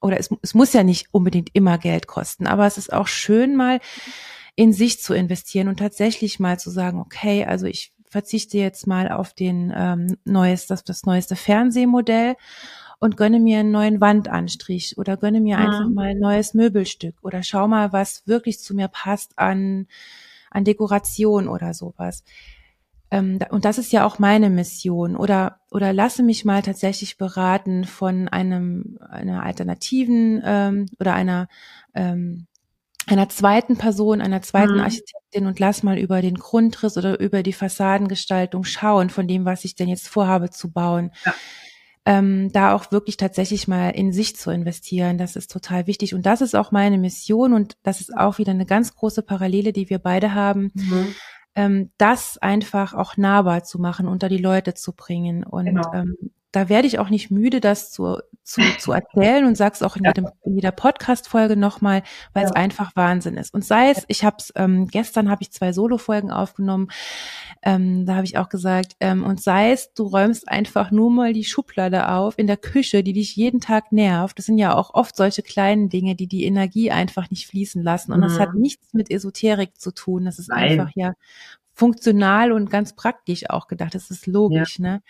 Oder 0.00 0.18
es, 0.18 0.28
es 0.42 0.54
muss 0.54 0.72
ja 0.72 0.82
nicht 0.82 1.08
unbedingt 1.12 1.50
immer 1.54 1.78
Geld 1.78 2.06
kosten, 2.06 2.46
aber 2.46 2.66
es 2.66 2.76
ist 2.76 2.92
auch 2.92 3.06
schön 3.06 3.56
mal 3.56 3.80
in 4.56 4.72
sich 4.72 5.00
zu 5.00 5.14
investieren 5.14 5.68
und 5.68 5.78
tatsächlich 5.78 6.40
mal 6.40 6.58
zu 6.58 6.70
sagen, 6.70 6.98
okay, 6.98 7.44
also 7.44 7.66
ich 7.66 7.92
verzichte 8.08 8.56
jetzt 8.58 8.86
mal 8.86 9.10
auf 9.10 9.34
den 9.34 9.72
ähm, 9.76 10.16
neues, 10.24 10.66
das, 10.66 10.82
das 10.82 11.04
neueste 11.04 11.36
Fernsehmodell 11.36 12.36
und 12.98 13.16
gönne 13.16 13.38
mir 13.38 13.58
einen 13.60 13.70
neuen 13.70 14.00
Wandanstrich 14.00 14.96
oder 14.96 15.18
gönne 15.18 15.40
mir 15.40 15.58
mhm. 15.58 15.62
einfach 15.62 15.88
mal 15.88 16.08
ein 16.08 16.18
neues 16.18 16.54
Möbelstück 16.54 17.16
oder 17.22 17.42
schau 17.42 17.68
mal, 17.68 17.92
was 17.92 18.26
wirklich 18.26 18.58
zu 18.60 18.74
mir 18.74 18.88
passt 18.88 19.38
an, 19.38 19.86
an 20.50 20.64
Dekoration 20.64 21.48
oder 21.48 21.74
sowas. 21.74 22.24
Ähm, 23.10 23.38
und 23.50 23.64
das 23.64 23.78
ist 23.78 23.92
ja 23.92 24.06
auch 24.06 24.18
meine 24.18 24.50
Mission. 24.50 25.16
Oder, 25.16 25.60
oder 25.70 25.92
lasse 25.92 26.22
mich 26.22 26.44
mal 26.44 26.62
tatsächlich 26.62 27.18
beraten 27.18 27.84
von 27.84 28.28
einem, 28.28 28.98
einer 29.08 29.42
alternativen 29.42 30.42
ähm, 30.44 30.86
oder 30.98 31.14
einer 31.14 31.48
ähm, 31.94 32.46
einer 33.06 33.28
zweiten 33.28 33.76
Person, 33.76 34.20
einer 34.20 34.42
zweiten 34.42 34.74
mhm. 34.74 34.80
Architektin 34.80 35.46
und 35.46 35.60
lass 35.60 35.82
mal 35.82 35.98
über 35.98 36.20
den 36.22 36.34
Grundriss 36.34 36.96
oder 36.96 37.20
über 37.20 37.42
die 37.42 37.52
Fassadengestaltung 37.52 38.64
schauen 38.64 39.10
von 39.10 39.28
dem, 39.28 39.44
was 39.44 39.64
ich 39.64 39.76
denn 39.76 39.88
jetzt 39.88 40.08
vorhabe 40.08 40.50
zu 40.50 40.72
bauen. 40.72 41.12
Ja. 41.24 41.34
Ähm, 42.08 42.52
da 42.52 42.72
auch 42.72 42.92
wirklich 42.92 43.16
tatsächlich 43.16 43.66
mal 43.66 43.90
in 43.90 44.12
sich 44.12 44.36
zu 44.36 44.50
investieren, 44.50 45.18
das 45.18 45.34
ist 45.34 45.50
total 45.50 45.86
wichtig. 45.88 46.14
Und 46.14 46.24
das 46.24 46.40
ist 46.40 46.54
auch 46.54 46.70
meine 46.70 46.98
Mission 46.98 47.52
und 47.52 47.76
das 47.82 48.00
ist 48.00 48.16
auch 48.16 48.38
wieder 48.38 48.52
eine 48.52 48.66
ganz 48.66 48.94
große 48.94 49.22
Parallele, 49.22 49.72
die 49.72 49.90
wir 49.90 49.98
beide 49.98 50.34
haben. 50.34 50.70
Mhm. 50.74 51.14
Ähm, 51.56 51.90
das 51.98 52.38
einfach 52.38 52.92
auch 52.92 53.16
nahbar 53.16 53.64
zu 53.64 53.80
machen, 53.80 54.06
unter 54.06 54.28
die 54.28 54.38
Leute 54.38 54.74
zu 54.74 54.92
bringen. 54.92 55.42
Und 55.42 55.66
genau. 55.66 55.92
ähm, 55.92 56.16
da 56.56 56.70
werde 56.70 56.88
ich 56.88 56.98
auch 56.98 57.10
nicht 57.10 57.30
müde, 57.30 57.60
das 57.60 57.92
zu, 57.92 58.18
zu, 58.42 58.62
zu 58.78 58.92
erzählen 58.92 59.44
und 59.44 59.58
sag's 59.58 59.82
auch 59.82 59.94
in, 59.96 60.04
jedem, 60.04 60.28
in 60.42 60.54
jeder 60.54 60.72
Podcast-Folge 60.72 61.54
nochmal, 61.54 62.02
weil 62.32 62.44
ja. 62.44 62.48
es 62.48 62.56
einfach 62.56 62.96
Wahnsinn 62.96 63.36
ist. 63.36 63.52
Und 63.52 63.62
sei 63.62 63.90
es, 63.90 64.04
ich 64.08 64.24
habe 64.24 64.36
es, 64.38 64.54
ähm, 64.56 64.86
gestern 64.86 65.28
habe 65.30 65.42
ich 65.42 65.52
zwei 65.52 65.74
Solo-Folgen 65.74 66.30
aufgenommen, 66.30 66.88
ähm, 67.62 68.06
da 68.06 68.14
habe 68.14 68.24
ich 68.24 68.38
auch 68.38 68.48
gesagt, 68.48 68.96
ähm, 69.00 69.22
und 69.22 69.42
sei 69.42 69.72
es, 69.72 69.92
du 69.92 70.04
räumst 70.04 70.48
einfach 70.48 70.90
nur 70.90 71.10
mal 71.10 71.34
die 71.34 71.44
Schublade 71.44 72.08
auf 72.08 72.38
in 72.38 72.46
der 72.46 72.56
Küche, 72.56 73.02
die 73.02 73.12
dich 73.12 73.36
jeden 73.36 73.60
Tag 73.60 73.92
nervt. 73.92 74.38
Das 74.38 74.46
sind 74.46 74.56
ja 74.56 74.74
auch 74.74 74.94
oft 74.94 75.14
solche 75.14 75.42
kleinen 75.42 75.90
Dinge, 75.90 76.14
die 76.14 76.26
die 76.26 76.44
Energie 76.44 76.90
einfach 76.90 77.30
nicht 77.30 77.46
fließen 77.48 77.82
lassen. 77.82 78.12
Und 78.12 78.20
mhm. 78.20 78.24
das 78.24 78.40
hat 78.40 78.54
mhm. 78.54 78.62
nichts 78.62 78.94
mit 78.94 79.10
Esoterik 79.10 79.78
zu 79.78 79.92
tun. 79.92 80.24
Das 80.24 80.38
ist 80.38 80.48
Nein. 80.48 80.80
einfach 80.80 80.90
ja 80.94 81.12
funktional 81.74 82.52
und 82.52 82.70
ganz 82.70 82.96
praktisch 82.96 83.50
auch 83.50 83.68
gedacht. 83.68 83.94
Das 83.94 84.10
ist 84.10 84.26
logisch, 84.26 84.78
ja. 84.78 84.84
ne? 84.86 85.02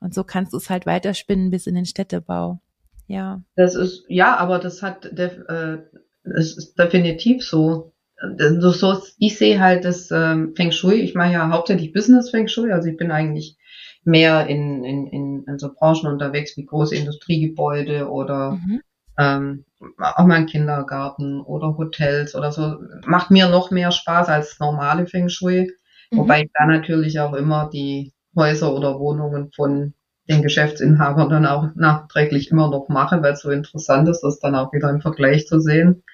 Und 0.00 0.14
so 0.14 0.24
kannst 0.24 0.52
du 0.52 0.56
es 0.56 0.70
halt 0.70 0.86
weiterspinnen 0.86 1.50
bis 1.50 1.66
in 1.66 1.74
den 1.74 1.86
Städtebau. 1.86 2.60
Ja. 3.06 3.42
Das 3.56 3.74
ist, 3.74 4.04
ja, 4.08 4.36
aber 4.36 4.58
das 4.58 4.82
hat, 4.82 5.04
def, 5.16 5.38
äh, 5.48 5.78
das 6.24 6.56
ist 6.56 6.74
definitiv 6.78 7.44
so. 7.44 7.92
So, 8.38 8.70
so 8.70 9.02
ich 9.18 9.38
sehe 9.38 9.60
halt 9.60 9.84
das 9.84 10.10
ähm, 10.10 10.54
Feng 10.54 10.72
Shui, 10.72 10.96
ich 10.96 11.14
mache 11.14 11.32
ja 11.32 11.48
hauptsächlich 11.48 11.94
Business 11.94 12.28
Feng 12.28 12.48
Shui, 12.48 12.70
also 12.70 12.88
ich 12.88 12.98
bin 12.98 13.10
eigentlich 13.10 13.56
mehr 14.04 14.46
in, 14.46 14.84
in, 14.84 15.06
in, 15.06 15.44
in 15.44 15.58
so 15.58 15.72
Branchen 15.72 16.06
unterwegs 16.06 16.56
wie 16.56 16.66
große 16.66 16.96
Industriegebäude 16.96 18.10
oder 18.10 18.52
mhm. 18.52 18.82
ähm, 19.18 19.64
auch 19.98 20.26
mal 20.26 20.36
ein 20.36 20.46
Kindergarten 20.46 21.40
oder 21.40 21.78
Hotels 21.78 22.34
oder 22.34 22.52
so. 22.52 22.76
Macht 23.06 23.30
mir 23.30 23.48
noch 23.48 23.70
mehr 23.70 23.90
Spaß 23.90 24.28
als 24.28 24.58
normale 24.60 25.06
Feng 25.06 25.28
Shui. 25.28 25.72
Mhm. 26.10 26.18
Wobei 26.18 26.42
ich 26.42 26.50
da 26.52 26.66
natürlich 26.66 27.18
auch 27.20 27.32
immer 27.32 27.70
die 27.72 28.12
Häuser 28.36 28.74
oder 28.74 28.98
Wohnungen 28.98 29.50
von 29.54 29.94
den 30.28 30.42
Geschäftsinhabern 30.42 31.28
dann 31.28 31.46
auch 31.46 31.68
nachträglich 31.74 32.50
immer 32.50 32.70
noch 32.70 32.88
mache, 32.88 33.22
weil 33.22 33.32
es 33.32 33.40
so 33.40 33.50
interessant 33.50 34.08
ist, 34.08 34.20
das 34.20 34.38
dann 34.38 34.54
auch 34.54 34.72
wieder 34.72 34.88
im 34.90 35.00
Vergleich 35.00 35.46
zu 35.46 35.60
sehen. 35.60 36.04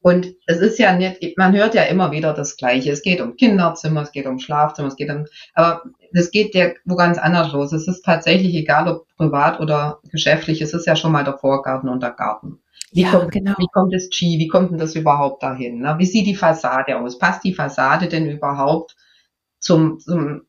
Und 0.00 0.34
es 0.46 0.58
ist 0.58 0.78
ja 0.78 0.94
nicht, 0.94 1.36
man 1.36 1.52
hört 1.56 1.74
ja 1.74 1.82
immer 1.82 2.12
wieder 2.12 2.32
das 2.32 2.56
Gleiche. 2.56 2.92
Es 2.92 3.02
geht 3.02 3.20
um 3.20 3.36
Kinderzimmer, 3.36 4.02
es 4.02 4.12
geht 4.12 4.26
um 4.26 4.38
Schlafzimmer, 4.38 4.86
es 4.88 4.94
geht 4.96 5.10
um, 5.10 5.26
aber 5.54 5.82
es 6.12 6.30
geht 6.30 6.54
ja 6.54 6.68
wo 6.84 6.94
ganz 6.94 7.18
anders 7.18 7.52
los. 7.52 7.72
Es 7.72 7.88
ist 7.88 8.04
tatsächlich 8.04 8.54
egal, 8.54 8.86
ob 8.88 9.08
privat 9.16 9.58
oder 9.58 9.98
geschäftlich, 10.10 10.62
es 10.62 10.74
ist 10.74 10.86
ja 10.86 10.94
schon 10.94 11.10
mal 11.10 11.24
der 11.24 11.38
Vorgarten 11.38 11.88
und 11.88 12.04
der 12.04 12.12
Garten. 12.12 12.60
Wie, 12.92 13.02
ja, 13.02 13.10
kommt, 13.10 13.32
genau. 13.32 13.54
wie 13.58 13.66
kommt 13.72 13.92
das 13.92 14.08
G, 14.08 14.38
wie 14.38 14.46
kommt 14.46 14.70
denn 14.70 14.78
das 14.78 14.94
überhaupt 14.94 15.42
dahin? 15.42 15.80
Ne? 15.80 15.96
Wie 15.98 16.06
sieht 16.06 16.26
die 16.26 16.36
Fassade 16.36 16.98
aus? 16.98 17.18
Passt 17.18 17.42
die 17.42 17.54
Fassade 17.54 18.06
denn 18.06 18.30
überhaupt 18.30 18.94
zum, 19.58 19.98
zum 19.98 20.42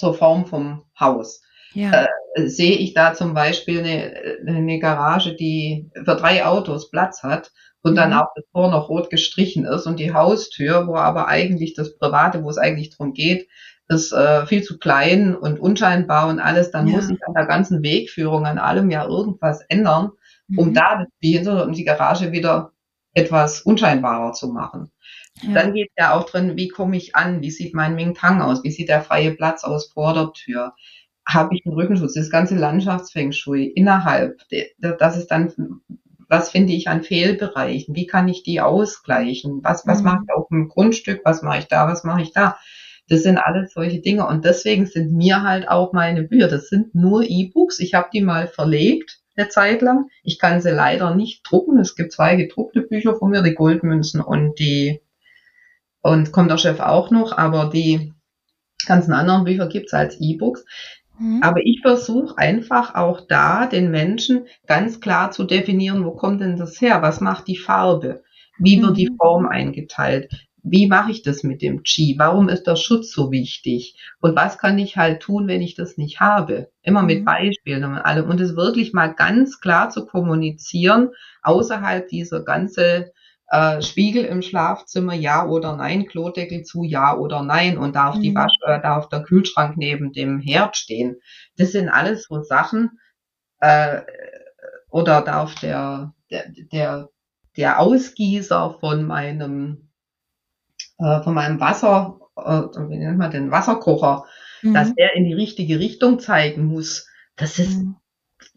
zur 0.00 0.14
Form 0.14 0.46
vom 0.46 0.82
Haus. 0.98 1.42
Ja. 1.74 2.06
Äh, 2.34 2.48
sehe 2.48 2.76
ich 2.76 2.94
da 2.94 3.14
zum 3.14 3.34
Beispiel 3.34 3.80
eine, 3.80 4.46
eine 4.46 4.78
Garage, 4.78 5.34
die 5.34 5.90
für 5.94 6.16
drei 6.16 6.44
Autos 6.44 6.90
Platz 6.90 7.22
hat 7.22 7.52
und 7.82 7.92
mhm. 7.92 7.96
dann 7.96 8.12
auch 8.14 8.28
das 8.34 8.44
Tor 8.52 8.70
noch 8.70 8.88
rot 8.88 9.10
gestrichen 9.10 9.64
ist 9.64 9.86
und 9.86 10.00
die 10.00 10.12
Haustür, 10.12 10.86
wo 10.86 10.96
aber 10.96 11.28
eigentlich 11.28 11.74
das 11.74 11.96
Private, 11.98 12.42
wo 12.42 12.50
es 12.50 12.58
eigentlich 12.58 12.96
drum 12.96 13.12
geht, 13.12 13.48
ist 13.88 14.12
äh, 14.12 14.46
viel 14.46 14.62
zu 14.62 14.78
klein 14.78 15.34
und 15.34 15.58
unscheinbar 15.60 16.28
und 16.28 16.38
alles, 16.38 16.70
dann 16.70 16.86
ja. 16.86 16.96
muss 16.96 17.10
ich 17.10 17.18
an 17.26 17.34
der 17.34 17.46
ganzen 17.46 17.82
Wegführung, 17.82 18.46
an 18.46 18.58
allem 18.58 18.90
ja 18.90 19.04
irgendwas 19.04 19.62
ändern, 19.68 20.10
um 20.56 20.68
mhm. 20.68 20.74
da 20.74 20.98
das 20.98 21.08
Hinter 21.20 21.64
und 21.64 21.76
die 21.76 21.84
Garage 21.84 22.32
wieder 22.32 22.72
etwas 23.12 23.62
unscheinbarer 23.62 24.32
zu 24.32 24.48
machen. 24.48 24.92
Ja. 25.42 25.54
Dann 25.54 25.74
geht 25.74 25.90
ja 25.98 26.14
auch 26.14 26.24
drin, 26.24 26.56
wie 26.56 26.68
komme 26.68 26.96
ich 26.96 27.16
an, 27.16 27.40
wie 27.40 27.50
sieht 27.50 27.74
mein 27.74 27.94
Ming 27.94 28.14
Tang 28.14 28.42
aus, 28.42 28.62
wie 28.64 28.70
sieht 28.70 28.88
der 28.88 29.02
freie 29.02 29.32
Platz 29.32 29.64
aus 29.64 29.90
vor 29.92 30.14
der 30.14 30.32
Tür, 30.32 30.74
habe 31.26 31.54
ich 31.54 31.64
einen 31.64 31.74
Rückenschutz, 31.74 32.14
das 32.14 32.30
ganze 32.30 32.56
Landschaftsfeng 32.56 33.32
Shui 33.32 33.66
innerhalb, 33.66 34.40
das 34.78 35.16
ist 35.16 35.28
dann, 35.28 35.80
was 36.28 36.50
finde 36.50 36.72
ich 36.72 36.88
an 36.88 37.02
Fehlbereichen, 37.02 37.94
wie 37.94 38.06
kann 38.06 38.28
ich 38.28 38.42
die 38.42 38.60
ausgleichen, 38.60 39.60
was, 39.62 39.86
was 39.86 39.98
mhm. 39.98 40.04
mache 40.04 40.18
ich 40.24 40.34
auf 40.34 40.48
dem 40.48 40.68
Grundstück, 40.68 41.22
was 41.24 41.42
mache 41.42 41.58
ich 41.58 41.66
da, 41.66 41.88
was 41.88 42.04
mache 42.04 42.22
ich 42.22 42.32
da. 42.32 42.58
Das 43.08 43.24
sind 43.24 43.38
alles 43.38 43.72
solche 43.72 44.00
Dinge 44.00 44.26
und 44.26 44.44
deswegen 44.44 44.86
sind 44.86 45.12
mir 45.12 45.42
halt 45.42 45.68
auch 45.68 45.92
meine 45.92 46.22
Bücher, 46.22 46.46
das 46.46 46.68
sind 46.68 46.94
nur 46.94 47.24
E-Books. 47.24 47.80
Ich 47.80 47.94
habe 47.94 48.08
die 48.12 48.20
mal 48.20 48.46
verlegt 48.46 49.20
eine 49.36 49.48
Zeit 49.48 49.82
lang. 49.82 50.08
Ich 50.22 50.38
kann 50.38 50.60
sie 50.60 50.70
leider 50.70 51.14
nicht 51.14 51.42
drucken. 51.48 51.78
Es 51.78 51.96
gibt 51.96 52.12
zwei 52.12 52.36
gedruckte 52.36 52.82
Bücher 52.82 53.16
von 53.16 53.30
mir, 53.30 53.42
die 53.42 53.54
Goldmünzen 53.54 54.20
und 54.20 54.58
die 54.58 55.00
und 56.02 56.32
kommt 56.32 56.50
der 56.50 56.58
Chef 56.58 56.80
auch 56.80 57.10
noch, 57.10 57.36
aber 57.36 57.70
die 57.70 58.12
ganzen 58.86 59.12
anderen 59.12 59.44
Bücher 59.44 59.68
gibt's 59.68 59.92
als 59.92 60.20
E-Books. 60.20 60.64
Mhm. 61.18 61.42
Aber 61.42 61.60
ich 61.62 61.80
versuche 61.82 62.36
einfach 62.38 62.94
auch 62.94 63.20
da 63.20 63.66
den 63.66 63.90
Menschen 63.90 64.46
ganz 64.66 65.00
klar 65.00 65.30
zu 65.30 65.44
definieren, 65.44 66.04
wo 66.04 66.12
kommt 66.12 66.40
denn 66.40 66.56
das 66.56 66.80
her? 66.80 67.02
Was 67.02 67.20
macht 67.20 67.46
die 67.46 67.58
Farbe? 67.58 68.22
Wie 68.58 68.80
wird 68.80 68.92
mhm. 68.92 68.96
die 68.96 69.10
Form 69.18 69.46
eingeteilt? 69.46 70.30
Wie 70.62 70.86
mache 70.86 71.10
ich 71.10 71.22
das 71.22 71.42
mit 71.42 71.62
dem 71.62 71.82
Qi? 71.82 72.16
Warum 72.18 72.48
ist 72.50 72.66
der 72.66 72.76
Schutz 72.76 73.12
so 73.12 73.30
wichtig? 73.30 73.96
Und 74.20 74.36
was 74.36 74.58
kann 74.58 74.78
ich 74.78 74.96
halt 74.96 75.20
tun, 75.20 75.46
wenn 75.46 75.62
ich 75.62 75.74
das 75.74 75.96
nicht 75.96 76.20
habe? 76.20 76.70
Immer 76.82 77.02
mit 77.02 77.20
mhm. 77.20 77.24
Beispielen 77.24 77.84
und 77.84 77.96
allem. 77.96 78.28
Und 78.28 78.40
es 78.40 78.56
wirklich 78.56 78.92
mal 78.92 79.14
ganz 79.14 79.60
klar 79.60 79.90
zu 79.90 80.06
kommunizieren, 80.06 81.10
außerhalb 81.42 82.08
dieser 82.08 82.44
ganze 82.44 83.12
äh, 83.50 83.82
Spiegel 83.82 84.24
im 84.24 84.42
Schlafzimmer, 84.42 85.14
ja 85.14 85.46
oder 85.46 85.76
nein, 85.76 86.06
Klodeckel 86.06 86.62
zu, 86.62 86.84
ja 86.84 87.16
oder 87.16 87.42
nein, 87.42 87.78
und 87.78 87.96
darf 87.96 88.16
mhm. 88.16 88.20
die 88.20 88.34
Wasch, 88.34 88.54
äh, 88.64 88.80
darf 88.80 89.08
der 89.08 89.22
Kühlschrank 89.22 89.76
neben 89.76 90.12
dem 90.12 90.38
Herd 90.38 90.76
stehen. 90.76 91.16
Das 91.56 91.72
sind 91.72 91.88
alles 91.88 92.24
so 92.24 92.42
Sachen, 92.42 93.00
äh, 93.58 94.02
oder 94.88 95.22
darf 95.22 95.56
der, 95.56 96.14
der, 96.30 96.44
der, 96.72 97.08
der 97.56 97.80
Ausgießer 97.80 98.76
von 98.78 99.04
meinem, 99.04 99.88
äh, 100.98 101.20
von 101.22 101.34
meinem 101.34 101.58
Wasser, 101.58 102.20
äh, 102.36 102.62
wie 102.88 102.98
nennt 102.98 103.18
man 103.18 103.32
den 103.32 103.50
Wasserkocher, 103.50 104.26
mhm. 104.62 104.74
dass 104.74 104.94
der 104.94 105.16
in 105.16 105.24
die 105.24 105.34
richtige 105.34 105.80
Richtung 105.80 106.20
zeigen 106.20 106.66
muss. 106.66 107.08
Das 107.34 107.58
ist 107.58 107.78
mhm. 107.78 107.96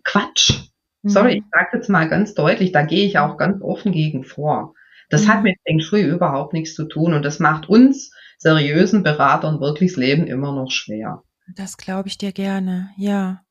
Quatsch. 0.04 0.70
Sorry, 1.02 1.36
mhm. 1.36 1.38
ich 1.38 1.44
sage 1.52 1.78
jetzt 1.78 1.90
mal 1.90 2.08
ganz 2.08 2.36
deutlich, 2.36 2.72
da 2.72 2.84
gehe 2.84 3.06
ich 3.06 3.18
auch 3.18 3.38
ganz 3.38 3.62
offen 3.62 3.92
gegen 3.92 4.24
vor. 4.24 4.76
Das 5.10 5.26
mhm. 5.26 5.28
hat 5.30 5.44
mit 5.44 5.56
Feng 5.66 5.80
Shui 5.80 6.02
überhaupt 6.02 6.54
nichts 6.54 6.76
zu 6.76 6.86
tun 6.86 7.14
und 7.14 7.24
das 7.24 7.40
macht 7.40 7.70
uns 7.70 8.12
seriösen 8.38 9.04
Beratern 9.04 9.60
wirklich 9.60 9.92
das 9.92 9.98
Leben 9.98 10.28
immer 10.28 10.54
noch 10.54 10.72
schwer. 10.72 11.24
Das 11.56 11.78
glaube 11.78 12.08
ich 12.08 12.18
dir 12.18 12.32
gerne, 12.32 12.90
ja. 12.98 13.42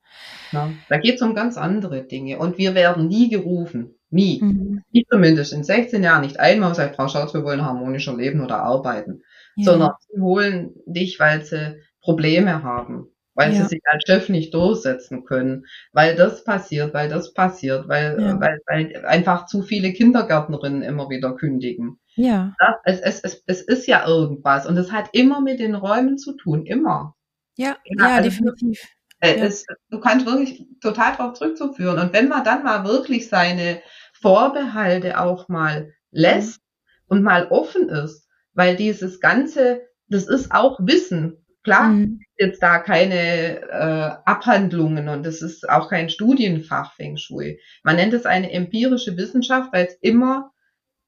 ja 0.51 0.71
da 0.89 0.99
geht 0.99 1.17
es 1.17 1.23
um 1.23 1.35
ganz 1.35 1.57
andere 1.57 2.05
Dinge 2.05 2.39
und 2.39 2.59
wir 2.59 2.75
werden 2.75 3.09
nie 3.09 3.29
gerufen, 3.29 3.95
nie. 4.11 4.41
Mhm. 4.43 4.83
Ich 4.91 5.07
zumindest 5.11 5.53
in 5.53 5.65
16 5.65 6.03
Jahren 6.03 6.23
nicht 6.23 6.41
einmal 6.41 6.75
seit 6.75 6.97
Frau 6.97 7.09
Schautz, 7.09 7.35
wir 7.35 7.45
wollen 7.45 7.65
harmonischer 7.65 8.17
leben 8.17 8.41
oder 8.41 8.63
arbeiten, 8.63 9.23
ja. 9.57 9.65
sondern 9.65 9.93
sie 10.01 10.21
holen 10.21 10.75
dich, 10.87 11.19
weil 11.21 11.45
sie 11.45 11.81
Probleme 12.01 12.63
haben 12.63 13.12
weil 13.35 13.53
ja. 13.53 13.63
sie 13.63 13.69
sich 13.69 13.81
als 13.85 14.05
Chef 14.07 14.29
nicht 14.29 14.55
durchsetzen 14.55 15.25
können, 15.25 15.65
weil 15.93 16.17
das 16.17 16.45
passiert, 16.45 16.95
weil 16.95 17.09
das 17.09 17.33
passiert, 17.33 17.89
weil, 17.89 18.21
ja. 18.21 18.41
weil, 18.41 18.61
weil 18.67 19.05
einfach 19.07 19.47
zu 19.47 19.63
viele 19.63 19.93
Kindergärtnerinnen 19.93 20.83
immer 20.83 21.09
wieder 21.09 21.35
kündigen. 21.35 21.99
Ja. 22.15 22.55
ja 22.61 22.81
es, 22.85 23.01
es, 23.01 23.21
es, 23.21 23.43
es 23.47 23.63
ist 23.63 23.87
ja 23.87 24.07
irgendwas 24.07 24.67
und 24.67 24.77
es 24.77 24.93
hat 24.93 25.11
immer 25.13 25.41
mit 25.41 25.61
den 25.61 25.75
Räumen 25.75 26.19
zu 26.19 26.37
tun, 26.37 26.67
immer. 26.67 27.15
Ja, 27.57 27.77
ja, 27.85 28.07
also, 28.07 28.29
definitiv. 28.29 28.81
Äh, 29.21 29.37
es, 29.37 29.65
du 29.91 30.01
kannst 30.01 30.27
wirklich 30.27 30.67
total 30.81 31.17
darauf 31.17 31.35
zurückzuführen. 31.35 31.99
Und 31.99 32.13
wenn 32.13 32.29
man 32.29 32.45
dann 32.45 32.65
mal 32.65 32.85
wirklich 32.85 33.29
seine 33.29 33.81
Vorbehalte 34.21 35.21
auch 35.21 35.49
mal 35.49 35.93
lässt 36.11 36.61
mhm. 36.61 37.03
und 37.09 37.23
mal 37.23 37.47
offen 37.49 37.89
ist, 37.89 38.27
weil 38.55 38.77
dieses 38.77 39.21
Ganze, 39.21 39.83
das 40.09 40.29
ist 40.29 40.53
auch 40.53 40.79
Wissen. 40.83 41.45
Klar, 41.63 41.89
mhm. 41.89 42.21
Jetzt 42.43 42.63
da 42.63 42.79
keine 42.79 43.61
äh, 43.61 44.11
Abhandlungen 44.25 45.09
und 45.09 45.25
das 45.25 45.41
ist 45.43 45.69
auch 45.69 45.89
kein 45.89 46.11
Studienfach 46.11 46.93
Feng 46.95 47.17
Shui. 47.17 47.61
Man 47.83 47.97
nennt 47.97 48.13
es 48.13 48.27
eine 48.27 48.53
empirische 48.53 49.17
Wissenschaft, 49.17 49.73
weil 49.73 49.87
es 49.87 49.95
immer 50.01 50.53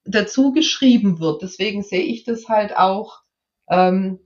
dazu 0.05 0.53
geschrieben 0.53 1.20
wird. 1.20 1.43
Deswegen 1.43 1.82
sehe 1.82 2.05
ich 2.05 2.24
das 2.24 2.49
halt 2.49 2.76
auch, 2.76 3.22
ähm, 3.68 4.20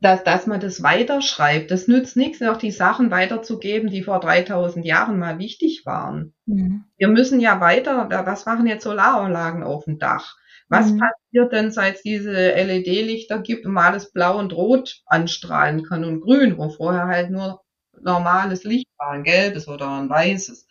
dass, 0.00 0.24
dass 0.24 0.46
man 0.46 0.60
das 0.60 0.82
weiterschreibt. 0.82 1.70
Das 1.70 1.88
nützt 1.88 2.16
nichts, 2.16 2.40
noch 2.40 2.58
die 2.58 2.70
Sachen 2.70 3.10
weiterzugeben, 3.10 3.90
die 3.90 4.02
vor 4.02 4.20
3000 4.20 4.84
Jahren 4.84 5.18
mal 5.18 5.38
wichtig 5.38 5.84
waren. 5.86 6.34
Mhm. 6.46 6.84
Wir 6.96 7.08
müssen 7.08 7.40
ja 7.40 7.60
weiter, 7.60 8.08
was 8.26 8.46
machen 8.46 8.66
jetzt 8.66 8.84
Solaranlagen 8.84 9.62
auf 9.62 9.84
dem 9.84 9.98
Dach? 9.98 10.36
Was 10.68 10.92
mhm. 10.92 11.00
passiert 11.00 11.52
denn, 11.52 11.70
seit 11.70 11.96
es 11.96 12.02
diese 12.02 12.32
LED-Lichter 12.32 13.40
gibt 13.40 13.66
und 13.66 13.72
mal 13.72 13.88
alles 13.90 14.12
blau 14.12 14.38
und 14.38 14.52
rot 14.52 15.02
anstrahlen 15.06 15.84
kann 15.84 16.04
und 16.04 16.20
grün, 16.20 16.56
wo 16.56 16.70
vorher 16.70 17.06
halt 17.06 17.30
nur 17.30 17.60
normales 18.00 18.64
Licht 18.64 18.88
war, 18.98 19.10
ein 19.10 19.24
gelbes 19.24 19.68
oder 19.68 19.88
ein 19.88 20.08
weißes. 20.08 20.66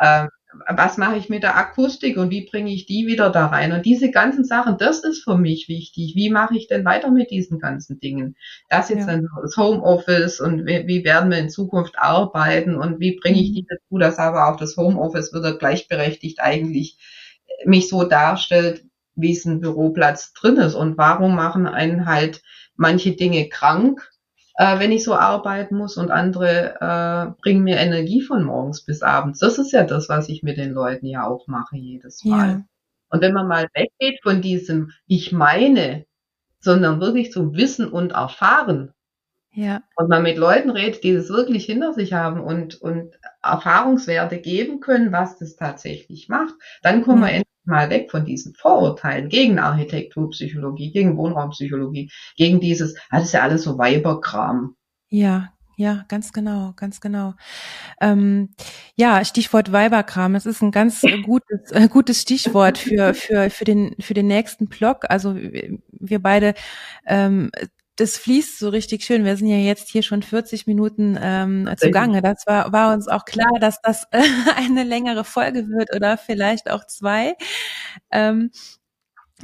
Ähm, 0.00 0.28
was 0.68 0.96
mache 0.96 1.16
ich 1.16 1.28
mit 1.28 1.42
der 1.42 1.56
Akustik 1.56 2.16
und 2.16 2.30
wie 2.30 2.46
bringe 2.46 2.72
ich 2.72 2.86
die 2.86 3.06
wieder 3.06 3.30
da 3.30 3.46
rein? 3.46 3.72
Und 3.72 3.86
diese 3.86 4.10
ganzen 4.10 4.44
Sachen, 4.44 4.78
das 4.78 5.04
ist 5.04 5.22
für 5.22 5.36
mich 5.36 5.68
wichtig. 5.68 6.14
Wie 6.16 6.30
mache 6.30 6.56
ich 6.56 6.66
denn 6.66 6.84
weiter 6.84 7.10
mit 7.10 7.30
diesen 7.30 7.58
ganzen 7.58 8.00
Dingen? 8.00 8.36
Das 8.68 8.88
jetzt 8.88 9.06
ja. 9.06 9.06
dann 9.06 9.28
das 9.42 9.56
Homeoffice 9.56 10.40
und 10.40 10.66
wie, 10.66 10.86
wie, 10.86 11.04
werden 11.04 11.30
wir 11.30 11.38
in 11.38 11.50
Zukunft 11.50 11.98
arbeiten 11.98 12.74
und 12.74 12.98
wie 12.98 13.16
bringe 13.16 13.40
ich 13.40 13.50
mhm. 13.50 13.54
die 13.54 13.66
dazu, 13.68 13.98
dass 13.98 14.18
aber 14.18 14.48
auch 14.48 14.56
das 14.56 14.76
Homeoffice 14.76 15.32
wieder 15.32 15.56
gleichberechtigt 15.56 16.40
eigentlich 16.40 16.98
mich 17.64 17.88
so 17.88 18.04
darstellt, 18.04 18.84
wie 19.20 19.32
es 19.32 19.44
ein 19.44 19.60
Büroplatz 19.60 20.32
drin 20.32 20.56
ist 20.56 20.74
und 20.74 20.98
warum 20.98 21.34
machen 21.34 21.66
einen 21.66 22.06
halt 22.06 22.42
manche 22.76 23.12
Dinge 23.12 23.48
krank, 23.48 24.10
äh, 24.54 24.78
wenn 24.78 24.92
ich 24.92 25.04
so 25.04 25.14
arbeiten 25.14 25.76
muss 25.76 25.96
und 25.96 26.10
andere 26.10 26.76
äh, 26.80 27.40
bringen 27.42 27.64
mir 27.64 27.76
Energie 27.76 28.22
von 28.22 28.44
morgens 28.44 28.84
bis 28.84 29.02
abends. 29.02 29.38
Das 29.38 29.58
ist 29.58 29.72
ja 29.72 29.84
das, 29.84 30.08
was 30.08 30.28
ich 30.28 30.42
mit 30.42 30.56
den 30.56 30.72
Leuten 30.72 31.06
ja 31.06 31.26
auch 31.26 31.46
mache 31.46 31.76
jedes 31.76 32.24
Mal. 32.24 32.48
Ja. 32.48 32.62
Und 33.10 33.22
wenn 33.22 33.32
man 33.32 33.48
mal 33.48 33.68
weggeht 33.74 34.20
von 34.22 34.40
diesem 34.40 34.92
Ich 35.06 35.32
meine, 35.32 36.04
sondern 36.60 37.00
wirklich 37.00 37.32
zum 37.32 37.54
Wissen 37.54 37.88
und 37.88 38.12
Erfahren, 38.12 38.92
ja. 39.52 39.82
Und 39.96 40.08
man 40.08 40.22
mit 40.22 40.38
Leuten 40.38 40.70
redet, 40.70 41.02
die 41.02 41.12
das 41.12 41.28
wirklich 41.28 41.64
hinter 41.64 41.92
sich 41.92 42.12
haben 42.12 42.40
und, 42.40 42.80
und 42.80 43.18
Erfahrungswerte 43.42 44.38
geben 44.38 44.80
können, 44.80 45.10
was 45.10 45.38
das 45.38 45.56
tatsächlich 45.56 46.28
macht, 46.28 46.54
dann 46.82 47.02
kommen 47.02 47.22
ja. 47.22 47.28
wir 47.28 47.34
mal 47.64 47.90
weg 47.90 48.10
von 48.10 48.24
diesen 48.24 48.54
Vorurteilen 48.54 49.28
gegen 49.28 49.58
Architekturpsychologie, 49.58 50.92
gegen 50.92 51.16
Wohnraumpsychologie, 51.16 52.10
gegen 52.36 52.60
dieses, 52.60 52.96
ah, 53.10 53.18
das 53.18 53.26
ist 53.26 53.32
ja 53.32 53.42
alles 53.42 53.62
so 53.62 53.78
Weiberkram. 53.78 54.76
Ja, 55.08 55.52
ja, 55.80 56.04
ganz 56.08 56.34
genau, 56.34 56.74
ganz 56.76 57.00
genau. 57.00 57.32
Ähm, 58.02 58.50
ja, 58.96 59.24
Stichwort 59.24 59.72
Weiberkram. 59.72 60.34
Es 60.34 60.44
ist 60.44 60.60
ein 60.60 60.72
ganz 60.72 61.00
gutes, 61.24 61.72
äh, 61.72 61.88
gutes 61.88 62.20
Stichwort 62.20 62.76
für 62.76 63.14
für 63.14 63.48
für 63.48 63.64
den 63.64 63.96
für 63.98 64.12
den 64.12 64.26
nächsten 64.26 64.68
Blog. 64.68 65.06
Also 65.08 65.34
wir 65.34 66.18
beide 66.18 66.52
ähm, 67.06 67.50
das 68.00 68.16
fließt 68.16 68.58
so 68.58 68.70
richtig 68.70 69.04
schön. 69.04 69.24
Wir 69.26 69.36
sind 69.36 69.48
ja 69.48 69.56
jetzt 69.56 69.90
hier 69.90 70.02
schon 70.02 70.22
40 70.22 70.66
Minuten 70.66 71.18
ähm, 71.20 71.68
zugange. 71.76 72.22
Das 72.22 72.46
war, 72.46 72.72
war 72.72 72.94
uns 72.94 73.08
auch 73.08 73.26
klar, 73.26 73.58
dass 73.60 73.80
das 73.82 74.04
äh, 74.10 74.22
eine 74.56 74.84
längere 74.84 75.22
Folge 75.22 75.68
wird 75.68 75.94
oder 75.94 76.16
vielleicht 76.16 76.70
auch 76.70 76.86
zwei. 76.86 77.36
Ähm, 78.10 78.50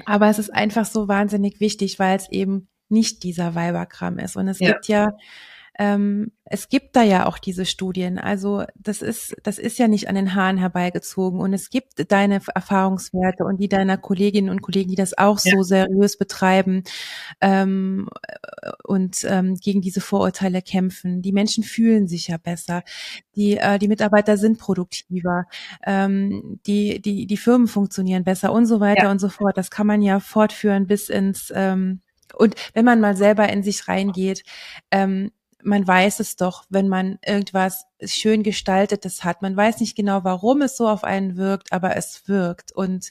aber 0.06 0.28
es 0.28 0.38
ist 0.38 0.52
einfach 0.52 0.86
so 0.86 1.06
wahnsinnig 1.06 1.60
wichtig, 1.60 1.98
weil 1.98 2.16
es 2.16 2.30
eben 2.30 2.68
nicht 2.88 3.22
dieser 3.24 3.54
Weiberkram 3.54 4.18
ist. 4.18 4.36
Und 4.36 4.48
es 4.48 4.58
ja. 4.58 4.72
gibt 4.72 4.88
ja 4.88 5.12
ähm, 5.78 6.32
es 6.44 6.68
gibt 6.68 6.96
da 6.96 7.02
ja 7.02 7.26
auch 7.26 7.38
diese 7.38 7.66
Studien. 7.66 8.18
Also 8.18 8.64
das 8.76 9.02
ist, 9.02 9.36
das 9.42 9.58
ist 9.58 9.78
ja 9.78 9.88
nicht 9.88 10.08
an 10.08 10.14
den 10.14 10.34
Haaren 10.34 10.58
herbeigezogen. 10.58 11.40
Und 11.40 11.52
es 11.52 11.70
gibt 11.70 12.10
deine 12.10 12.40
Erfahrungswerte 12.54 13.44
und 13.44 13.58
die 13.58 13.68
deiner 13.68 13.98
Kolleginnen 13.98 14.48
und 14.48 14.62
Kollegen, 14.62 14.90
die 14.90 14.96
das 14.96 15.18
auch 15.18 15.38
ja. 15.44 15.52
so 15.54 15.62
seriös 15.62 16.16
betreiben. 16.16 16.84
Ähm, 17.40 18.08
und 18.84 19.24
ähm, 19.28 19.56
gegen 19.56 19.80
diese 19.80 20.00
Vorurteile 20.00 20.62
kämpfen. 20.62 21.20
Die 21.20 21.32
Menschen 21.32 21.64
fühlen 21.64 22.06
sich 22.06 22.28
ja 22.28 22.38
besser. 22.38 22.82
Die, 23.34 23.56
äh, 23.56 23.78
die 23.78 23.88
Mitarbeiter 23.88 24.36
sind 24.36 24.58
produktiver. 24.58 25.46
Ähm, 25.84 26.60
die, 26.66 27.02
die, 27.02 27.26
die 27.26 27.36
Firmen 27.36 27.66
funktionieren 27.66 28.24
besser 28.24 28.52
und 28.52 28.66
so 28.66 28.80
weiter 28.80 29.04
ja. 29.04 29.10
und 29.10 29.18
so 29.18 29.28
fort. 29.28 29.58
Das 29.58 29.70
kann 29.70 29.86
man 29.86 30.00
ja 30.00 30.20
fortführen 30.20 30.86
bis 30.86 31.08
ins 31.08 31.52
ähm, 31.54 32.00
und 32.34 32.54
wenn 32.74 32.84
man 32.84 33.00
mal 33.00 33.16
selber 33.16 33.48
in 33.48 33.62
sich 33.62 33.88
reingeht, 33.88 34.42
ähm, 34.90 35.30
man 35.66 35.86
weiß 35.86 36.20
es 36.20 36.36
doch, 36.36 36.64
wenn 36.70 36.88
man 36.88 37.18
irgendwas 37.26 37.86
schön 38.04 38.42
gestaltetes 38.44 39.24
hat. 39.24 39.42
Man 39.42 39.56
weiß 39.56 39.80
nicht 39.80 39.96
genau, 39.96 40.22
warum 40.22 40.62
es 40.62 40.76
so 40.76 40.88
auf 40.88 41.02
einen 41.02 41.36
wirkt, 41.36 41.72
aber 41.72 41.96
es 41.96 42.28
wirkt. 42.28 42.70
Und 42.72 43.10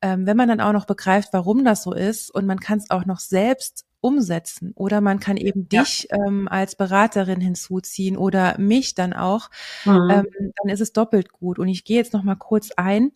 ähm, 0.00 0.24
wenn 0.24 0.36
man 0.36 0.48
dann 0.48 0.60
auch 0.60 0.72
noch 0.72 0.86
begreift, 0.86 1.30
warum 1.32 1.64
das 1.64 1.82
so 1.82 1.92
ist 1.92 2.30
und 2.30 2.46
man 2.46 2.60
kann 2.60 2.78
es 2.78 2.90
auch 2.90 3.06
noch 3.06 3.18
selbst 3.18 3.86
umsetzen 4.00 4.72
oder 4.76 5.00
man 5.00 5.20
kann 5.20 5.36
eben 5.36 5.68
ja. 5.72 5.82
dich 5.82 6.06
ähm, 6.10 6.48
als 6.48 6.76
Beraterin 6.76 7.40
hinzuziehen 7.40 8.16
oder 8.16 8.56
mich 8.58 8.94
dann 8.94 9.12
auch, 9.12 9.50
mhm. 9.84 10.10
ähm, 10.10 10.52
dann 10.62 10.72
ist 10.72 10.80
es 10.80 10.92
doppelt 10.92 11.32
gut. 11.32 11.58
Und 11.58 11.68
ich 11.68 11.84
gehe 11.84 11.96
jetzt 11.96 12.12
noch 12.12 12.22
mal 12.22 12.36
kurz 12.36 12.70
ein 12.76 13.10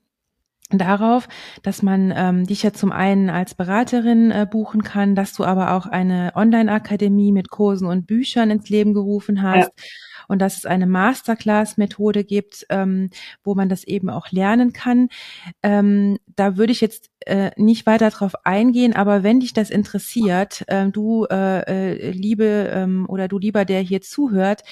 darauf, 0.79 1.29
dass 1.63 1.83
man 1.83 2.13
ähm, 2.17 2.47
dich 2.47 2.63
ja 2.63 2.73
zum 2.73 2.93
einen 2.93 3.31
als 3.31 3.55
Beraterin 3.55 4.31
äh, 4.31 4.47
buchen 4.51 4.83
kann, 4.83 5.15
dass 5.15 5.33
du 5.33 5.45
aber 5.45 5.73
auch 5.73 5.87
eine 5.87 6.33
Online-Akademie 6.35 7.33
mit 7.33 7.51
Kursen 7.51 7.87
und 7.87 8.07
Büchern 8.07 8.51
ins 8.51 8.69
Leben 8.69 8.95
gerufen 8.95 9.43
hast. 9.43 9.73
Ja. 9.77 9.85
Und 10.29 10.41
dass 10.41 10.57
es 10.57 10.67
eine 10.67 10.87
Masterclass-Methode 10.87 12.25
gibt, 12.25 12.67
ähm, 12.71 13.11
wo 13.43 13.55
man 13.55 13.69
das 13.69 13.85
eben 13.85 14.11
auch 14.11 14.31
lernen 14.31 14.73
kann. 14.73 15.09
Ähm, 15.63 16.19
da 16.37 16.57
würde 16.57 16.73
ich 16.73 16.81
jetzt 16.81 17.11
äh, 17.27 17.51
nicht 17.57 17.87
weiter 17.87 18.11
drauf 18.11 18.35
eingehen, 18.45 18.95
aber 18.95 19.23
wenn 19.23 19.41
dich 19.41 19.55
das 19.55 19.71
interessiert, 19.71 20.65
äh, 20.69 20.89
du 20.89 21.25
äh, 21.31 21.61
äh, 21.61 22.11
liebe 22.11 22.71
ähm, 22.73 23.07
oder 23.09 23.29
du 23.29 23.39
lieber, 23.39 23.65
der 23.65 23.81
hier 23.81 24.03
zuhört, 24.03 24.63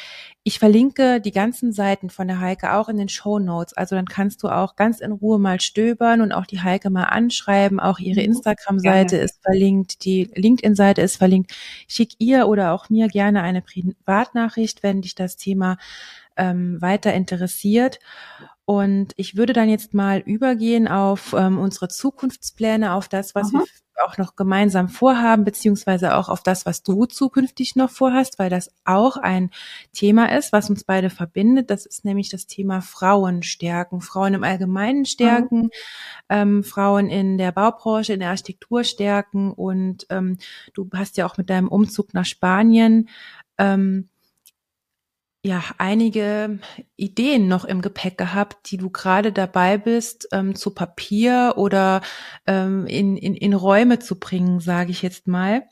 ich 0.45 0.59
verlinke 0.59 1.21
die 1.21 1.31
ganzen 1.31 1.73
Seiten 1.73 2.11
von 2.11 2.27
der 2.27 2.41
Heike 2.41 2.75
auch 2.75 2.89
in 2.89 2.97
den 2.97 3.09
Show 3.09 3.39
Notes. 3.39 3.75
Also 3.75 3.95
dann 3.95 4.07
kannst 4.07 4.43
du 4.43 4.49
auch 4.49 4.75
ganz 4.75 5.01
in 5.01 5.13
Ruhe 5.13 5.39
mal 5.39 5.61
stöbern 5.61 6.21
und 6.21 6.33
auch 6.33 6.47
die 6.47 6.61
Heike 6.61 6.91
mal 6.91 7.05
anschreiben. 7.05 7.79
Auch 7.79 8.01
ihre 8.01 8.21
mhm. 8.21 8.33
Instagram-Seite 8.33 9.17
ist 9.19 9.41
verlinkt, 9.43 10.05
die 10.05 10.29
LinkedIn-Seite 10.35 11.01
ist 11.01 11.17
verlinkt. 11.17 11.53
Schick 11.87 12.15
ihr 12.19 12.49
oder 12.49 12.73
auch 12.73 12.91
mir 12.91 13.07
gerne 13.07 13.43
eine 13.43 13.63
Privatnachricht, 13.63 14.83
wenn 14.83 15.01
dich 15.01 15.15
das 15.15 15.37
Thema 15.43 15.77
ähm, 16.37 16.81
weiter 16.81 17.13
interessiert. 17.13 17.99
Und 18.65 19.13
ich 19.17 19.37
würde 19.37 19.53
dann 19.53 19.69
jetzt 19.69 19.93
mal 19.93 20.21
übergehen 20.21 20.87
auf 20.89 21.35
ähm, 21.37 21.59
unsere 21.59 21.89
Zukunftspläne, 21.89 22.93
auf 22.93 23.09
das, 23.09 23.35
was 23.35 23.53
Aha. 23.53 23.59
wir 23.59 23.67
auch 24.05 24.19
noch 24.19 24.37
gemeinsam 24.37 24.89
vorhaben, 24.89 25.45
beziehungsweise 25.45 26.17
auch 26.17 26.29
auf 26.29 26.43
das, 26.43 26.65
was 26.65 26.83
du 26.83 27.05
zukünftig 27.07 27.77
noch 27.77 27.91
vorhast, 27.91 28.39
weil 28.39 28.51
das 28.51 28.71
auch 28.85 29.17
ein 29.17 29.51
Thema 29.93 30.37
ist, 30.37 30.53
was 30.53 30.71
uns 30.71 30.85
beide 30.85 31.11
verbindet. 31.11 31.71
Das 31.71 31.87
ist 31.87 32.05
nämlich 32.05 32.29
das 32.29 32.47
Thema 32.47 32.81
Frauen 32.81 33.43
stärken, 33.43 34.01
Frauen 34.01 34.35
im 34.35 34.45
Allgemeinen 34.45 35.05
stärken, 35.05 35.63
mhm. 35.63 35.71
ähm, 36.29 36.65
Frauen 36.65 37.11
in 37.11 37.39
der 37.39 37.53
Baubranche, 37.53 38.15
in 38.15 38.21
der 38.21 38.31
Architektur 38.31 38.85
stärken. 38.85 39.53
Und 39.53 40.07
ähm, 40.11 40.39
du 40.75 40.89
hast 40.95 41.17
ja 41.17 41.27
auch 41.27 41.37
mit 41.37 41.51
deinem 41.51 41.69
Umzug 41.69 42.15
nach 42.15 42.27
Spanien 42.27 43.09
ähm, 43.59 44.09
ja 45.45 45.63
einige 45.79 46.61
Ideen 46.97 47.49
noch 47.49 47.65
im 47.65 47.83
Gepäck 47.83 48.17
gehabt, 48.17 48.71
die 48.71 48.77
du 48.77 48.91
gerade 48.91 49.33
dabei 49.33 49.77
bist, 49.77 50.29
ähm, 50.33 50.55
zu 50.55 50.73
Papier 50.73 51.55
oder 51.57 52.01
ähm, 52.47 52.87
in, 52.87 53.17
in, 53.17 53.35
in 53.35 53.53
Räume 53.53 53.99
zu 53.99 54.19
bringen, 54.19 54.61
sage 54.61 54.93
ich 54.93 55.03
jetzt 55.03 55.27
mal. 55.27 55.65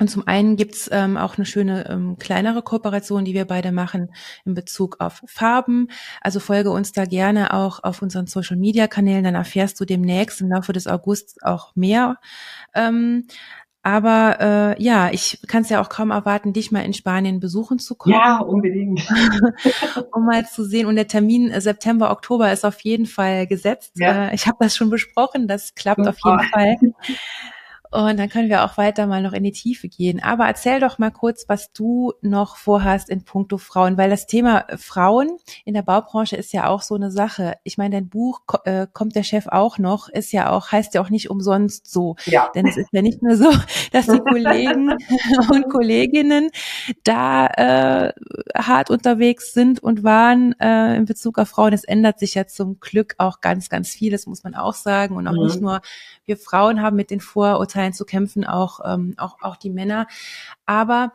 Und 0.00 0.08
zum 0.08 0.26
einen 0.28 0.56
gibt's 0.56 0.88
ähm, 0.92 1.16
auch 1.16 1.36
eine 1.36 1.46
schöne 1.46 1.88
ähm, 1.88 2.18
kleinere 2.18 2.62
Kooperation, 2.62 3.24
die 3.24 3.34
wir 3.34 3.46
beide 3.46 3.72
machen 3.72 4.14
in 4.44 4.54
Bezug 4.54 5.00
auf 5.00 5.22
Farben. 5.26 5.88
Also 6.20 6.38
folge 6.38 6.70
uns 6.70 6.92
da 6.92 7.04
gerne 7.04 7.52
auch 7.52 7.82
auf 7.82 8.00
unseren 8.00 8.26
Social-Media-Kanälen, 8.26 9.24
dann 9.24 9.34
erfährst 9.34 9.80
du 9.80 9.84
demnächst 9.84 10.40
im 10.40 10.50
Laufe 10.50 10.72
des 10.72 10.86
Augusts 10.86 11.42
auch 11.42 11.74
mehr. 11.74 12.18
Ähm, 12.74 13.26
aber 13.88 14.76
äh, 14.76 14.82
ja, 14.82 15.08
ich 15.10 15.40
kann 15.46 15.62
es 15.62 15.70
ja 15.70 15.80
auch 15.80 15.88
kaum 15.88 16.10
erwarten, 16.10 16.52
dich 16.52 16.70
mal 16.70 16.82
in 16.82 16.92
Spanien 16.92 17.40
besuchen 17.40 17.78
zu 17.78 17.94
kommen. 17.94 18.14
Ja, 18.14 18.40
unbedingt. 18.40 19.00
um 20.12 20.26
mal 20.26 20.46
zu 20.46 20.62
sehen. 20.62 20.86
Und 20.86 20.96
der 20.96 21.06
Termin 21.06 21.50
äh, 21.50 21.62
September, 21.62 22.10
Oktober 22.10 22.52
ist 22.52 22.66
auf 22.66 22.80
jeden 22.80 23.06
Fall 23.06 23.46
gesetzt. 23.46 23.92
Ja. 23.94 24.28
Äh, 24.28 24.34
ich 24.34 24.46
habe 24.46 24.58
das 24.60 24.76
schon 24.76 24.90
besprochen, 24.90 25.48
das 25.48 25.74
klappt 25.74 26.04
Super. 26.04 26.10
auf 26.10 26.18
jeden 26.22 26.50
Fall. 26.50 26.76
Und 27.90 28.18
dann 28.18 28.28
können 28.28 28.50
wir 28.50 28.64
auch 28.64 28.76
weiter 28.76 29.06
mal 29.06 29.22
noch 29.22 29.32
in 29.32 29.44
die 29.44 29.52
Tiefe 29.52 29.88
gehen. 29.88 30.22
Aber 30.22 30.46
erzähl 30.46 30.78
doch 30.78 30.98
mal 30.98 31.10
kurz, 31.10 31.46
was 31.48 31.72
du 31.72 32.12
noch 32.20 32.56
vorhast 32.56 33.08
in 33.08 33.24
puncto 33.24 33.56
Frauen, 33.56 33.96
weil 33.96 34.10
das 34.10 34.26
Thema 34.26 34.66
Frauen 34.76 35.38
in 35.64 35.74
der 35.74 35.82
Baubranche 35.82 36.36
ist 36.36 36.52
ja 36.52 36.66
auch 36.68 36.82
so 36.82 36.94
eine 36.94 37.10
Sache. 37.10 37.54
Ich 37.64 37.78
meine, 37.78 37.96
dein 37.96 38.08
Buch 38.08 38.40
äh, 38.64 38.86
kommt 38.92 39.14
der 39.14 39.22
Chef 39.22 39.46
auch 39.46 39.78
noch, 39.78 40.08
ist 40.08 40.32
ja 40.32 40.50
auch, 40.50 40.70
heißt 40.70 40.94
ja 40.94 41.00
auch 41.00 41.08
nicht 41.08 41.30
umsonst 41.30 41.90
so. 41.90 42.16
Ja. 42.26 42.50
Denn 42.54 42.66
es 42.66 42.76
ist 42.76 42.90
ja 42.92 43.00
nicht 43.00 43.22
nur 43.22 43.36
so, 43.36 43.50
dass 43.92 44.06
die 44.06 44.18
Kollegen 44.18 44.90
und 45.50 45.70
Kolleginnen 45.70 46.50
da 47.04 47.46
äh, 47.46 48.12
hart 48.54 48.90
unterwegs 48.90 49.54
sind 49.54 49.82
und 49.82 50.04
waren 50.04 50.54
äh, 50.60 50.96
in 50.96 51.06
Bezug 51.06 51.38
auf 51.38 51.48
Frauen. 51.48 51.72
Es 51.72 51.84
ändert 51.84 52.18
sich 52.18 52.34
ja 52.34 52.46
zum 52.46 52.80
Glück 52.80 53.14
auch 53.16 53.40
ganz, 53.40 53.70
ganz 53.70 53.88
vieles, 53.88 54.26
muss 54.26 54.44
man 54.44 54.54
auch 54.54 54.74
sagen. 54.74 55.16
Und 55.16 55.26
auch 55.26 55.32
mhm. 55.32 55.46
nicht 55.46 55.60
nur 55.60 55.80
wir 56.26 56.36
Frauen 56.36 56.82
haben 56.82 56.96
mit 56.96 57.10
den 57.10 57.20
Vorurteilen 57.20 57.77
zu 57.92 58.04
kämpfen, 58.04 58.44
auch, 58.44 58.80
ähm, 58.84 59.14
auch, 59.16 59.36
auch 59.40 59.56
die 59.56 59.70
Männer. 59.70 60.06
Aber 60.66 61.12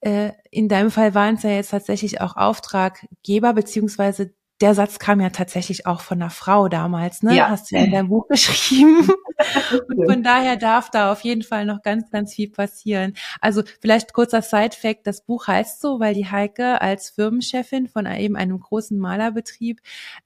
äh, 0.00 0.32
in 0.50 0.68
deinem 0.68 0.90
Fall 0.90 1.14
waren 1.14 1.36
es 1.36 1.42
ja 1.42 1.50
jetzt 1.50 1.70
tatsächlich 1.70 2.20
auch 2.20 2.36
Auftraggeber, 2.36 3.52
beziehungsweise 3.52 4.32
der 4.62 4.74
Satz 4.74 5.00
kam 5.00 5.20
ja 5.20 5.30
tatsächlich 5.30 5.86
auch 5.86 6.00
von 6.00 6.22
einer 6.22 6.30
Frau 6.30 6.68
damals, 6.68 7.24
ne? 7.24 7.34
Ja. 7.34 7.48
Hast 7.48 7.70
du 7.70 7.76
ja 7.76 7.82
in 7.82 7.90
deinem 7.90 8.08
Buch 8.08 8.28
geschrieben. 8.28 9.08
Und 9.88 10.06
von 10.06 10.22
daher 10.22 10.56
darf 10.56 10.88
da 10.88 11.10
auf 11.10 11.22
jeden 11.22 11.42
Fall 11.42 11.66
noch 11.66 11.82
ganz, 11.82 12.10
ganz 12.10 12.34
viel 12.34 12.48
passieren. 12.48 13.14
Also 13.40 13.62
vielleicht 13.80 14.12
kurzer 14.12 14.40
Side-Fact, 14.40 15.04
das 15.04 15.22
Buch 15.22 15.48
heißt 15.48 15.80
so, 15.80 15.98
weil 15.98 16.14
die 16.14 16.30
Heike 16.30 16.80
als 16.80 17.10
Firmenchefin 17.10 17.88
von 17.88 18.06
eben 18.06 18.36
einem 18.36 18.60
großen 18.60 18.96
Malerbetrieb 18.96 19.80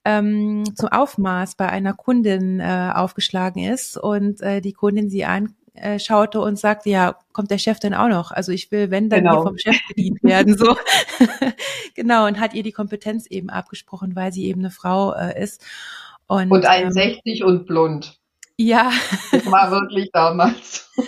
ähm, 0.04 0.64
zum 0.74 0.88
Aufmaß 0.90 1.54
bei 1.54 1.70
einer 1.70 1.94
Kundin 1.94 2.60
äh, 2.60 2.92
aufgeschlagen 2.94 3.64
ist 3.64 3.96
und 3.96 4.42
äh, 4.42 4.60
die 4.60 4.74
Kundin 4.74 5.08
sie 5.08 5.24
an 5.24 5.54
äh, 5.76 5.98
schaute 5.98 6.40
und 6.40 6.58
sagte, 6.58 6.90
ja, 6.90 7.16
kommt 7.32 7.50
der 7.50 7.58
Chef 7.58 7.78
denn 7.78 7.94
auch 7.94 8.08
noch? 8.08 8.30
Also 8.30 8.52
ich 8.52 8.70
will, 8.70 8.90
wenn, 8.90 9.08
dann 9.08 9.24
genau. 9.24 9.36
hier 9.36 9.42
vom 9.42 9.58
Chef 9.58 9.76
bedient 9.88 10.22
werden, 10.22 10.56
so. 10.56 10.76
genau, 11.94 12.26
und 12.26 12.40
hat 12.40 12.54
ihr 12.54 12.62
die 12.62 12.72
Kompetenz 12.72 13.26
eben 13.26 13.50
abgesprochen, 13.50 14.16
weil 14.16 14.32
sie 14.32 14.46
eben 14.46 14.60
eine 14.60 14.70
Frau 14.70 15.12
äh, 15.14 15.40
ist. 15.42 15.64
Und, 16.26 16.50
und 16.50 16.66
1,60 16.66 17.40
ähm, 17.40 17.46
und 17.46 17.66
blond. 17.66 18.18
Ja. 18.56 18.90
Das 19.32 19.50
war 19.50 19.70
wirklich 19.70 20.10
damals. 20.12 20.90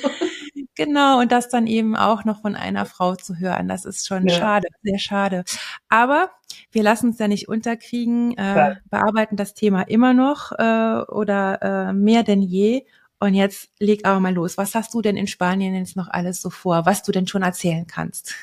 Genau, 0.79 1.19
und 1.19 1.33
das 1.33 1.49
dann 1.49 1.67
eben 1.67 1.97
auch 1.97 2.25
noch 2.25 2.41
von 2.41 2.55
einer 2.55 2.87
Frau 2.87 3.17
zu 3.17 3.41
hören, 3.41 3.67
das 3.67 3.85
ist 3.85 4.07
schon 4.07 4.29
ja. 4.29 4.35
schade, 4.37 4.69
sehr 4.85 5.01
schade. 5.01 5.43
Aber 5.89 6.31
wir 6.71 6.85
lassen 6.85 7.09
uns 7.09 7.19
ja 7.19 7.27
nicht 7.27 7.49
unterkriegen, 7.49 8.39
äh, 8.39 8.77
bearbeiten 8.89 9.35
das 9.35 9.55
Thema 9.55 9.83
immer 9.83 10.15
noch 10.15 10.53
äh, 10.53 11.03
oder 11.11 11.63
äh, 11.63 11.93
mehr 11.93 12.23
denn 12.23 12.43
je 12.43 12.87
und 13.21 13.35
jetzt 13.35 13.71
leg 13.79 14.05
aber 14.07 14.21
mal 14.21 14.35
los. 14.35 14.59
Was 14.59 14.75
hast 14.75 14.95
du 14.95 15.03
denn 15.03 15.17
in 15.17 15.27
Spanien 15.27 15.75
jetzt 15.75 15.97
noch 15.97 16.09
alles 16.09 16.41
so 16.41 16.51
vor, 16.51 16.87
was 16.87 17.03
du 17.03 17.13
denn 17.13 17.27
schon 17.27 17.43
erzählen 17.43 17.87
kannst? 17.87 18.35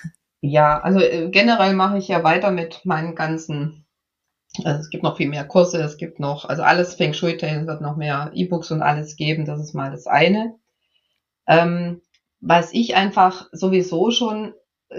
Ja, 0.41 0.79
also 0.81 0.99
äh, 0.99 1.29
generell 1.29 1.73
mache 1.73 1.97
ich 1.97 2.07
ja 2.07 2.23
weiter 2.23 2.51
mit 2.51 2.85
meinen 2.85 3.15
ganzen, 3.15 3.85
also 4.63 4.79
es 4.79 4.89
gibt 4.89 5.03
noch 5.03 5.17
viel 5.17 5.29
mehr 5.29 5.45
Kurse, 5.45 5.81
es 5.81 5.97
gibt 5.97 6.19
noch, 6.19 6.45
also 6.45 6.61
alles 6.61 6.95
Feng 6.95 7.13
Shui 7.13 7.37
Tales 7.37 7.67
wird 7.67 7.81
noch 7.81 7.95
mehr 7.95 8.31
E-Books 8.33 8.71
und 8.71 8.81
alles 8.81 9.15
geben, 9.15 9.45
das 9.45 9.59
ist 9.59 9.73
mal 9.73 9.91
das 9.91 10.07
eine. 10.07 10.55
Ähm, 11.47 12.01
was 12.41 12.73
ich 12.73 12.95
einfach 12.95 13.49
sowieso 13.53 14.11
schon 14.11 14.53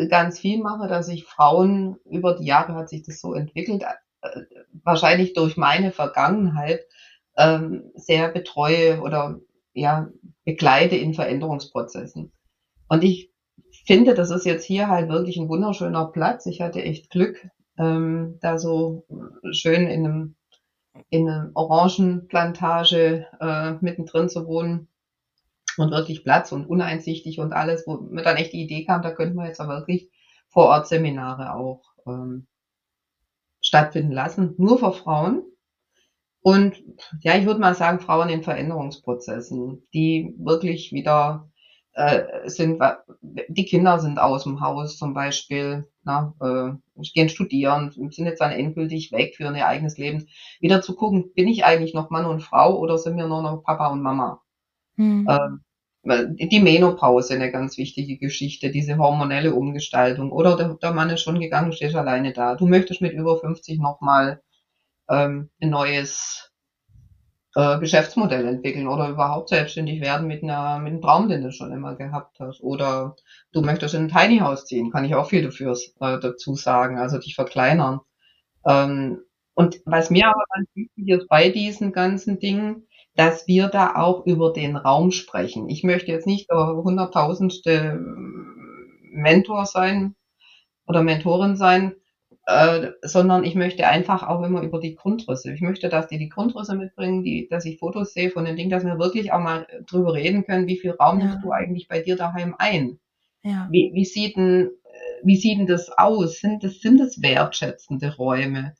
ganz 0.08 0.38
viel 0.38 0.62
mache, 0.62 0.88
dass 0.88 1.08
ich 1.08 1.24
Frauen 1.24 1.96
über 2.04 2.34
die 2.34 2.46
Jahre 2.46 2.74
hat 2.74 2.88
sich 2.88 3.02
das 3.02 3.20
so 3.20 3.34
entwickelt, 3.34 3.82
äh, 4.22 4.40
wahrscheinlich 4.82 5.32
durch 5.34 5.56
meine 5.56 5.92
Vergangenheit 5.92 6.80
ähm, 7.36 7.90
sehr 7.94 8.28
betreue 8.28 9.00
oder 9.00 9.38
ja, 9.76 10.08
begleite 10.44 10.96
in 10.96 11.14
Veränderungsprozessen. 11.14 12.32
Und 12.88 13.04
ich 13.04 13.32
finde, 13.84 14.14
das 14.14 14.30
ist 14.30 14.46
jetzt 14.46 14.64
hier 14.64 14.88
halt 14.88 15.08
wirklich 15.08 15.36
ein 15.36 15.48
wunderschöner 15.48 16.06
Platz. 16.06 16.46
Ich 16.46 16.60
hatte 16.60 16.82
echt 16.82 17.10
Glück, 17.10 17.46
ähm, 17.78 18.38
da 18.40 18.58
so 18.58 19.06
schön 19.52 19.86
in 19.86 20.06
einem, 20.06 20.36
in 21.10 21.28
einer 21.28 21.50
Orangenplantage 21.54 23.26
äh, 23.40 23.72
mittendrin 23.80 24.28
zu 24.28 24.46
wohnen 24.46 24.88
und 25.76 25.90
wirklich 25.90 26.24
Platz 26.24 26.52
und 26.52 26.66
uneinsichtig 26.66 27.38
und 27.38 27.52
alles, 27.52 27.86
wo 27.86 27.98
mir 27.98 28.22
dann 28.22 28.36
echt 28.36 28.54
die 28.54 28.62
Idee 28.62 28.84
kam, 28.84 29.02
da 29.02 29.10
könnten 29.10 29.36
wir 29.36 29.46
jetzt 29.46 29.60
aber 29.60 29.78
wirklich 29.80 30.10
vor 30.48 30.66
Ort 30.66 30.88
Seminare 30.88 31.54
auch 31.54 31.82
ähm, 32.06 32.46
stattfinden 33.60 34.12
lassen, 34.12 34.54
nur 34.56 34.78
für 34.78 34.92
Frauen. 34.92 35.42
Und 36.46 36.80
ja, 37.22 37.36
ich 37.36 37.44
würde 37.44 37.58
mal 37.58 37.74
sagen, 37.74 37.98
Frauen 37.98 38.28
in 38.28 38.44
Veränderungsprozessen, 38.44 39.82
die 39.92 40.32
wirklich 40.38 40.92
wieder 40.92 41.50
äh, 41.94 42.48
sind, 42.48 42.80
die 43.48 43.64
Kinder 43.64 43.98
sind 43.98 44.20
aus 44.20 44.44
dem 44.44 44.60
Haus 44.60 44.96
zum 44.96 45.12
Beispiel, 45.12 45.88
na, 46.04 46.36
äh, 46.40 47.02
gehen 47.14 47.30
studieren, 47.30 47.90
sind 47.90 48.26
jetzt 48.26 48.40
dann 48.40 48.52
endgültig 48.52 49.10
weg 49.10 49.34
für 49.34 49.42
ihr 49.42 49.66
eigenes 49.66 49.98
Leben. 49.98 50.28
Wieder 50.60 50.82
zu 50.82 50.94
gucken, 50.94 51.32
bin 51.34 51.48
ich 51.48 51.64
eigentlich 51.64 51.94
noch 51.94 52.10
Mann 52.10 52.26
und 52.26 52.44
Frau 52.44 52.78
oder 52.78 52.96
sind 52.96 53.16
wir 53.16 53.26
nur 53.26 53.42
noch 53.42 53.64
Papa 53.64 53.88
und 53.88 54.02
Mama? 54.02 54.40
Mhm. 54.94 55.28
Ähm, 55.28 56.28
die 56.38 56.60
Menopause 56.60 57.34
eine 57.34 57.50
ganz 57.50 57.76
wichtige 57.76 58.18
Geschichte, 58.18 58.70
diese 58.70 58.98
hormonelle 58.98 59.52
Umgestaltung. 59.52 60.30
Oder 60.30 60.56
der, 60.56 60.74
der 60.74 60.92
Mann 60.92 61.10
ist 61.10 61.22
schon 61.22 61.40
gegangen, 61.40 61.72
stehst 61.72 61.96
alleine 61.96 62.32
da. 62.32 62.54
Du 62.54 62.68
möchtest 62.68 63.00
mit 63.00 63.14
über 63.14 63.36
50 63.36 63.80
nochmal 63.80 64.42
ähm, 65.08 65.50
ein 65.60 65.70
neues 65.70 66.52
äh, 67.54 67.78
Geschäftsmodell 67.78 68.46
entwickeln 68.46 68.86
oder 68.86 69.08
überhaupt 69.08 69.48
selbstständig 69.48 70.00
werden 70.00 70.26
mit 70.26 70.42
einer 70.42 70.78
mit 70.78 70.92
einem 70.92 71.00
Traum, 71.00 71.28
den 71.28 71.42
du 71.42 71.52
schon 71.52 71.72
immer 71.72 71.96
gehabt 71.96 72.38
hast. 72.38 72.62
Oder 72.62 73.16
du 73.52 73.62
möchtest 73.62 73.94
in 73.94 74.04
ein 74.04 74.08
Tiny 74.08 74.38
House 74.40 74.66
ziehen, 74.66 74.90
kann 74.90 75.04
ich 75.04 75.14
auch 75.14 75.28
viel 75.28 75.42
dafür 75.42 75.72
äh, 76.00 76.18
dazu 76.20 76.54
sagen, 76.54 76.98
also 76.98 77.18
dich 77.18 77.34
verkleinern. 77.34 78.00
Ähm, 78.66 79.22
und 79.54 79.80
was 79.86 80.10
mir 80.10 80.28
aber 80.28 80.44
ganz 80.54 80.68
wichtig 80.74 81.08
ist 81.08 81.28
bei 81.28 81.48
diesen 81.48 81.92
ganzen 81.92 82.38
Dingen, 82.38 82.86
dass 83.14 83.46
wir 83.46 83.68
da 83.68 83.96
auch 83.96 84.26
über 84.26 84.52
den 84.52 84.76
Raum 84.76 85.10
sprechen. 85.10 85.70
Ich 85.70 85.82
möchte 85.82 86.12
jetzt 86.12 86.26
nicht 86.26 86.50
der 86.50 86.66
hunderttausendste 86.76 87.98
Mentor 89.12 89.64
sein 89.64 90.14
oder 90.86 91.02
Mentorin 91.02 91.56
sein, 91.56 91.94
äh, 92.46 92.92
sondern 93.02 93.44
ich 93.44 93.56
möchte 93.56 93.86
einfach 93.88 94.22
auch 94.22 94.42
immer 94.42 94.62
über 94.62 94.78
die 94.78 94.94
Grundrisse. 94.94 95.52
Ich 95.52 95.60
möchte, 95.60 95.88
dass 95.88 96.06
die 96.06 96.18
die 96.18 96.28
Grundrisse 96.28 96.76
mitbringen, 96.76 97.24
die, 97.24 97.48
dass 97.48 97.64
ich 97.64 97.78
Fotos 97.80 98.14
sehe 98.14 98.30
von 98.30 98.44
den 98.44 98.56
Dingen, 98.56 98.70
dass 98.70 98.84
wir 98.84 98.98
wirklich 98.98 99.32
auch 99.32 99.40
mal 99.40 99.66
drüber 99.86 100.14
reden 100.14 100.46
können, 100.46 100.68
wie 100.68 100.78
viel 100.78 100.92
Raum 100.92 101.18
ja. 101.18 101.26
nimmst 101.26 101.44
du 101.44 101.50
eigentlich 101.50 101.88
bei 101.88 102.00
dir 102.00 102.16
daheim 102.16 102.54
ein? 102.58 103.00
Ja. 103.42 103.66
Wie, 103.70 103.90
wie 103.94 104.04
sieht 104.04 104.36
denn, 104.36 104.70
wie 105.24 105.36
sieht 105.36 105.58
denn 105.58 105.66
das 105.66 105.90
aus? 105.90 106.38
Sind 106.38 106.62
das, 106.62 106.80
sind 106.80 107.00
das 107.00 107.20
wertschätzende 107.20 108.16
Räume? 108.16 108.74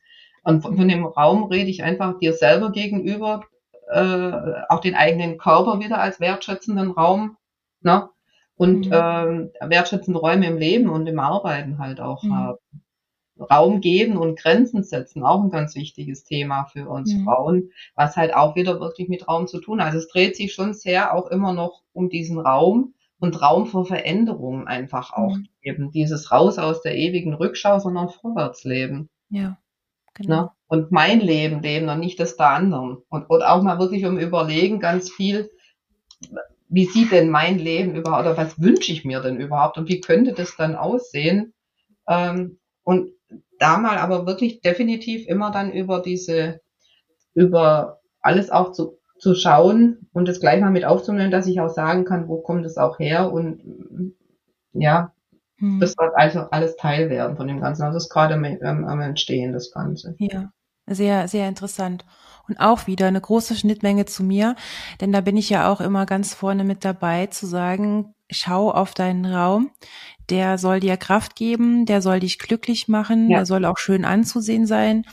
Und 0.44 0.62
von, 0.62 0.76
von 0.76 0.88
dem 0.88 1.04
Raum 1.04 1.44
rede 1.44 1.68
ich 1.68 1.82
einfach 1.82 2.18
dir 2.20 2.34
selber 2.34 2.70
gegenüber, 2.70 3.42
äh, 3.90 4.32
auch 4.68 4.80
den 4.80 4.94
eigenen 4.94 5.38
Körper 5.38 5.80
wieder 5.80 5.98
als 5.98 6.20
wertschätzenden 6.20 6.92
Raum, 6.92 7.36
ne? 7.80 8.08
Und 8.54 8.86
mhm. 8.86 8.92
äh, 8.92 9.70
wertschätzende 9.70 10.18
Räume 10.18 10.46
im 10.46 10.56
Leben 10.56 10.88
und 10.88 11.06
im 11.08 11.18
Arbeiten 11.18 11.78
halt 11.78 12.00
auch 12.00 12.22
mhm. 12.22 12.34
haben. 12.34 12.58
Raum 13.38 13.80
geben 13.80 14.16
und 14.16 14.38
Grenzen 14.38 14.82
setzen, 14.82 15.22
auch 15.22 15.42
ein 15.42 15.50
ganz 15.50 15.74
wichtiges 15.74 16.24
Thema 16.24 16.64
für 16.72 16.88
uns 16.88 17.12
mhm. 17.12 17.24
Frauen, 17.24 17.70
was 17.94 18.16
halt 18.16 18.34
auch 18.34 18.56
wieder 18.56 18.80
wirklich 18.80 19.08
mit 19.08 19.28
Raum 19.28 19.46
zu 19.46 19.60
tun 19.60 19.80
hat. 19.80 19.88
Also 19.88 19.98
es 19.98 20.08
dreht 20.08 20.36
sich 20.36 20.54
schon 20.54 20.74
sehr 20.74 21.14
auch 21.14 21.26
immer 21.28 21.52
noch 21.52 21.82
um 21.92 22.08
diesen 22.08 22.38
Raum 22.38 22.94
und 23.18 23.40
Raum 23.40 23.66
für 23.66 23.84
Veränderungen 23.84 24.66
einfach 24.66 25.12
auch 25.12 25.36
mhm. 25.36 25.48
eben 25.62 25.90
dieses 25.90 26.32
raus 26.32 26.58
aus 26.58 26.82
der 26.82 26.96
ewigen 26.96 27.34
Rückschau, 27.34 27.78
sondern 27.78 28.08
vorwärts 28.08 28.64
leben. 28.64 29.08
Ja, 29.28 29.58
genau. 30.14 30.42
Ne? 30.42 30.50
Und 30.68 30.90
mein 30.90 31.20
Leben 31.20 31.62
leben 31.62 31.88
und 31.88 32.00
nicht 32.00 32.18
das 32.18 32.36
der 32.36 32.50
anderen. 32.50 32.98
Und, 33.08 33.30
und 33.30 33.42
auch 33.42 33.62
mal 33.62 33.78
wirklich 33.78 34.04
um 34.04 34.18
überlegen 34.18 34.80
ganz 34.80 35.10
viel, 35.10 35.50
wie 36.68 36.86
sieht 36.86 37.12
denn 37.12 37.30
mein 37.30 37.58
Leben 37.58 37.94
überhaupt, 37.94 38.22
oder 38.26 38.36
was 38.36 38.60
wünsche 38.60 38.92
ich 38.92 39.04
mir 39.04 39.20
denn 39.20 39.38
überhaupt 39.38 39.78
und 39.78 39.88
wie 39.88 40.00
könnte 40.00 40.32
das 40.32 40.56
dann 40.56 40.74
aussehen? 40.74 41.54
Ähm, 42.08 42.58
und 42.82 43.10
da 43.58 43.78
mal 43.78 43.98
aber 43.98 44.26
wirklich 44.26 44.60
definitiv 44.60 45.26
immer 45.26 45.50
dann 45.50 45.72
über 45.72 46.00
diese, 46.00 46.60
über 47.34 48.00
alles 48.20 48.50
auch 48.50 48.72
zu, 48.72 48.98
zu 49.18 49.34
schauen 49.34 50.08
und 50.12 50.28
das 50.28 50.40
gleich 50.40 50.60
mal 50.60 50.70
mit 50.70 50.84
aufzunehmen, 50.84 51.30
dass 51.30 51.46
ich 51.46 51.60
auch 51.60 51.70
sagen 51.70 52.04
kann, 52.04 52.28
wo 52.28 52.38
kommt 52.38 52.66
es 52.66 52.76
auch 52.76 52.98
her 52.98 53.32
und 53.32 54.14
ja, 54.72 55.12
hm. 55.58 55.80
das 55.80 55.96
wird 55.96 56.12
also 56.14 56.40
alles 56.50 56.76
Teil 56.76 57.08
werden 57.08 57.36
von 57.36 57.48
dem 57.48 57.60
Ganzen. 57.60 57.82
Also 57.82 57.96
das 57.96 58.04
ist 58.04 58.10
gerade 58.10 58.34
am, 58.34 58.84
am 58.84 59.00
Entstehen, 59.00 59.52
das 59.52 59.70
Ganze. 59.70 60.14
Ja, 60.18 60.50
sehr, 60.86 61.28
sehr 61.28 61.48
interessant. 61.48 62.04
Und 62.48 62.60
auch 62.60 62.86
wieder 62.86 63.08
eine 63.08 63.20
große 63.20 63.56
Schnittmenge 63.56 64.04
zu 64.04 64.22
mir, 64.22 64.54
denn 65.00 65.10
da 65.10 65.20
bin 65.20 65.36
ich 65.36 65.50
ja 65.50 65.70
auch 65.70 65.80
immer 65.80 66.06
ganz 66.06 66.32
vorne 66.32 66.62
mit 66.62 66.84
dabei 66.84 67.26
zu 67.26 67.46
sagen, 67.46 68.14
schau 68.30 68.70
auf 68.70 68.94
deinen 68.94 69.24
Raum, 69.26 69.70
der 70.30 70.58
soll 70.58 70.80
dir 70.80 70.96
Kraft 70.96 71.36
geben, 71.36 71.86
der 71.86 72.02
soll 72.02 72.20
dich 72.20 72.38
glücklich 72.38 72.88
machen, 72.88 73.30
ja. 73.30 73.38
der 73.38 73.46
soll 73.46 73.64
auch 73.64 73.78
schön 73.78 74.04
anzusehen 74.04 74.66
sein, 74.66 75.04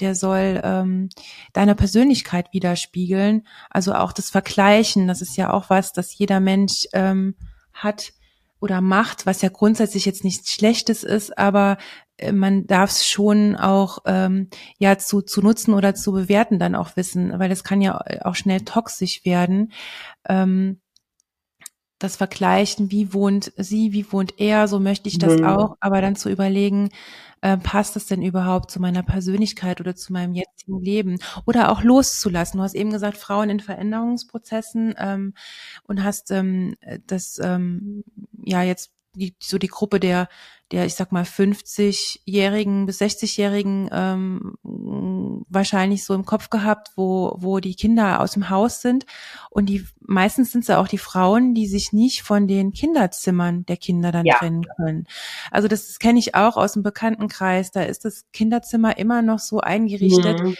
der 0.00 0.14
soll 0.14 0.60
ähm, 0.62 1.08
deine 1.52 1.74
Persönlichkeit 1.74 2.52
widerspiegeln. 2.52 3.46
Also 3.70 3.94
auch 3.94 4.12
das 4.12 4.30
Vergleichen, 4.30 5.08
das 5.08 5.22
ist 5.22 5.36
ja 5.36 5.52
auch 5.52 5.70
was, 5.70 5.92
das 5.92 6.16
jeder 6.16 6.40
Mensch 6.40 6.86
ähm, 6.92 7.36
hat 7.72 8.12
oder 8.60 8.80
macht, 8.80 9.26
was 9.26 9.42
ja 9.42 9.48
grundsätzlich 9.48 10.06
jetzt 10.06 10.24
nichts 10.24 10.52
Schlechtes 10.52 11.04
ist, 11.04 11.36
aber 11.36 11.78
äh, 12.16 12.32
man 12.32 12.66
darf 12.66 12.90
es 12.90 13.06
schon 13.06 13.56
auch 13.56 13.98
ähm, 14.06 14.48
ja 14.78 14.98
zu, 14.98 15.22
zu 15.22 15.42
nutzen 15.42 15.74
oder 15.74 15.94
zu 15.94 16.12
bewerten 16.12 16.58
dann 16.58 16.74
auch 16.74 16.96
wissen, 16.96 17.38
weil 17.38 17.50
es 17.50 17.64
kann 17.64 17.80
ja 17.80 18.00
auch 18.22 18.34
schnell 18.34 18.62
toxisch 18.62 19.24
werden. 19.24 19.72
Ähm, 20.28 20.80
das 21.98 22.16
Vergleichen, 22.16 22.90
wie 22.90 23.12
wohnt 23.12 23.52
sie, 23.56 23.92
wie 23.92 24.10
wohnt 24.12 24.34
er, 24.38 24.68
so 24.68 24.78
möchte 24.78 25.08
ich 25.08 25.18
das 25.18 25.38
mhm. 25.38 25.46
auch, 25.46 25.76
aber 25.80 26.00
dann 26.00 26.16
zu 26.16 26.28
überlegen, 26.28 26.90
äh, 27.40 27.56
passt 27.56 27.96
das 27.96 28.06
denn 28.06 28.22
überhaupt 28.22 28.70
zu 28.70 28.80
meiner 28.80 29.02
Persönlichkeit 29.02 29.80
oder 29.80 29.94
zu 29.94 30.12
meinem 30.12 30.34
jetzigen 30.34 30.80
Leben? 30.80 31.18
Oder 31.46 31.70
auch 31.70 31.82
loszulassen. 31.82 32.58
Du 32.58 32.64
hast 32.64 32.74
eben 32.74 32.90
gesagt, 32.90 33.16
Frauen 33.18 33.50
in 33.50 33.60
Veränderungsprozessen 33.60 34.94
ähm, 34.98 35.34
und 35.84 36.02
hast 36.02 36.30
ähm, 36.30 36.74
das 37.06 37.38
ähm, 37.42 38.04
ja 38.42 38.62
jetzt 38.62 38.95
die, 39.16 39.34
so 39.40 39.58
die 39.58 39.68
Gruppe 39.68 40.00
der, 40.00 40.28
der, 40.72 40.84
ich 40.84 40.94
sag 40.94 41.12
mal, 41.12 41.22
50-Jährigen 41.22 42.86
bis 42.86 43.00
60-Jährigen 43.00 43.88
ähm, 43.92 44.54
wahrscheinlich 45.48 46.04
so 46.04 46.14
im 46.14 46.24
Kopf 46.24 46.50
gehabt, 46.50 46.90
wo, 46.96 47.36
wo 47.38 47.60
die 47.60 47.74
Kinder 47.74 48.20
aus 48.20 48.32
dem 48.32 48.50
Haus 48.50 48.82
sind. 48.82 49.06
Und 49.50 49.66
die 49.68 49.86
meistens 50.00 50.52
sind 50.52 50.62
es 50.62 50.68
ja 50.68 50.78
auch 50.78 50.88
die 50.88 50.98
Frauen, 50.98 51.54
die 51.54 51.66
sich 51.66 51.92
nicht 51.92 52.22
von 52.22 52.48
den 52.48 52.72
Kinderzimmern 52.72 53.64
der 53.66 53.76
Kinder 53.76 54.12
dann 54.12 54.26
ja. 54.26 54.36
trennen 54.38 54.66
können. 54.76 55.06
Also 55.50 55.68
das, 55.68 55.86
das 55.86 55.98
kenne 55.98 56.18
ich 56.18 56.34
auch 56.34 56.56
aus 56.56 56.72
dem 56.72 56.82
Bekanntenkreis. 56.82 57.70
Da 57.70 57.82
ist 57.82 58.04
das 58.04 58.24
Kinderzimmer 58.32 58.98
immer 58.98 59.22
noch 59.22 59.38
so 59.38 59.60
eingerichtet. 59.60 60.42
Mhm. 60.42 60.56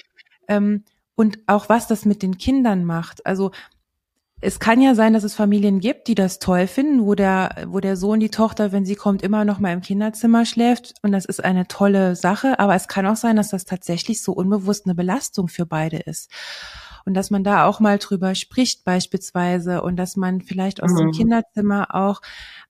Ähm, 0.49 0.85
und 1.17 1.39
auch 1.47 1.69
was 1.69 1.89
das 1.89 2.05
mit 2.05 2.23
den 2.23 2.39
Kindern 2.39 2.85
macht. 2.85 3.25
Also 3.27 3.51
es 4.43 4.61
kann 4.61 4.83
ja 4.83 4.95
sein, 4.95 5.15
dass 5.15 5.25
es 5.25 5.35
Familien 5.35 5.81
gibt, 5.81 6.09
die 6.09 6.15
das 6.15 6.39
toll 6.39 6.67
finden, 6.67 7.07
wo 7.07 7.15
der, 7.15 7.65
wo 7.69 7.81
der 7.81 7.97
Sohn, 7.97 8.21
die 8.21 8.29
Tochter, 8.29 8.71
wenn 8.71 8.85
sie 8.85 8.95
kommt, 8.95 9.23
immer 9.23 9.47
noch 9.47 9.61
mal 9.61 9.73
im 9.73 9.81
Kinderzimmer 9.81 10.45
schläft. 10.45 10.95
Und 11.03 11.13
das 11.13 11.25
ist 11.25 11.43
eine 11.43 11.67
tolle 11.69 12.17
Sache. 12.17 12.59
Aber 12.59 12.75
es 12.75 12.87
kann 12.87 13.07
auch 13.07 13.17
sein, 13.17 13.37
dass 13.37 13.49
das 13.49 13.65
tatsächlich 13.65 14.23
so 14.23 14.33
unbewusst 14.33 14.85
eine 14.85 14.95
Belastung 14.95 15.49
für 15.49 15.65
beide 15.65 15.97
ist. 15.97 16.31
Und 17.07 17.15
dass 17.15 17.31
man 17.31 17.45
da 17.45 17.67
auch 17.67 17.81
mal 17.81 17.97
drüber 17.97 18.35
spricht, 18.35 18.85
beispielsweise. 18.85 19.81
Und 19.81 19.97
dass 19.97 20.17
man 20.17 20.43
vielleicht 20.43 20.83
aus 20.83 20.93
mhm. 20.93 20.99
dem 20.99 21.11
Kinderzimmer 21.13 21.95
auch 21.95 22.21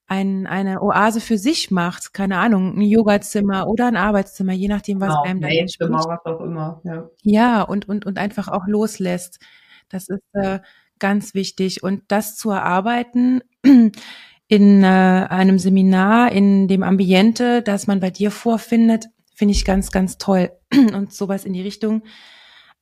ein, 0.06 0.46
eine 0.46 0.82
Oase 0.82 1.20
für 1.20 1.36
sich 1.36 1.72
macht. 1.72 2.14
Keine 2.14 2.38
Ahnung, 2.38 2.78
ein 2.78 2.82
Yogazimmer 2.82 3.66
oder 3.66 3.88
ein 3.88 3.96
Arbeitszimmer, 3.96 4.52
je 4.52 4.68
nachdem, 4.68 5.00
was 5.00 5.08
genau, 5.08 5.22
einem 5.22 5.40
da 5.40 5.48
entspricht. 5.48 5.90
was 5.90 6.26
auch 6.26 6.40
immer, 6.42 6.80
ja. 6.84 7.10
Ja, 7.22 7.62
und, 7.62 7.88
und, 7.88 8.06
und 8.06 8.18
einfach 8.18 8.46
auch 8.46 8.68
loslässt. 8.68 9.40
Das 9.88 10.08
ist, 10.08 10.22
äh, 10.34 10.60
ganz 10.98 11.34
wichtig. 11.34 11.82
Und 11.82 12.02
das 12.08 12.36
zu 12.36 12.50
erarbeiten 12.50 13.42
in 14.48 14.84
äh, 14.84 14.86
einem 14.86 15.58
Seminar, 15.58 16.32
in 16.32 16.68
dem 16.68 16.82
Ambiente, 16.82 17.62
das 17.62 17.86
man 17.86 18.00
bei 18.00 18.10
dir 18.10 18.30
vorfindet, 18.30 19.06
finde 19.34 19.52
ich 19.52 19.64
ganz, 19.64 19.90
ganz 19.90 20.18
toll. 20.18 20.50
Und 20.72 21.12
sowas 21.12 21.44
in 21.44 21.52
die 21.52 21.62
Richtung 21.62 22.02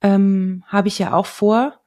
ähm, 0.02 0.64
habe 0.66 0.88
ich 0.88 0.98
ja 0.98 1.12
auch 1.12 1.26
vor. 1.26 1.80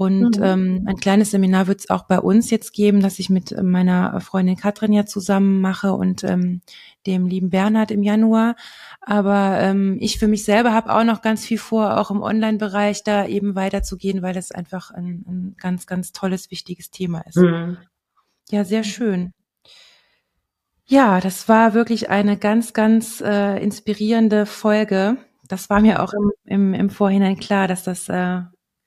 Und 0.00 0.38
mhm. 0.38 0.42
ähm, 0.42 0.84
ein 0.86 0.96
kleines 0.96 1.30
Seminar 1.30 1.66
wird 1.66 1.80
es 1.80 1.90
auch 1.90 2.04
bei 2.04 2.18
uns 2.18 2.50
jetzt 2.50 2.72
geben, 2.72 3.00
das 3.00 3.18
ich 3.18 3.28
mit 3.28 3.54
meiner 3.62 4.18
Freundin 4.22 4.56
Katrin 4.56 4.94
ja 4.94 5.04
zusammen 5.04 5.60
mache 5.60 5.92
und 5.92 6.24
ähm, 6.24 6.62
dem 7.06 7.26
lieben 7.26 7.50
Bernhard 7.50 7.90
im 7.90 8.02
Januar. 8.02 8.56
Aber 9.02 9.58
ähm, 9.60 9.98
ich 10.00 10.18
für 10.18 10.26
mich 10.26 10.46
selber 10.46 10.72
habe 10.72 10.94
auch 10.94 11.04
noch 11.04 11.20
ganz 11.20 11.44
viel 11.44 11.58
vor, 11.58 11.98
auch 11.98 12.10
im 12.10 12.22
Online-Bereich 12.22 13.04
da 13.04 13.26
eben 13.26 13.54
weiterzugehen, 13.56 14.22
weil 14.22 14.32
das 14.32 14.52
einfach 14.52 14.90
ein, 14.90 15.22
ein 15.28 15.54
ganz, 15.58 15.86
ganz 15.86 16.12
tolles, 16.12 16.50
wichtiges 16.50 16.90
Thema 16.90 17.20
ist. 17.26 17.36
Mhm. 17.36 17.76
Ja, 18.50 18.64
sehr 18.64 18.84
schön. 18.84 19.34
Ja, 20.86 21.20
das 21.20 21.46
war 21.46 21.74
wirklich 21.74 22.08
eine 22.08 22.38
ganz, 22.38 22.72
ganz 22.72 23.20
äh, 23.20 23.62
inspirierende 23.62 24.46
Folge. 24.46 25.18
Das 25.46 25.68
war 25.68 25.82
mir 25.82 26.02
auch 26.02 26.14
im, 26.14 26.32
im, 26.46 26.72
im 26.72 26.88
Vorhinein 26.88 27.36
klar, 27.36 27.68
dass 27.68 27.84
das 27.84 28.08
äh, 28.08 28.40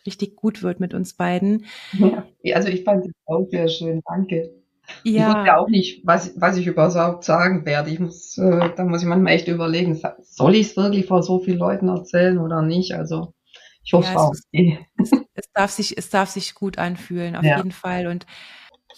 richtig 0.06 0.36
gut 0.36 0.64
wird 0.64 0.80
mit 0.80 0.94
uns 0.94 1.14
beiden. 1.14 1.66
Ja, 1.94 2.26
also 2.56 2.70
ich 2.70 2.84
fand 2.84 3.06
es 3.06 3.12
auch 3.26 3.48
sehr 3.50 3.68
schön. 3.68 4.02
Danke. 4.06 4.52
Ja. 5.04 5.22
Ich 5.22 5.28
wusste 5.28 5.48
ja 5.48 5.58
auch 5.58 5.70
nicht, 5.70 6.06
was, 6.06 6.34
was 6.36 6.58
ich 6.58 6.68
überhaupt 6.68 7.24
sagen 7.24 7.66
werde. 7.66 7.90
Ich 7.90 8.00
muss, 8.00 8.38
äh, 8.38 8.70
da 8.76 8.84
muss 8.84 9.02
ich 9.02 9.08
manchmal 9.08 9.34
echt 9.34 9.48
überlegen, 9.48 10.00
soll 10.22 10.56
ich 10.56 10.68
es 10.68 10.78
wirklich 10.78 11.06
vor 11.06 11.24
so 11.24 11.40
vielen 11.40 11.58
Leuten 11.58 11.88
erzählen 11.88 12.38
oder 12.38 12.62
nicht? 12.62 12.94
Also 12.94 13.34
ich 13.84 13.94
hoffe 13.94 14.08
ja, 14.08 14.14
es 14.14 14.18
auch. 14.18 14.34
Es, 14.98 15.12
es, 15.34 15.52
darf 15.54 15.72
sich, 15.72 15.98
es 15.98 16.10
darf 16.10 16.30
sich 16.30 16.54
gut 16.54 16.78
anfühlen, 16.78 17.36
auf 17.36 17.44
ja. 17.44 17.58
jeden 17.58 17.72
Fall. 17.72 18.08
Und 18.08 18.26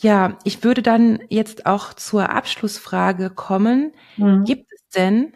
Ja, 0.02 0.38
ich 0.44 0.64
würde 0.64 0.82
dann 0.82 1.20
jetzt 1.30 1.66
auch 1.66 1.94
zur 1.94 2.30
Abschlussfrage 2.30 3.30
kommen. 3.30 3.94
Mhm. 4.18 4.44
Gibt 4.44 4.72
es 4.74 4.90
denn 4.90 5.34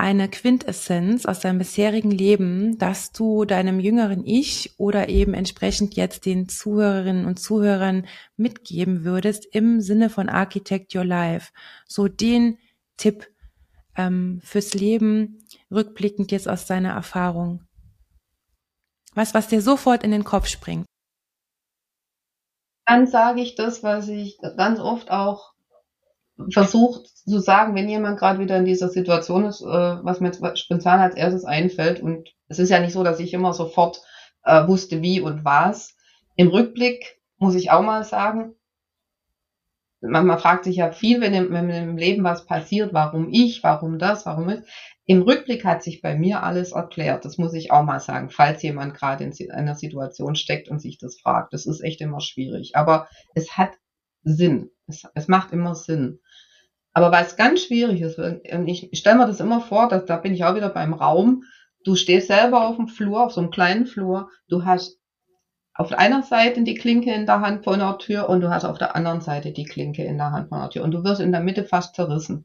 eine 0.00 0.30
Quintessenz 0.30 1.26
aus 1.26 1.40
deinem 1.40 1.58
bisherigen 1.58 2.10
Leben, 2.10 2.78
dass 2.78 3.12
du 3.12 3.44
deinem 3.44 3.80
jüngeren 3.80 4.24
Ich 4.24 4.74
oder 4.78 5.10
eben 5.10 5.34
entsprechend 5.34 5.94
jetzt 5.94 6.24
den 6.24 6.48
Zuhörerinnen 6.48 7.26
und 7.26 7.38
Zuhörern 7.38 8.06
mitgeben 8.36 9.04
würdest 9.04 9.46
im 9.52 9.82
Sinne 9.82 10.08
von 10.08 10.30
Architect 10.30 10.94
Your 10.94 11.04
Life? 11.04 11.52
So 11.86 12.08
den 12.08 12.56
Tipp 12.96 13.28
ähm, 13.94 14.40
fürs 14.42 14.72
Leben, 14.72 15.44
rückblickend 15.70 16.32
jetzt 16.32 16.48
aus 16.48 16.64
deiner 16.64 16.92
Erfahrung. 16.92 17.62
Was, 19.14 19.34
was 19.34 19.48
dir 19.48 19.60
sofort 19.60 20.02
in 20.02 20.12
den 20.12 20.24
Kopf 20.24 20.46
springt. 20.46 20.86
Dann 22.86 23.06
sage 23.06 23.42
ich 23.42 23.54
das, 23.54 23.82
was 23.82 24.08
ich 24.08 24.38
ganz 24.56 24.80
oft 24.80 25.10
auch 25.10 25.52
versucht 26.52 27.06
zu 27.06 27.38
sagen, 27.38 27.74
wenn 27.74 27.88
jemand 27.88 28.18
gerade 28.18 28.38
wieder 28.38 28.56
in 28.56 28.64
dieser 28.64 28.88
Situation 28.88 29.44
ist, 29.44 29.60
äh, 29.60 29.64
was 29.66 30.20
mir 30.20 30.28
jetzt 30.28 30.58
spontan 30.58 31.00
als 31.00 31.14
erstes 31.14 31.44
einfällt. 31.44 32.00
Und 32.00 32.28
es 32.48 32.58
ist 32.58 32.70
ja 32.70 32.80
nicht 32.80 32.92
so, 32.92 33.04
dass 33.04 33.20
ich 33.20 33.34
immer 33.34 33.52
sofort 33.52 34.02
äh, 34.44 34.66
wusste, 34.66 35.02
wie 35.02 35.20
und 35.20 35.44
was. 35.44 35.96
Im 36.36 36.48
Rückblick 36.48 37.20
muss 37.38 37.54
ich 37.54 37.70
auch 37.70 37.82
mal 37.82 38.04
sagen, 38.04 38.54
man, 40.00 40.26
man 40.26 40.38
fragt 40.38 40.64
sich 40.64 40.76
ja 40.76 40.92
viel, 40.92 41.20
wenn 41.20 41.34
im, 41.34 41.52
wenn 41.52 41.68
im 41.70 41.96
Leben 41.96 42.24
was 42.24 42.46
passiert, 42.46 42.92
warum 42.92 43.28
ich, 43.30 43.62
warum 43.62 43.98
das, 43.98 44.26
warum 44.26 44.48
ist. 44.48 44.66
Im 45.04 45.22
Rückblick 45.22 45.64
hat 45.64 45.82
sich 45.82 46.02
bei 46.02 46.14
mir 46.14 46.42
alles 46.42 46.72
erklärt. 46.72 47.24
Das 47.24 47.36
muss 47.36 47.52
ich 47.52 47.72
auch 47.72 47.82
mal 47.82 48.00
sagen, 48.00 48.30
falls 48.30 48.62
jemand 48.62 48.94
gerade 48.94 49.24
in 49.24 49.50
einer 49.50 49.74
Situation 49.74 50.36
steckt 50.36 50.68
und 50.68 50.80
sich 50.80 50.98
das 50.98 51.20
fragt. 51.20 51.52
Das 51.52 51.66
ist 51.66 51.80
echt 51.80 52.00
immer 52.00 52.20
schwierig. 52.20 52.76
Aber 52.76 53.08
es 53.34 53.56
hat 53.56 53.72
Sinn. 54.22 54.70
Es, 54.86 55.04
es 55.14 55.28
macht 55.28 55.52
immer 55.52 55.74
Sinn. 55.74 56.20
Aber 56.92 57.12
was 57.12 57.36
ganz 57.36 57.62
schwierig 57.62 58.00
ist, 58.00 58.18
ich 58.18 58.98
stelle 58.98 59.18
mir 59.18 59.26
das 59.26 59.40
immer 59.40 59.60
vor, 59.60 59.88
dass, 59.88 60.04
da 60.06 60.16
bin 60.16 60.34
ich 60.34 60.44
auch 60.44 60.56
wieder 60.56 60.70
beim 60.70 60.92
Raum, 60.92 61.44
du 61.84 61.94
stehst 61.94 62.26
selber 62.26 62.66
auf 62.66 62.76
dem 62.76 62.88
Flur, 62.88 63.24
auf 63.24 63.32
so 63.32 63.40
einem 63.40 63.50
kleinen 63.50 63.86
Flur, 63.86 64.28
du 64.48 64.64
hast 64.64 64.98
auf 65.72 65.92
einer 65.92 66.22
Seite 66.22 66.62
die 66.62 66.74
Klinke 66.74 67.12
in 67.14 67.26
der 67.26 67.40
Hand 67.40 67.64
von 67.64 67.78
der 67.78 67.96
Tür 67.98 68.28
und 68.28 68.40
du 68.40 68.50
hast 68.50 68.64
auf 68.64 68.76
der 68.76 68.96
anderen 68.96 69.20
Seite 69.20 69.52
die 69.52 69.64
Klinke 69.64 70.04
in 70.04 70.18
der 70.18 70.32
Hand 70.32 70.48
von 70.48 70.60
der 70.60 70.70
Tür 70.70 70.84
und 70.84 70.90
du 70.90 71.04
wirst 71.04 71.20
in 71.20 71.32
der 71.32 71.40
Mitte 71.40 71.64
fast 71.64 71.94
zerrissen. 71.94 72.44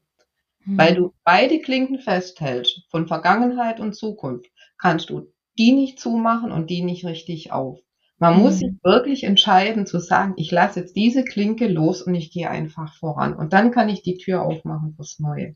Hm. 0.63 0.77
Weil 0.77 0.95
du 0.95 1.13
beide 1.23 1.59
Klinken 1.59 1.99
festhältst, 1.99 2.83
von 2.89 3.07
Vergangenheit 3.07 3.79
und 3.79 3.95
Zukunft, 3.95 4.49
kannst 4.77 5.09
du 5.09 5.33
die 5.57 5.71
nicht 5.71 5.99
zumachen 5.99 6.51
und 6.51 6.69
die 6.69 6.81
nicht 6.81 7.05
richtig 7.05 7.51
auf. 7.51 7.79
Man 8.17 8.37
mhm. 8.37 8.43
muss 8.43 8.59
sich 8.59 8.71
wirklich 8.83 9.23
entscheiden 9.23 9.85
zu 9.85 9.99
sagen, 9.99 10.33
ich 10.37 10.51
lasse 10.51 10.79
jetzt 10.79 10.95
diese 10.95 11.23
Klinke 11.23 11.67
los 11.67 12.01
und 12.01 12.15
ich 12.15 12.31
gehe 12.31 12.49
einfach 12.49 12.95
voran. 12.95 13.35
Und 13.35 13.53
dann 13.53 13.71
kann 13.71 13.89
ich 13.89 14.03
die 14.03 14.17
Tür 14.17 14.43
aufmachen 14.43 14.93
fürs 14.95 15.19
Neue. 15.19 15.55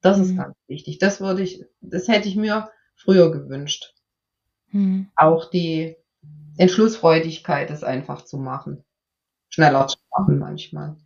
Das 0.00 0.18
mhm. 0.18 0.24
ist 0.24 0.36
ganz 0.36 0.56
wichtig. 0.68 0.98
Das 0.98 1.20
würde 1.20 1.42
ich, 1.42 1.64
das 1.80 2.08
hätte 2.08 2.28
ich 2.28 2.36
mir 2.36 2.70
früher 2.94 3.32
gewünscht. 3.32 3.94
Mhm. 4.70 5.08
Auch 5.16 5.50
die 5.50 5.96
Entschlussfreudigkeit, 6.56 7.70
es 7.70 7.82
einfach 7.82 8.24
zu 8.24 8.38
machen. 8.38 8.84
Schneller 9.48 9.86
zu 9.86 9.98
machen 10.16 10.38
manchmal. 10.38 10.96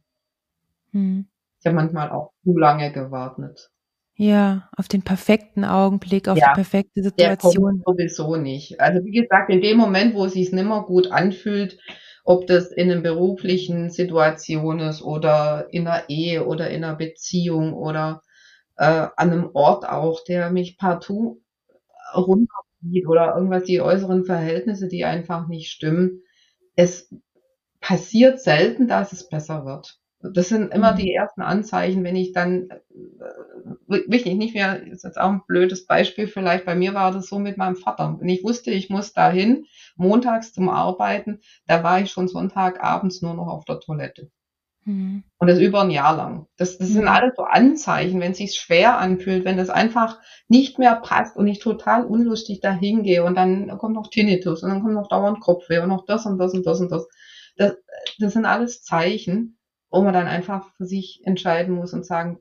Mhm. 0.92 1.26
Ich 1.60 1.66
habe 1.66 1.76
manchmal 1.76 2.10
auch 2.10 2.32
zu 2.44 2.56
lange 2.56 2.92
gewartet. 2.92 3.70
Ja, 4.18 4.68
auf 4.74 4.88
den 4.88 5.02
perfekten 5.02 5.64
Augenblick, 5.64 6.28
auf 6.28 6.38
ja, 6.38 6.48
die 6.48 6.54
perfekte 6.54 7.02
Situation. 7.02 7.82
Der 7.84 7.84
kommt 7.84 7.98
sowieso 7.98 8.36
nicht. 8.36 8.80
Also 8.80 9.04
wie 9.04 9.10
gesagt, 9.10 9.50
in 9.50 9.60
dem 9.60 9.76
Moment, 9.76 10.14
wo 10.14 10.24
es 10.24 10.32
sich 10.32 10.52
nimmer 10.52 10.84
gut 10.84 11.12
anfühlt, 11.12 11.78
ob 12.24 12.46
das 12.46 12.72
in 12.72 12.90
einer 12.90 13.02
beruflichen 13.02 13.90
Situation 13.90 14.80
ist 14.80 15.02
oder 15.02 15.68
in 15.70 15.86
einer 15.86 16.08
Ehe 16.08 16.46
oder 16.46 16.70
in 16.70 16.82
einer 16.82 16.96
Beziehung 16.96 17.74
oder 17.74 18.22
äh, 18.76 18.84
an 18.84 19.30
einem 19.30 19.50
Ort 19.52 19.86
auch, 19.86 20.24
der 20.24 20.50
mich 20.50 20.78
partout 20.78 21.42
runterzieht 22.14 23.06
oder 23.06 23.34
irgendwas, 23.34 23.64
die 23.64 23.82
äußeren 23.82 24.24
Verhältnisse, 24.24 24.88
die 24.88 25.04
einfach 25.04 25.46
nicht 25.46 25.70
stimmen. 25.70 26.22
Es 26.74 27.14
passiert 27.80 28.40
selten, 28.40 28.88
dass 28.88 29.12
es 29.12 29.28
besser 29.28 29.66
wird. 29.66 30.00
Das 30.20 30.48
sind 30.48 30.72
immer 30.72 30.92
mhm. 30.92 30.96
die 30.96 31.12
ersten 31.12 31.42
Anzeichen, 31.42 32.02
wenn 32.02 32.16
ich 32.16 32.32
dann, 32.32 32.68
äh, 32.70 32.78
wirklich 33.86 34.34
nicht 34.34 34.54
mehr, 34.54 34.82
ist 34.86 35.04
jetzt 35.04 35.20
auch 35.20 35.30
ein 35.30 35.42
blödes 35.46 35.86
Beispiel 35.86 36.26
vielleicht, 36.26 36.64
bei 36.64 36.74
mir 36.74 36.94
war 36.94 37.12
das 37.12 37.28
so 37.28 37.38
mit 37.38 37.58
meinem 37.58 37.76
Vater. 37.76 38.16
Wenn 38.18 38.28
ich 38.28 38.42
wusste, 38.42 38.70
ich 38.70 38.88
muss 38.88 39.12
dahin, 39.12 39.66
montags 39.96 40.52
zum 40.52 40.68
Arbeiten, 40.68 41.40
da 41.66 41.82
war 41.82 42.00
ich 42.00 42.10
schon 42.10 42.28
Sonntagabends 42.28 43.22
nur 43.22 43.34
noch 43.34 43.48
auf 43.48 43.64
der 43.64 43.80
Toilette. 43.80 44.30
Mhm. 44.86 45.24
Und 45.38 45.48
das 45.48 45.58
über 45.58 45.82
ein 45.82 45.90
Jahr 45.90 46.16
lang. 46.16 46.46
Das, 46.56 46.78
das 46.78 46.88
sind 46.88 47.02
mhm. 47.02 47.08
alles 47.08 47.34
so 47.36 47.42
Anzeichen, 47.42 48.20
wenn 48.20 48.32
es 48.32 48.38
sich 48.38 48.54
schwer 48.54 48.98
anfühlt, 48.98 49.44
wenn 49.44 49.56
das 49.56 49.68
einfach 49.68 50.18
nicht 50.48 50.78
mehr 50.78 50.96
passt 50.96 51.36
und 51.36 51.46
ich 51.46 51.58
total 51.58 52.06
unlustig 52.06 52.60
dahin 52.60 53.02
gehe 53.02 53.24
und 53.24 53.34
dann 53.34 53.76
kommt 53.78 53.94
noch 53.94 54.08
Tinnitus 54.08 54.62
und 54.62 54.70
dann 54.70 54.80
kommt 54.82 54.94
noch 54.94 55.08
dauernd 55.08 55.40
Kopfweh 55.40 55.80
und 55.80 55.88
noch 55.88 56.06
das 56.06 56.24
und 56.24 56.38
das 56.38 56.54
und 56.54 56.64
das 56.64 56.80
und 56.80 56.90
das. 56.90 57.06
Das, 57.56 57.74
das 58.18 58.32
sind 58.32 58.44
alles 58.44 58.82
Zeichen 58.82 59.58
wo 59.90 60.02
man 60.02 60.14
dann 60.14 60.26
einfach 60.26 60.70
für 60.76 60.86
sich 60.86 61.22
entscheiden 61.24 61.74
muss 61.74 61.92
und 61.92 62.04
sagen, 62.04 62.40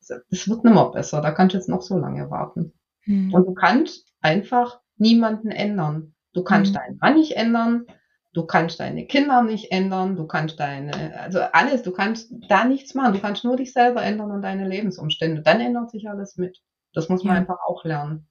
es 0.00 0.48
wird 0.48 0.64
nicht 0.64 0.74
mehr 0.74 0.90
besser, 0.90 1.20
da 1.20 1.32
kannst 1.32 1.54
du 1.54 1.58
jetzt 1.58 1.68
noch 1.68 1.82
so 1.82 1.98
lange 1.98 2.30
warten. 2.30 2.72
Mhm. 3.06 3.34
Und 3.34 3.46
du 3.46 3.54
kannst 3.54 4.12
einfach 4.20 4.80
niemanden 4.96 5.50
ändern. 5.50 6.14
Du 6.32 6.44
kannst 6.44 6.72
mhm. 6.72 6.76
deinen 6.76 6.98
Mann 6.98 7.14
nicht 7.14 7.36
ändern, 7.36 7.86
du 8.32 8.44
kannst 8.44 8.80
deine 8.80 9.06
Kinder 9.06 9.42
nicht 9.42 9.72
ändern, 9.72 10.16
du 10.16 10.26
kannst 10.26 10.60
deine, 10.60 11.18
also 11.18 11.40
alles, 11.40 11.82
du 11.82 11.92
kannst 11.92 12.32
da 12.48 12.64
nichts 12.64 12.94
machen. 12.94 13.14
Du 13.14 13.20
kannst 13.20 13.44
nur 13.44 13.56
dich 13.56 13.72
selber 13.72 14.02
ändern 14.02 14.30
und 14.30 14.42
deine 14.42 14.68
Lebensumstände. 14.68 15.42
Dann 15.42 15.60
ändert 15.60 15.90
sich 15.90 16.08
alles 16.08 16.36
mit. 16.36 16.62
Das 16.92 17.08
muss 17.08 17.24
man 17.24 17.34
ja. 17.34 17.40
einfach 17.40 17.58
auch 17.66 17.84
lernen. 17.84 18.28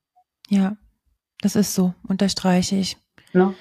Ja, 0.50 0.78
das 1.42 1.56
ist 1.56 1.74
so, 1.74 1.94
unterstreiche 2.08 2.76
ich. 2.76 2.98
Ja. 3.34 3.54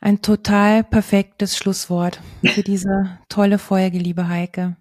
Ein 0.00 0.22
total 0.22 0.82
perfektes 0.82 1.56
Schlusswort 1.56 2.20
für 2.42 2.62
diese 2.62 3.18
tolle 3.28 3.58
Folge, 3.58 3.98
liebe 3.98 4.28
Heike. 4.28 4.76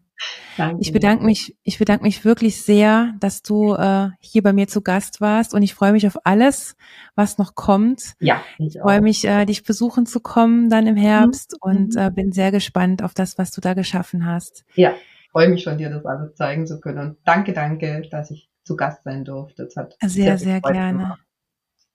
Danke. 0.58 0.82
Ich 0.82 0.92
bedanke 0.92 1.26
mich, 1.26 1.58
ich 1.64 1.80
bedanke 1.80 2.04
mich 2.04 2.26
wirklich 2.26 2.62
sehr, 2.62 3.14
dass 3.20 3.42
du 3.42 3.74
äh, 3.76 4.10
hier 4.20 4.44
bei 4.44 4.54
mir 4.54 4.68
zu 4.68 4.82
Gast 4.82 5.22
warst 5.22 5.54
und 5.54 5.62
ich 5.62 5.74
freue 5.74 5.94
mich 5.94 6.06
auf 6.08 6.18
alles, 6.26 6.76
was 7.16 7.38
noch 7.38 7.56
kommt. 7.56 8.14
Ja, 8.20 8.42
ich, 8.58 8.76
ich 8.76 8.82
freue 8.82 9.02
mich, 9.02 9.26
äh, 9.26 9.46
dich 9.46 9.64
besuchen 9.64 10.06
zu 10.06 10.20
kommen 10.20 10.70
dann 10.70 10.88
im 10.88 10.98
Herbst 10.98 11.54
mhm. 11.54 11.72
und 11.72 11.96
äh, 11.96 12.12
bin 12.12 12.32
sehr 12.32 12.52
gespannt 12.52 13.04
auf 13.04 13.14
das, 13.14 13.38
was 13.38 13.52
du 13.52 13.62
da 13.62 13.74
geschaffen 13.74 14.26
hast. 14.26 14.66
Ja, 14.76 14.94
freue 15.32 15.50
mich 15.50 15.64
schon, 15.64 15.78
dir 15.78 15.90
das 15.90 16.06
alles 16.06 16.36
zeigen 16.36 16.68
zu 16.68 16.80
können 16.80 17.00
und 17.00 17.18
danke, 17.26 17.54
danke, 17.54 18.04
dass 18.10 18.32
ich 18.32 18.50
zu 18.64 18.76
Gast 18.76 19.04
sein 19.04 19.24
durfte. 19.24 19.66
Das 19.66 19.76
hat 19.76 19.96
sehr, 20.02 20.38
sehr, 20.38 20.38
sehr 20.38 20.62
gerne. 20.62 21.04
Gemacht. 21.04 21.29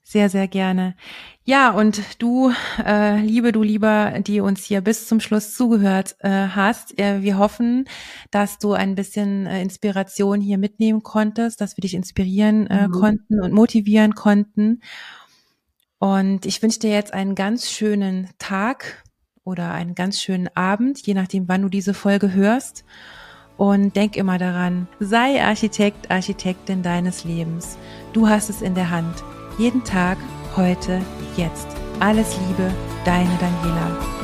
Sehr, 0.07 0.29
sehr 0.29 0.49
gerne. 0.49 0.95
Ja, 1.45 1.71
und 1.71 2.03
du, 2.19 2.53
äh, 2.85 3.21
liebe 3.21 3.53
du 3.53 3.63
lieber, 3.63 4.21
die 4.21 4.41
uns 4.41 4.63
hier 4.63 4.83
bis 4.83 5.09
zum 5.09 5.19
Schluss 5.19 5.55
zugehört 5.55 6.17
äh, 6.19 6.29
hast, 6.29 6.99
äh, 6.99 7.23
wir 7.23 7.39
hoffen, 7.39 7.87
dass 8.31 8.59
du 8.59 8.75
ein 8.75 8.97
bisschen 8.97 9.47
äh, 9.47 9.63
Inspiration 9.63 10.43
hier 10.43 10.59
mitnehmen 10.59 11.03
konntest, 11.03 11.63
dass 11.63 11.79
wir 11.79 11.83
dich 11.83 11.95
inspirieren 11.95 12.67
äh, 12.67 12.87
mhm. 12.87 12.93
konnten 12.93 13.41
und 13.41 13.55
motivieren 13.55 14.15
konnten. 14.15 14.83
Und 15.99 16.45
ich 16.45 16.63
wünsche 16.63 16.81
dir 16.81 16.91
jetzt 16.91 17.15
einen 17.15 17.35
ganz 17.35 17.71
schönen 17.71 18.29
Tag 18.39 19.05
oder 19.43 19.73
einen 19.73 19.95
ganz 19.95 20.21
schönen 20.21 20.49
Abend, 20.55 21.07
je 21.07 21.15
nachdem, 21.15 21.49
wann 21.49 21.63
du 21.63 21.71
diese 21.71 21.95
Folge 21.95 22.35
hörst. 22.35 22.85
Und 23.57 23.97
denk 23.97 24.17
immer 24.17 24.37
daran, 24.37 24.87
sei 25.01 25.43
Architekt, 25.43 26.11
Architektin 26.11 26.83
deines 26.83 27.25
Lebens. 27.25 27.79
Du 28.13 28.29
hast 28.29 28.51
es 28.51 28.61
in 28.61 28.75
der 28.75 28.91
Hand. 28.91 29.25
Jeden 29.57 29.85
Tag, 29.85 30.19
heute, 30.57 31.01
jetzt. 31.37 31.69
Alles 32.01 32.37
Liebe, 32.49 32.73
deine 33.05 33.31
Daniela. 33.39 34.24